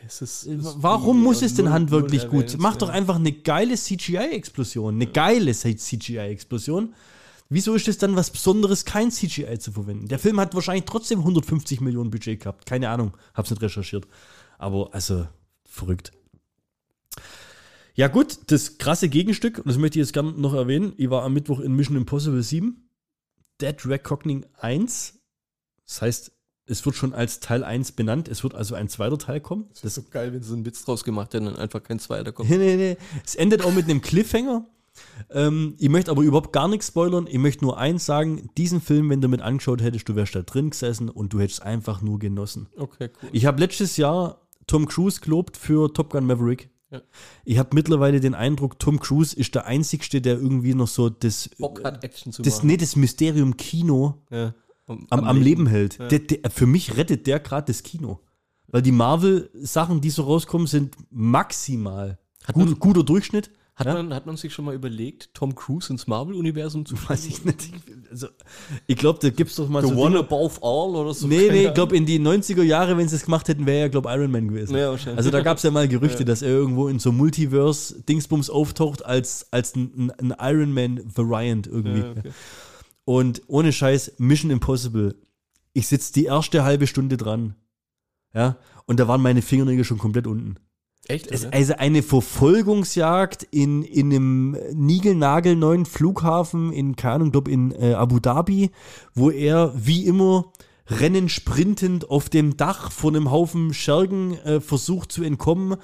Es 0.07 0.21
ist, 0.23 0.49
Warum 0.83 1.23
muss 1.23 1.43
es 1.43 1.55
denn 1.55 1.71
handwerklich 1.71 2.29
gut? 2.29 2.57
Mach 2.59 2.77
doch 2.77 2.91
einfach 2.91 3.17
eine 3.17 3.33
geile 3.33 3.75
CGI-Explosion. 3.77 4.95
Eine 4.95 5.07
geile 5.07 5.53
CGI-Explosion. 5.53 6.95
Wieso 7.49 7.75
ist 7.75 7.87
es 7.87 7.99
dann 7.99 8.17
was 8.17 8.31
Besonderes, 8.31 8.85
kein 8.85 9.11
CGI 9.11 9.59
zu 9.59 9.73
verwenden? 9.73 10.09
Der 10.09 10.19
Film 10.19 10.41
hat 10.41 10.55
wahrscheinlich 10.55 10.85
trotzdem 10.85 11.21
150 11.21 11.81
Millionen 11.81 12.11
Budget 12.11 12.41
gehabt. 12.41 12.67
Keine 12.67 12.89
Ahnung, 12.89 13.17
hab's 13.35 13.51
nicht 13.51 13.63
recherchiert. 13.63 14.07
Aber 14.59 14.93
also, 14.93 15.29
verrückt. 15.65 16.13
Ja, 17.95 18.09
gut, 18.09 18.39
das 18.49 18.79
krasse 18.79 19.09
Gegenstück, 19.09 19.59
und 19.59 19.69
das 19.69 19.79
möchte 19.79 19.99
ich 19.99 20.05
jetzt 20.05 20.13
gerne 20.13 20.33
noch 20.33 20.55
erwähnen. 20.55 20.93
Ich 20.97 21.09
war 21.09 21.23
am 21.23 21.33
Mittwoch 21.33 21.61
in 21.61 21.73
Mission 21.75 21.97
Impossible 21.97 22.43
7. 22.43 22.91
Dead 23.61 23.87
Reckoning 23.87 24.45
1. 24.59 25.15
Das 25.87 26.03
heißt, 26.03 26.33
es 26.67 26.85
wird 26.85 26.97
schon 26.97 27.15
als 27.15 27.41
Teil 27.41 27.63
1 27.65 27.93
benannt. 27.93 28.29
Es 28.29 28.43
wird 28.43 28.55
also 28.55 28.75
ein 28.75 28.89
zweiter 28.89 29.19
Teil 29.19 29.41
kommen. 29.41 29.67
Das 29.71 29.85
ist 29.85 29.95
so 29.95 30.03
geil, 30.03 30.33
wenn 30.33 30.43
sie 30.43 30.53
einen 30.53 30.67
Witz 30.67 30.85
draus 30.85 31.05
gemacht 31.05 31.33
hätten 31.33 31.47
und 31.47 31.59
einfach 31.59 31.83
kein 31.83 31.99
zweiter 31.99 32.33
kommt. 32.33 32.51
Nee, 32.51 32.59
nee, 32.59 32.77
nee. 32.77 32.97
Es 33.25 33.35
endet 33.35 33.63
auch 33.63 33.73
mit 33.73 33.85
einem 33.85 34.03
Cliffhanger. 34.03 34.67
Ähm, 35.31 35.75
ich 35.79 35.89
möchte 35.89 36.11
aber 36.11 36.23
überhaupt 36.23 36.53
gar 36.53 36.69
nichts 36.69 36.89
spoilern. 36.89 37.27
Ich 37.29 37.39
möchte 37.39 37.65
nur 37.65 37.79
eins 37.79 38.07
sagen: 38.07 38.51
Diesen 38.57 38.81
Film, 38.81 39.11
wenn 39.11 39.21
du 39.21 39.29
mit 39.29 39.41
angeschaut 39.41 39.83
hättest, 39.83 40.09
du 40.09 40.17
wärst 40.17 40.35
da 40.35 40.43
drin 40.43 40.71
gesessen 40.71 41.09
und 41.09 41.33
du 41.33 41.41
hättest 41.41 41.63
einfach 41.63 42.03
nur 42.03 42.19
genossen. 42.19 42.69
Okay, 42.77 43.11
cool. 43.23 43.29
Ich 43.33 43.47
habe 43.47 43.61
letztes 43.61 43.97
Jahr 43.97 44.47
Tom 44.67 44.87
Cruise 44.87 45.21
gelobt 45.21 45.57
für 45.57 45.93
Top 45.93 46.11
Gun 46.11 46.27
Maverick. 46.27 46.71
Ja. 46.91 47.03
Ich 47.45 47.59
habe 47.59 47.71
mittlerweile 47.75 48.21
den 48.21 48.35
Eindruck, 48.35 48.79
Tom 48.79 49.01
Cruise 49.01 49.35
ist 49.37 49.55
der 49.55 49.67
Einzigste, 49.67 50.21
der 50.21 50.37
irgendwie 50.37 50.75
noch 50.75 50.87
so 50.87 51.09
das, 51.09 51.51
Bock 51.59 51.83
hat, 51.83 52.05
Action 52.05 52.33
zu 52.33 52.43
das, 52.43 52.57
machen. 52.57 52.67
nee, 52.69 52.77
das 52.77 52.95
Mysterium 52.95 53.57
Kino 53.57 54.23
Ja. 54.31 54.55
am, 54.87 55.07
am 55.11 55.41
Leben 55.41 55.67
hält. 55.67 55.99
Der, 55.99 56.21
der, 56.21 56.51
für 56.51 56.67
mich 56.67 56.97
rettet 56.97 57.27
der 57.27 57.41
gerade 57.41 57.73
das 57.73 57.83
Kino. 57.83 58.21
Weil 58.69 58.83
die 58.83 58.93
Marvel-Sachen, 58.93 60.01
die 60.01 60.11
so 60.11 60.23
rauskommen, 60.25 60.67
sind 60.67 60.97
maximal 61.11 62.19
gut, 62.53 62.79
guter 62.81 63.03
Durchschnitt. 63.03 63.51
Hat, 63.77 63.87
Ja? 63.87 63.93
man, 63.93 64.15
hat 64.15 64.25
man 64.25 64.39
sich 64.39 64.55
schon 64.55 64.65
mal 64.65 64.75
überlegt, 64.75 65.35
Tom 65.35 65.55
Cruise 65.55 65.93
ins 65.93 66.07
Marvel-Universum 66.07 66.87
zu 66.87 66.95
Weiß 67.09 67.27
ich 67.27 67.45
nicht. 67.45 67.71
Also, 68.11 68.29
ich 68.87 68.97
glaube, 68.97 69.19
da 69.21 69.29
gibt 69.29 69.51
es 69.51 69.57
doch 69.57 69.69
mal 69.69 69.83
The 69.83 69.89
so. 69.91 69.95
One 69.97 70.17
Dinge- 70.17 70.21
Above 70.21 70.63
All 70.63 70.97
oder 70.97 71.13
so. 71.13 71.27
Nee, 71.27 71.51
nee, 71.51 71.67
ich 71.67 71.75
glaube, 71.75 71.95
in 71.95 72.07
die 72.07 72.19
90er 72.19 72.63
Jahre, 72.63 72.97
wenn 72.97 73.07
sie 73.07 73.17
es 73.17 73.25
gemacht 73.27 73.49
hätten, 73.49 73.67
wäre 73.67 73.81
er, 73.81 73.89
glaube 73.91 74.09
Iron 74.11 74.31
Man 74.31 74.49
gewesen. 74.49 74.75
Ja, 74.77 74.91
wahrscheinlich. 74.91 75.19
Also 75.19 75.31
da 75.31 75.43
gab 75.43 75.59
es 75.59 75.63
ja 75.63 75.71
mal 75.71 75.87
Gerüchte, 75.89 76.25
dass 76.25 76.41
er 76.41 76.49
irgendwo 76.49 76.89
in 76.89 76.99
so 76.99 77.13
Multiverse-Dingsbums 77.13 78.49
auftaucht 78.49 79.05
als, 79.05 79.47
als 79.51 79.77
ein, 79.77 80.11
ein 80.19 80.35
Iron 80.41 80.73
Man-Variant 80.73 81.67
irgendwie. 81.67 82.01
Ja, 82.01 82.11
okay. 82.13 82.31
Und 83.05 83.43
ohne 83.47 83.73
Scheiß, 83.73 84.15
Mission 84.19 84.51
Impossible. 84.51 85.17
Ich 85.75 85.87
sitze 85.89 86.15
die 86.15 86.25
erste 86.25 86.65
halbe 86.65 86.87
Stunde 86.87 87.17
dran. 87.19 87.55
Ja, 88.35 88.57
und 88.87 89.01
da 89.01 89.07
waren 89.09 89.21
meine 89.23 89.43
Fingernägel 89.43 89.85
schon 89.85 89.99
komplett 89.99 90.27
unten. 90.27 90.57
Echt? 91.09 91.29
Oder? 91.29 91.53
also 91.53 91.75
eine 91.75 92.03
Verfolgungsjagd 92.03 93.47
in, 93.51 93.83
in 93.83 94.13
einem 94.13 94.57
niegelnagelneuen 94.73 95.87
Flughafen 95.87 96.73
in, 96.73 96.97
keine 96.97 97.15
Ahnung, 97.15 97.33
glaub 97.33 97.49
in 97.49 97.73
äh, 97.73 97.95
Abu 97.95 98.19
Dhabi, 98.19 98.71
wo 99.15 99.31
er 99.31 99.73
wie 99.77 100.07
immer 100.07 100.53
rennend, 100.89 101.31
sprintend 101.31 102.11
auf 102.11 102.29
dem 102.29 102.57
Dach 102.57 102.91
vor 102.91 103.11
einem 103.11 103.31
Haufen 103.31 103.75
Schergen 103.75 104.37
äh, 104.39 104.61
versucht 104.61 105.13
zu 105.13 105.23
entkommen 105.23 105.77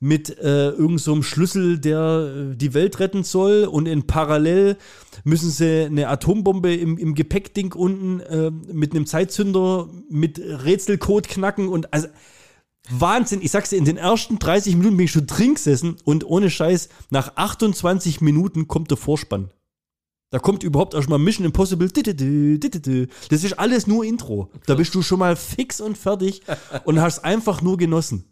mit 0.00 0.38
äh, 0.38 0.68
irgendeinem 0.68 0.98
so 0.98 1.22
Schlüssel, 1.22 1.78
der 1.78 2.52
äh, 2.52 2.56
die 2.56 2.72
Welt 2.72 3.00
retten 3.00 3.24
soll 3.24 3.64
und 3.64 3.86
in 3.86 4.06
parallel 4.06 4.76
müssen 5.24 5.50
sie 5.50 5.86
eine 5.86 6.08
Atombombe 6.08 6.74
im, 6.74 6.98
im 6.98 7.14
Gepäckding 7.14 7.72
unten 7.72 8.20
äh, 8.20 8.50
mit 8.72 8.92
einem 8.92 9.06
Zeitzünder 9.06 9.88
mit 10.08 10.38
Rätselcode 10.38 11.28
knacken 11.28 11.68
und 11.68 11.92
also 11.92 12.08
Wahnsinn, 12.90 13.40
ich 13.42 13.50
sag's 13.50 13.70
dir, 13.70 13.76
in 13.76 13.84
den 13.84 13.96
ersten 13.96 14.38
30 14.38 14.76
Minuten 14.76 14.96
bin 14.96 15.04
ich 15.04 15.12
schon 15.12 15.26
drin 15.26 15.54
gesessen 15.54 15.96
und 16.04 16.24
ohne 16.24 16.50
Scheiß, 16.50 16.88
nach 17.10 17.36
28 17.36 18.20
Minuten 18.20 18.68
kommt 18.68 18.90
der 18.90 18.96
Vorspann. 18.96 19.50
Da 20.30 20.38
kommt 20.38 20.62
überhaupt 20.62 20.94
erstmal 20.94 21.18
Mission 21.18 21.46
Impossible. 21.46 21.88
Das 21.88 23.44
ist 23.44 23.58
alles 23.58 23.86
nur 23.86 24.04
Intro. 24.04 24.50
Da 24.66 24.74
bist 24.74 24.94
du 24.94 25.00
schon 25.00 25.20
mal 25.20 25.36
fix 25.36 25.80
und 25.80 25.96
fertig 25.96 26.42
und 26.84 27.00
hast 27.00 27.24
einfach 27.24 27.62
nur 27.62 27.78
genossen. 27.78 28.24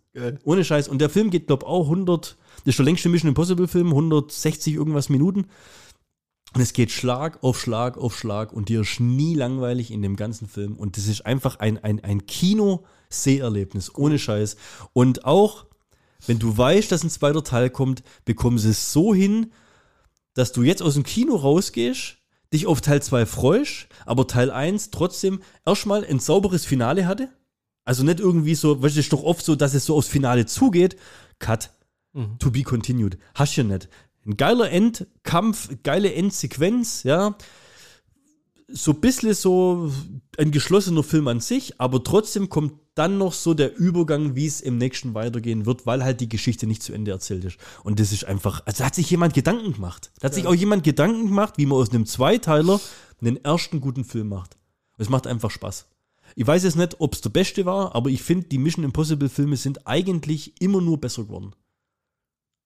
Ohne 0.44 0.64
Scheiß. 0.64 0.88
Und 0.88 0.98
der 0.98 1.10
Film 1.10 1.30
geht, 1.30 1.46
glaube 1.46 1.64
ich, 1.64 1.68
auch 1.68 1.84
100, 1.84 2.36
das 2.64 2.66
ist 2.66 2.78
der 2.78 2.84
längste 2.84 3.08
Mission 3.08 3.28
Impossible 3.28 3.68
Film, 3.68 3.88
160 3.88 4.74
irgendwas 4.74 5.08
Minuten. 5.08 5.46
Und 6.54 6.60
es 6.60 6.72
geht 6.72 6.90
Schlag 6.90 7.42
auf 7.42 7.60
Schlag 7.60 7.98
auf 7.98 8.16
Schlag 8.16 8.52
und 8.52 8.68
dir 8.68 8.80
ist 8.80 9.00
nie 9.00 9.34
langweilig 9.34 9.90
in 9.90 10.00
dem 10.00 10.16
ganzen 10.16 10.48
Film. 10.48 10.76
Und 10.76 10.96
das 10.96 11.06
ist 11.06 11.26
einfach 11.26 11.58
ein, 11.58 11.82
ein, 11.82 12.02
ein 12.02 12.26
Kino-Seherlebnis, 13.10 13.94
ohne 13.94 14.18
Scheiß. 14.18 14.56
Und 14.92 15.24
auch, 15.24 15.66
wenn 16.26 16.38
du 16.38 16.56
weißt, 16.56 16.90
dass 16.90 17.04
ein 17.04 17.10
zweiter 17.10 17.44
Teil 17.44 17.70
kommt, 17.70 18.02
bekommen 18.24 18.58
sie 18.58 18.70
es 18.70 18.92
so 18.92 19.14
hin, 19.14 19.52
dass 20.34 20.52
du 20.52 20.62
jetzt 20.62 20.82
aus 20.82 20.94
dem 20.94 21.02
Kino 21.02 21.36
rausgehst, 21.36 22.18
dich 22.52 22.66
auf 22.66 22.80
Teil 22.80 23.02
2 23.02 23.26
freust, 23.26 23.88
aber 24.04 24.26
Teil 24.26 24.50
1 24.50 24.90
trotzdem 24.90 25.40
erstmal 25.64 26.04
ein 26.04 26.20
sauberes 26.20 26.64
Finale 26.64 27.06
hatte. 27.06 27.28
Also 27.84 28.02
nicht 28.02 28.20
irgendwie 28.20 28.54
so, 28.54 28.82
weißt 28.82 28.96
du, 28.96 29.00
es 29.00 29.06
ist 29.06 29.12
doch 29.12 29.22
oft 29.22 29.44
so, 29.44 29.54
dass 29.54 29.74
es 29.74 29.84
so 29.84 29.96
aufs 29.96 30.08
Finale 30.08 30.46
zugeht. 30.46 30.96
Cut. 31.38 31.70
To 32.38 32.50
be 32.50 32.62
continued. 32.62 33.18
Hast 33.34 33.56
du 33.56 33.60
ja 33.60 33.66
nicht. 33.66 33.90
Ein 34.24 34.38
geiler 34.38 34.70
Endkampf, 34.70 35.68
geile 35.82 36.14
Endsequenz, 36.14 37.02
ja. 37.02 37.36
So 38.68 38.92
ein 38.92 39.00
bisschen 39.00 39.34
so 39.34 39.92
ein 40.38 40.50
geschlossener 40.50 41.02
Film 41.02 41.28
an 41.28 41.40
sich, 41.40 41.78
aber 41.78 42.02
trotzdem 42.02 42.48
kommt 42.48 42.72
dann 42.96 43.18
noch 43.18 43.32
so 43.34 43.54
der 43.54 43.76
Übergang, 43.76 44.34
wie 44.34 44.46
es 44.46 44.60
im 44.60 44.78
nächsten 44.78 45.14
weitergehen 45.14 45.66
wird, 45.66 45.86
weil 45.86 46.02
halt 46.02 46.20
die 46.20 46.28
Geschichte 46.28 46.66
nicht 46.66 46.82
zu 46.82 46.92
Ende 46.92 47.12
erzählt 47.12 47.44
ist. 47.44 47.58
Und 47.84 48.00
das 48.00 48.10
ist 48.12 48.24
einfach, 48.24 48.62
also 48.66 48.78
da 48.78 48.86
hat 48.86 48.94
sich 48.94 49.08
jemand 49.10 49.34
Gedanken 49.34 49.74
gemacht. 49.74 50.10
Da 50.18 50.26
hat 50.26 50.34
sich 50.34 50.46
auch 50.46 50.54
jemand 50.54 50.82
Gedanken 50.82 51.26
gemacht, 51.26 51.54
wie 51.58 51.66
man 51.66 51.78
aus 51.78 51.90
einem 51.90 52.06
Zweiteiler 52.06 52.80
einen 53.20 53.36
ersten 53.44 53.80
guten 53.80 54.04
Film 54.04 54.28
macht. 54.30 54.56
Es 54.98 55.08
macht 55.08 55.26
einfach 55.26 55.50
Spaß. 55.50 55.86
Ich 56.34 56.46
weiß 56.46 56.64
jetzt 56.64 56.76
nicht, 56.76 56.96
ob 56.98 57.14
es 57.14 57.20
der 57.20 57.30
beste 57.30 57.64
war, 57.66 57.94
aber 57.94 58.10
ich 58.10 58.22
finde, 58.22 58.48
die 58.48 58.58
Mission 58.58 58.84
Impossible 58.84 59.28
Filme 59.28 59.56
sind 59.56 59.86
eigentlich 59.86 60.60
immer 60.60 60.80
nur 60.80 60.98
besser 61.00 61.24
geworden. 61.24 61.52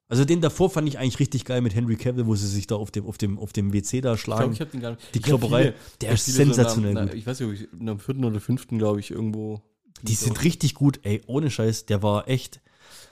Also 0.08 0.24
den 0.24 0.40
davor 0.40 0.70
fand 0.70 0.88
ich 0.88 0.98
eigentlich 0.98 1.20
richtig 1.20 1.44
geil 1.44 1.60
mit 1.60 1.74
Henry 1.74 1.94
Cavill, 1.96 2.26
wo 2.26 2.34
sie 2.34 2.48
sich 2.48 2.66
da 2.66 2.74
auf 2.74 2.90
dem, 2.90 3.06
auf 3.06 3.16
dem, 3.16 3.38
auf 3.38 3.52
dem 3.52 3.72
WC 3.72 4.00
da 4.00 4.14
Ich 4.14 4.20
schlagen. 4.20 4.40
glaube, 4.42 4.54
ich 4.54 4.60
habe 4.60 4.70
den 4.72 4.80
gar 4.80 4.90
nicht. 4.90 5.02
Die 5.14 5.18
ich 5.18 5.24
hab 5.24 5.28
Klopperei, 5.40 5.62
der 5.62 5.74
ich 6.00 6.06
hab 6.08 6.14
ist 6.14 6.24
viele 6.24 6.36
so 6.36 6.44
sensationell 6.44 6.94
nach- 6.94 7.02
gut. 7.06 7.14
Ich 7.14 7.26
weiß 7.26 7.38
nicht, 7.40 7.48
ob 7.48 7.54
ich 7.54 7.88
am 7.88 7.98
vierten 8.00 8.24
oder 8.24 8.40
fünften, 8.40 8.78
glaube 8.78 8.98
ich, 9.00 9.10
irgendwo. 9.12 9.62
Die 10.03 10.14
sind 10.14 10.42
richtig 10.44 10.74
gut, 10.74 11.01
ey, 11.03 11.22
ohne 11.26 11.51
Scheiß, 11.51 11.86
der 11.86 12.03
war 12.03 12.28
echt 12.28 12.61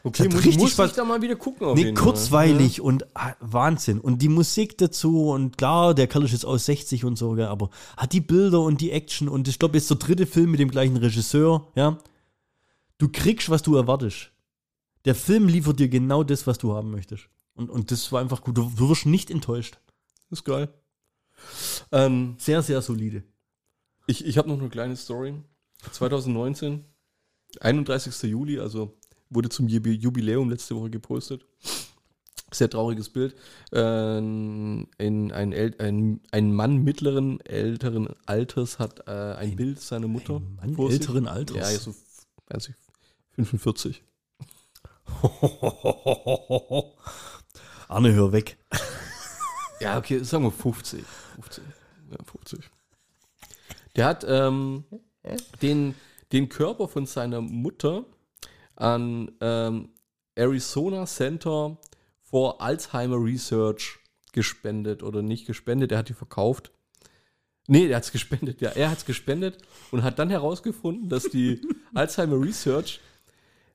Okay, 0.05 0.25
muss, 0.29 0.37
richtig 0.37 0.59
muss 0.59 0.79
was- 0.79 0.91
ich 0.91 0.97
da 0.97 1.05
mal 1.05 1.21
wieder 1.23 1.35
gucken. 1.37 1.67
Auf 1.67 1.75
nee, 1.77 1.85
Fall. 1.85 1.95
kurzweilig 1.95 2.81
und 2.81 3.05
ah, 3.17 3.35
Wahnsinn. 3.41 4.01
Und 4.01 4.23
die 4.23 4.29
Musik 4.29 4.79
dazu 4.79 5.31
und 5.31 5.59
klar, 5.59 5.93
der 5.93 6.07
Kerl 6.07 6.25
ist 6.25 6.33
jetzt 6.33 6.45
aus 6.47 6.67
60 6.67 7.05
und 7.05 7.19
so, 7.19 7.33
gell, 7.33 7.47
aber 7.47 7.71
hat 7.97 8.13
die 8.13 8.21
Bilder 8.21 8.61
und 8.61 8.81
die 8.81 8.93
Action 8.93 9.29
und 9.29 9.49
ich 9.49 9.59
glaube, 9.59 9.77
jetzt 9.77 9.91
der 9.91 9.97
dritte 9.97 10.27
Film 10.27 10.53
mit 10.53 10.61
dem 10.61 10.71
gleichen 10.71 10.97
Regisseur, 10.97 11.67
ja. 11.75 11.99
Du 12.99 13.09
kriegst, 13.09 13.51
was 13.51 13.63
du 13.63 13.77
erwartest. 13.77 14.31
Der 15.05 15.15
Film 15.15 15.49
liefert 15.49 15.79
dir 15.79 15.89
genau 15.89 16.23
das, 16.25 16.47
was 16.47 16.59
du 16.59 16.75
haben 16.75 16.91
möchtest. 16.91 17.29
Und, 17.55 17.69
und 17.71 17.91
das 17.91 18.11
war 18.13 18.21
einfach 18.21 18.41
gut. 18.41 18.57
Du, 18.57 18.71
du 18.77 18.89
wirst 18.89 19.07
nicht 19.07 19.31
enttäuscht. 19.31 19.79
Das 20.31 20.41
ist 20.41 20.45
geil. 20.45 20.69
Ähm, 21.93 22.35
Sehr, 22.39 22.63
sehr 22.63 22.83
solide. 22.83 23.23
ich 24.07 24.25
ich 24.25 24.39
habe 24.39 24.49
noch 24.49 24.59
eine 24.59 24.69
kleine 24.69 24.97
Story. 24.97 25.35
2019, 25.93 26.85
31. 27.61 28.23
Juli, 28.31 28.59
also 28.59 28.97
wurde 29.31 29.49
zum 29.49 29.67
Jubi- 29.67 29.93
Jubiläum 29.99 30.51
letzte 30.51 30.75
Woche 30.77 30.91
gepostet. 30.91 31.45
Sehr 32.51 32.71
trauriges 32.71 33.11
Bild. 33.11 33.35
Ähm, 33.73 34.89
in 34.97 35.33
ein, 35.33 35.53
El 35.53 35.75
ein, 35.79 36.21
ein 36.31 36.53
Mann 36.55 36.79
mittleren, 36.79 37.41
älteren 37.43 38.09
Alters 38.27 38.79
hat 38.79 39.07
äh, 39.07 39.35
ein, 39.35 39.55
Bild 39.55 39.81
seiner 39.81 40.09
Mutter. 40.09 40.37
ein 40.37 40.55
Mann 40.57 40.75
vor 40.75 40.91
sich. 40.91 41.01
älteren 41.01 41.29
Alters? 41.29 41.57
Ja, 41.57 41.71
ja, 41.71 41.79
so 41.79 41.95
weiß 42.49 42.69
ich, 42.71 42.75
45. 43.35 44.03
Arne, 47.89 48.13
hör 48.15 48.33
weg. 48.33 48.57
Ja, 49.81 49.97
okay, 49.97 50.25
sagen 50.25 50.43
wir 50.43 50.51
50. 50.51 51.05
50. 51.37 51.63
Ja, 52.11 52.17
50. 52.25 52.69
Der 53.95 54.07
hat 54.07 54.25
ähm, 54.29 54.83
den, 55.63 55.95
den 56.33 56.49
Körper 56.49 56.89
von 56.89 57.07
seiner 57.07 57.41
Mutter 57.41 58.05
an 58.77 59.33
ähm, 59.41 59.91
Arizona 60.35 61.07
Center 61.07 61.77
for 62.23 62.61
Alzheimer 62.61 63.23
Research 63.23 63.99
gespendet 64.33 65.03
oder 65.03 65.23
nicht 65.23 65.47
gespendet, 65.47 65.93
er 65.93 65.99
hat 65.99 66.09
die 66.09 66.15
verkauft. 66.15 66.71
Nee, 67.67 67.89
er 67.89 67.97
hat 67.97 68.05
es 68.05 68.13
gespendet, 68.13 68.61
ja, 68.61 68.71
er 68.71 68.91
hat 68.91 68.99
es 68.99 69.05
gespendet 69.05 69.59
und 69.91 70.03
hat 70.03 70.19
dann 70.19 70.31
herausgefunden, 70.31 71.09
dass 71.09 71.25
die 71.25 71.61
Alzheimer 71.95 72.41
Research 72.41 73.01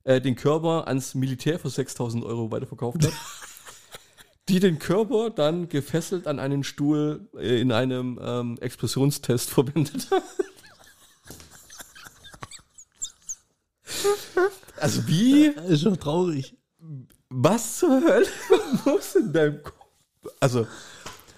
äh, 0.03 0.21
den 0.21 0.35
Körper 0.35 0.87
ans 0.87 1.15
Militär 1.15 1.59
für 1.59 1.69
6000 1.69 2.23
Euro 2.23 2.51
weiterverkauft 2.51 3.05
hat. 3.05 3.13
die 4.49 4.59
den 4.59 4.77
Körper 4.77 5.29
dann 5.29 5.69
gefesselt 5.69 6.27
an 6.27 6.39
einen 6.39 6.63
Stuhl 6.63 7.29
äh, 7.37 7.61
in 7.61 7.71
einem 7.71 8.19
ähm, 8.21 8.57
Explosionstest 8.59 9.49
verwendet 9.49 10.11
haben. 10.11 10.23
Also 14.79 15.07
wie? 15.07 15.45
Ist 15.67 15.81
schon 15.83 15.99
traurig. 15.99 16.55
Was 17.29 17.79
zur 17.79 18.01
Hölle 18.01 18.27
muss 18.85 19.15
in 19.15 19.33
deinem 19.33 19.63
Kopf? 19.63 19.73
Also, 20.39 20.67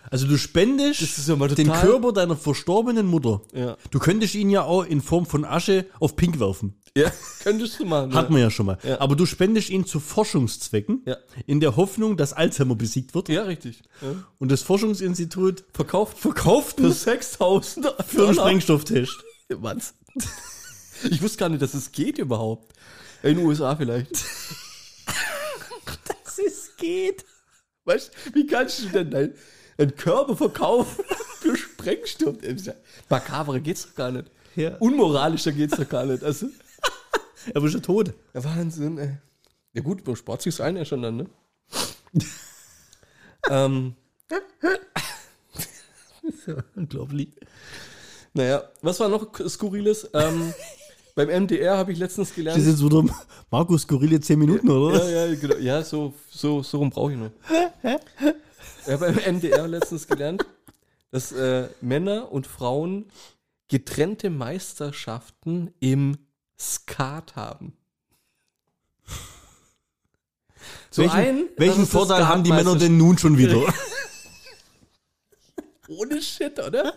Also 0.09 0.27
du 0.27 0.37
spendest 0.37 1.27
ja 1.27 1.35
mal 1.35 1.47
den 1.49 1.71
Körper 1.71 2.11
deiner 2.11 2.35
verstorbenen 2.35 3.05
Mutter. 3.07 3.41
ja. 3.53 3.77
Du 3.91 3.99
könntest 3.99 4.35
ihn 4.35 4.49
ja 4.49 4.63
auch 4.63 4.85
in 4.85 5.01
Form 5.01 5.25
von 5.25 5.45
Asche 5.45 5.85
auf 5.99 6.15
Pink 6.15 6.39
werfen. 6.39 6.79
Ja, 6.97 7.11
könntest 7.43 7.79
du 7.79 7.85
machen. 7.85 8.13
Hatten 8.13 8.33
wir 8.33 8.41
ja 8.41 8.49
schon 8.51 8.67
mal. 8.67 8.77
Ja. 8.83 8.99
Aber 9.01 9.15
du 9.15 9.25
spendest 9.25 9.69
ihn 9.69 9.85
zu 9.85 9.99
Forschungszwecken, 9.99 11.03
in 11.45 11.59
der 11.59 11.75
Hoffnung, 11.75 12.15
dass 12.17 12.31
Alzheimer 12.33 12.75
besiegt 12.75 13.13
wird. 13.15 13.27
Ja, 13.29 13.43
richtig. 13.43 13.81
Und 14.39 14.51
das 14.51 14.61
Forschungsinstitut 14.61 15.65
Verkauft, 15.73 16.17
verkauft 16.17 16.77
für 16.77 16.87
ihn 16.87 16.93
6000 16.93 17.93
für 18.07 18.25
einen 18.25 18.33
Sprengstofftest. 18.35 19.13
Was? 19.49 19.93
Ich 21.09 21.21
wusste 21.21 21.37
gar 21.37 21.49
nicht, 21.49 21.61
dass 21.61 21.73
es 21.73 21.91
geht 21.91 22.17
überhaupt. 22.17 22.73
In 23.23 23.37
den 23.37 23.45
USA 23.45 23.75
vielleicht. 23.75 24.11
Dass 26.25 26.39
es 26.45 26.75
geht. 26.77 27.25
Weißt 27.85 28.11
wie 28.33 28.45
kannst 28.45 28.83
du 28.83 28.89
denn 28.89 29.11
deinen 29.11 29.33
deinen 29.77 29.95
Körper 29.95 30.35
verkaufen 30.35 31.03
für 31.39 31.55
Sprengstoff? 31.55 32.35
Makaberer 33.09 33.59
geht's 33.59 33.87
doch 33.87 33.95
gar 33.95 34.11
nicht. 34.11 34.29
Ja. 34.55 34.75
Unmoralischer 34.77 35.51
geht's 35.51 35.77
doch 35.77 35.87
gar 35.87 36.05
nicht. 36.05 36.23
Also, 36.23 36.47
Er 37.53 37.63
ist 37.63 37.73
ja 37.73 37.79
tot. 37.79 38.13
ja, 38.33 38.43
Wahnsinn, 38.43 38.97
ey. 38.97 39.17
Ja 39.73 39.81
gut, 39.81 40.03
spart 40.17 40.41
sich's 40.41 40.61
ein 40.61 40.77
ja 40.77 40.85
schon 40.85 41.01
dann, 41.01 41.17
ne? 41.17 41.25
ähm, 43.49 43.95
Unglaublich. 46.75 47.29
naja, 48.33 48.63
was 48.81 48.99
war 48.99 49.09
noch 49.09 49.27
Skurriles? 49.47 50.09
Ähm, 50.13 50.53
beim 51.15 51.29
MDR 51.29 51.77
habe 51.77 51.93
ich 51.93 51.97
letztens 51.97 52.29
Das 52.29 52.35
gelernt. 52.35 52.59
ist 52.61 52.67
jetzt 52.67 52.83
wieder 52.83 53.03
Markus 53.49 53.83
Skurrile 53.83 54.19
10 54.19 54.37
Minuten, 54.37 54.69
oder? 54.69 55.09
Ja, 55.09 55.25
ja, 55.25 55.35
genau. 55.35 55.55
ja 55.55 55.83
so, 55.83 56.13
so, 56.29 56.61
so 56.61 56.77
rum 56.77 56.89
brauche 56.89 57.13
ich 57.13 57.17
noch. 57.17 57.31
Ich 58.85 58.91
habe 58.91 59.11
beim 59.13 59.35
MDR 59.37 59.67
letztens 59.67 60.07
gelernt, 60.07 60.45
dass 61.11 61.31
äh, 61.31 61.69
Männer 61.81 62.31
und 62.31 62.45
Frauen 62.45 63.05
getrennte 63.69 64.29
Meisterschaften 64.29 65.71
im 65.79 66.17
Skat 66.59 67.35
haben. 67.35 67.73
Zum 70.91 71.03
welchen 71.05 71.17
einen, 71.17 71.47
das 71.55 71.57
welchen 71.57 71.81
das 71.81 71.89
Vorteil 71.89 72.27
haben 72.27 72.43
die 72.43 72.51
Männer 72.51 72.75
denn 72.75 72.97
nun 72.97 73.17
schon 73.17 73.37
wieder? 73.37 73.61
Ohne 75.87 76.21
Shit, 76.21 76.59
oder? 76.59 76.93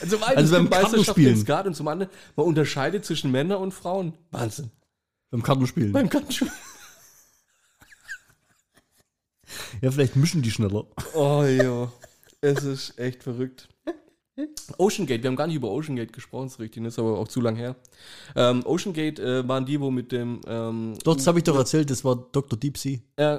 Also, 0.00 0.18
Also 0.18 0.54
beim 0.54 0.70
Kartenspielen. 0.70 1.36
Skat 1.36 1.66
und 1.66 1.74
zum 1.74 1.88
anderen, 1.88 2.12
man 2.36 2.46
unterscheidet 2.46 3.04
zwischen 3.04 3.30
Männern 3.30 3.62
und 3.62 3.72
Frauen. 3.72 4.14
Wahnsinn. 4.30 4.70
Beim 5.30 5.42
Kartenspielen. 5.42 5.92
Beim 5.92 6.08
Kartenspiel. 6.08 6.50
Ja, 9.80 9.90
vielleicht 9.90 10.16
mischen 10.16 10.42
die 10.42 10.50
schneller. 10.50 10.84
Oh 11.14 11.42
ja, 11.42 11.90
es 12.40 12.64
ist 12.64 12.98
echt 12.98 13.22
verrückt. 13.22 13.68
Ocean 14.76 15.06
Gate, 15.06 15.22
wir 15.22 15.28
haben 15.30 15.36
gar 15.36 15.46
nicht 15.46 15.56
über 15.56 15.70
Ocean 15.70 15.96
Gate 15.96 16.12
gesprochen, 16.12 16.46
ist 16.46 16.60
richtig, 16.60 16.84
das 16.84 16.94
ist 16.94 16.98
aber 16.98 17.18
auch 17.18 17.28
zu 17.28 17.40
lang 17.40 17.56
her. 17.56 17.74
Ähm, 18.36 18.64
Ocean 18.66 18.92
Gate 18.92 19.18
äh, 19.18 19.46
waren 19.48 19.66
die, 19.66 19.80
wo 19.80 19.90
mit 19.90 20.12
dem, 20.12 20.40
ähm, 20.46 20.94
Doch, 21.02 21.16
das 21.16 21.26
habe 21.26 21.38
ich 21.38 21.44
doch 21.44 21.56
erzählt, 21.56 21.90
das 21.90 22.04
war 22.04 22.16
Dr. 22.30 22.58
Deep 22.58 22.78
Sea. 22.78 22.98
äh, 23.16 23.38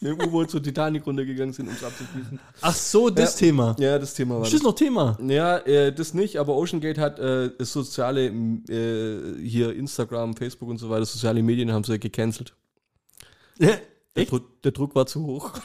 mit 0.00 0.12
dem 0.12 0.20
U-Boot 0.28 0.50
zur 0.50 0.62
Titanic 0.62 1.06
runtergegangen 1.06 1.52
sind, 1.52 1.68
um 1.68 1.74
es 1.74 1.82
abzuschließen. 1.84 2.38
Ach 2.60 2.74
so, 2.74 3.10
das 3.10 3.34
Ja. 3.40 3.46
Thema. 3.46 3.76
Ja, 3.78 3.98
das 3.98 4.14
Thema 4.14 4.36
war 4.36 4.44
Ist 4.44 4.54
das. 4.54 4.62
noch 4.62 4.74
Thema? 4.74 5.18
Ja, 5.22 5.58
äh, 5.58 5.92
das 5.92 6.14
nicht, 6.14 6.36
aber 6.38 6.54
Ocean 6.56 6.80
Gate 6.80 6.98
hat 6.98 7.18
äh, 7.18 7.50
soziale, 7.58 8.26
äh, 8.26 9.42
hier 9.42 9.74
Instagram, 9.74 10.36
Facebook 10.36 10.68
und 10.68 10.78
so 10.78 10.88
weiter, 10.90 11.04
soziale 11.04 11.42
Medien 11.42 11.72
haben 11.72 11.84
sie 11.84 11.98
gecancelt. 11.98 12.54
Ja, 13.58 13.72
Der? 14.16 14.24
Druck, 14.26 14.62
der 14.62 14.72
Druck 14.72 14.94
war 14.94 15.06
zu 15.06 15.24
hoch. 15.24 15.52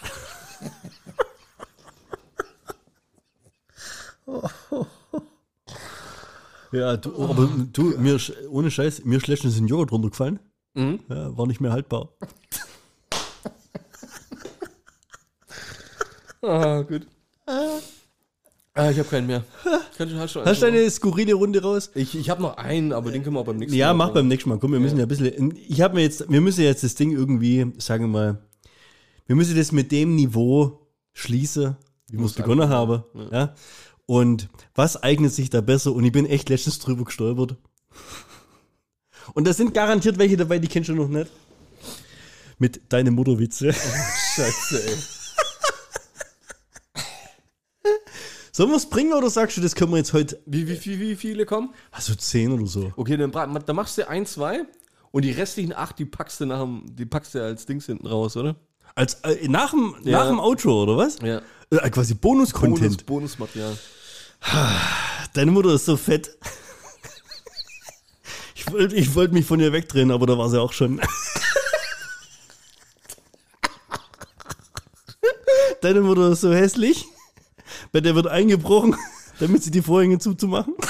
Ja, 6.72 6.98
du, 6.98 7.16
aber 7.24 7.48
du, 7.72 7.84
mir, 8.00 8.18
ohne 8.50 8.72
Scheiß, 8.72 9.06
mir 9.06 9.18
ist 9.18 9.28
letztens 9.28 9.60
ein 9.60 9.68
Joghurt 9.68 9.92
runtergefallen. 9.92 10.40
Mhm. 10.74 11.02
Ja, 11.08 11.38
war 11.38 11.46
nicht 11.46 11.62
mehr 11.62 11.72
haltbar. 11.72 12.10
Ah, 16.44 16.82
gut. 16.82 17.08
Ah, 18.76 18.90
ich 18.90 19.00
habe 19.00 19.08
keinen 19.08 19.28
mehr. 19.28 19.44
Kann 19.98 20.10
schon, 20.10 20.20
hast, 20.20 20.32
schon 20.32 20.46
Hast 20.46 20.62
du 20.62 20.66
eine 20.66 20.90
skurrile 20.90 21.36
Runde 21.36 21.62
raus? 21.62 21.92
Ich, 21.96 22.16
ich 22.16 22.30
habe 22.30 22.42
noch 22.42 22.58
einen, 22.58 22.92
aber 22.92 23.12
den 23.12 23.24
können 23.24 23.36
wir 23.36 23.40
auch 23.40 23.46
beim 23.46 23.58
nächsten 23.58 23.78
Ja, 23.78 23.94
Mal 23.94 24.08
mach 24.08 24.14
beim 24.14 24.28
nächsten 24.28 24.50
Mal. 24.50 24.60
Komm, 24.60 24.74
wir 24.74 24.80
müssen 24.80 24.98
ja 24.98 25.06
ein 25.06 25.08
bisschen. 25.08 25.58
Ich 25.68 25.82
habe 25.82 25.96
mir 25.96 26.02
jetzt, 26.02 26.30
wir 26.30 26.42
müssen 26.42 26.64
jetzt 26.64 26.84
das 26.84 26.96
Ding 26.96 27.12
irgendwie, 27.12 27.72
sagen 27.78 28.06
wir 28.06 28.08
mal, 28.08 28.38
wir 29.26 29.36
müssen 29.36 29.56
das 29.56 29.72
mit 29.72 29.92
dem 29.92 30.16
Niveau 30.16 30.88
schließen, 31.14 31.78
wie 32.10 32.18
wir 32.18 32.26
es 32.26 32.34
begonnen 32.34 32.68
haben. 32.68 33.04
Ja. 33.32 33.54
Und 34.06 34.50
was 34.76 35.02
eignet 35.02 35.32
sich 35.34 35.50
da 35.50 35.62
besser? 35.62 35.94
Und 35.94 36.04
ich 36.04 36.12
bin 36.12 36.26
echt 36.26 36.50
letztens 36.50 36.80
drüber 36.80 37.06
gestolpert. 37.06 37.56
Und 39.34 39.48
da 39.48 39.54
sind 39.54 39.74
garantiert 39.74 40.18
welche 40.18 40.36
dabei, 40.36 40.60
die 40.60 40.68
kennst 40.68 40.90
du 40.90 40.96
noch 40.96 41.08
nicht. 41.08 41.32
Mit 42.58 42.82
deine 42.90 43.12
Mutterwitze. 43.12 43.72
Scheiße, 44.36 44.84
ey. 44.84 45.23
Sollen 48.56 48.70
wir 48.70 48.78
es 48.78 48.86
bringen 48.88 49.14
oder 49.14 49.32
sagst 49.32 49.58
du, 49.58 49.62
das 49.62 49.74
können 49.74 49.90
wir 49.92 49.98
jetzt 49.98 50.14
heute, 50.14 50.40
Wie, 50.46 50.68
wie, 50.68 50.86
wie, 50.86 51.00
wie 51.00 51.16
viele 51.16 51.46
kommen? 51.48 51.74
also 51.92 52.14
zehn 52.14 52.52
oder 52.52 52.68
so? 52.68 52.94
Okay, 52.96 53.18
dann, 53.18 53.32
dann 53.32 53.76
machst 53.76 53.98
du 53.98 54.08
ein, 54.08 54.28
zwei 54.28 54.66
und 55.12 55.26
die 55.26 55.32
restlichen 55.32 55.74
acht, 55.74 55.98
die 55.98 56.06
packst 56.06 56.40
du, 56.40 56.46
nach 56.46 56.62
dem, 56.62 56.84
die 56.96 57.08
packst 57.08 57.34
du 57.34 57.44
als 57.44 57.66
Dings 57.66 57.88
hinten 57.88 58.06
raus, 58.06 58.38
oder? 58.38 58.56
Als, 58.94 59.16
äh, 59.24 59.48
nach, 59.48 59.72
dem, 59.72 59.96
Ja. 60.04 60.20
nach 60.20 60.28
dem 60.28 60.40
Outro, 60.40 60.84
oder 60.84 60.98
was? 60.98 61.18
Ja. 61.24 61.42
Äh, 61.72 61.90
quasi 61.90 62.14
Bonus-Content. 62.14 63.04
Bonus, 63.08 63.36
Bonusmaterial. 63.38 63.76
Deine 65.34 65.50
Mutter 65.52 65.74
ist 65.74 65.86
so 65.86 65.98
fett. 65.98 66.38
Ich 68.56 68.72
wollte 68.72 68.96
ich 68.96 69.14
wollt 69.14 69.34
mich 69.34 69.46
von 69.46 69.60
ihr 69.60 69.74
wegdrehen, 69.74 70.10
aber 70.10 70.26
da 70.26 70.38
war 70.38 70.50
sie 70.50 70.60
auch 70.62 70.72
schon. 70.72 71.02
Deine 75.82 76.02
Mutter 76.02 76.30
ist 76.32 76.42
so 76.42 76.54
hässlich. 76.54 77.06
Bei 77.94 78.02
der 78.02 78.16
wird 78.16 78.28
eingebrochen, 78.28 78.98
damit 79.40 79.64
sie 79.64 79.72
die 79.72 79.84
Vorhänge 79.84 80.18
zuzumachen. 80.18 80.74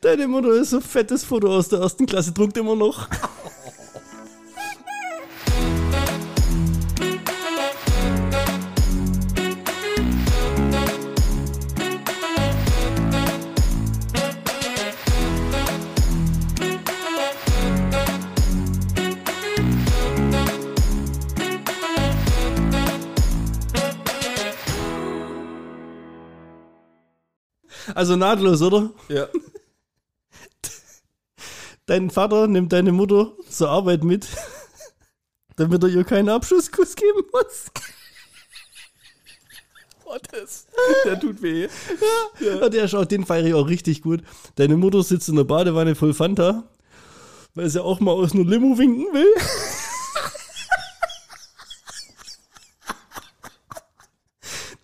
Deine 0.00 0.28
Mutter 0.28 0.52
ist 0.52 0.70
so 0.70 0.80
fettes 0.80 1.24
Foto 1.24 1.54
aus 1.54 1.68
der 1.68 1.80
ersten 1.80 2.06
Klasse, 2.06 2.32
druckt 2.32 2.56
immer 2.56 2.76
noch. 2.76 3.08
Also 27.94 28.16
nahtlos, 28.16 28.60
oder? 28.60 28.90
Ja. 29.08 29.28
Dein 31.86 32.10
Vater 32.10 32.48
nimmt 32.48 32.72
deine 32.72 32.92
Mutter 32.92 33.32
zur 33.48 33.68
Arbeit 33.68 34.04
mit, 34.04 34.26
damit 35.56 35.82
er 35.82 35.90
ihr 35.90 36.04
keinen 36.04 36.28
Abschusskuss 36.28 36.96
geben 36.96 37.22
muss. 37.32 37.66
Oh, 40.06 40.18
das, 40.30 40.66
der 41.06 41.18
tut 41.18 41.40
weh. 41.42 41.66
Ja, 42.38 42.68
der 42.68 42.86
schaut, 42.86 43.10
den 43.10 43.24
feiere 43.26 43.46
ich 43.46 43.54
auch 43.54 43.66
richtig 43.66 44.02
gut. 44.02 44.22
Deine 44.54 44.76
Mutter 44.76 45.02
sitzt 45.02 45.30
in 45.30 45.34
der 45.34 45.44
Badewanne 45.44 45.96
voll 45.96 46.12
Fanta, 46.14 46.62
weil 47.54 47.68
sie 47.68 47.82
auch 47.82 48.00
mal 48.00 48.12
aus 48.12 48.32
einer 48.32 48.44
Limo 48.44 48.78
winken 48.78 49.12
will. 49.12 49.34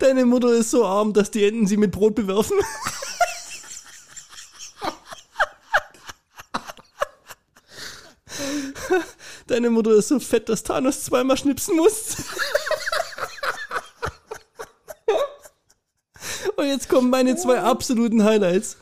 Deine 0.00 0.24
Mutter 0.24 0.52
ist 0.54 0.70
so 0.70 0.84
arm, 0.86 1.12
dass 1.12 1.30
die 1.30 1.44
Enten 1.44 1.66
sie 1.66 1.76
mit 1.76 1.92
Brot 1.92 2.14
bewerfen. 2.14 2.56
Deine 9.46 9.68
Mutter 9.68 9.92
ist 9.92 10.08
so 10.08 10.18
fett, 10.18 10.48
dass 10.48 10.62
Thanos 10.62 11.04
zweimal 11.04 11.36
schnipsen 11.36 11.76
muss. 11.76 12.16
Und 16.56 16.66
jetzt 16.66 16.88
kommen 16.88 17.10
meine 17.10 17.36
zwei 17.36 17.60
absoluten 17.60 18.24
Highlights. 18.24 18.78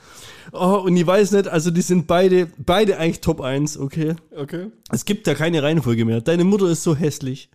Oh, 0.53 0.83
und 0.85 0.97
ich 0.97 1.07
weiß 1.07 1.33
nicht, 1.33 1.47
also 1.47 1.71
die 1.71 1.83
sind 1.83 2.07
beide, 2.07 2.47
beide 2.57 2.97
eigentlich 2.97 3.21
Top 3.21 3.43
1, 3.43 3.77
okay? 3.77 4.16
Okay. 4.35 4.71
Es 4.91 5.05
gibt 5.05 5.27
da 5.27 5.35
keine 5.35 5.62
Reihenfolge 5.62 6.07
mehr. 6.07 6.23
Deine 6.23 6.45
Mutter 6.45 6.69
ist 6.69 6.83
so 6.83 6.97
hässlich. 6.97 7.51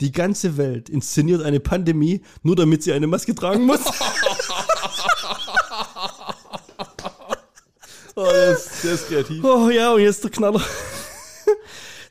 Die 0.00 0.12
ganze 0.12 0.56
Welt 0.56 0.88
inszeniert 0.88 1.42
eine 1.42 1.60
Pandemie, 1.60 2.22
nur 2.42 2.56
damit 2.56 2.82
sie 2.82 2.92
eine 2.92 3.06
Maske 3.06 3.34
tragen 3.34 3.64
muss. 3.64 3.80
Oh, 8.16 8.24
der 8.24 8.50
ist, 8.50 8.84
der 8.84 8.92
ist 8.92 9.08
kreativ. 9.08 9.42
Oh 9.42 9.70
ja, 9.70 9.92
und 9.92 10.00
jetzt 10.02 10.22
der 10.22 10.30
Knaller. 10.30 10.60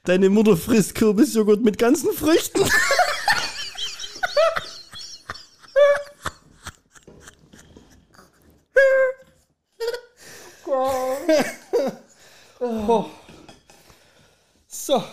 Deine 0.05 0.29
Mutter 0.29 0.57
frisst 0.57 0.95
Kürbisjoghurt 0.95 1.61
mit 1.61 1.77
ganzen 1.77 2.11
Früchten. 2.13 2.63
So. 14.89 15.03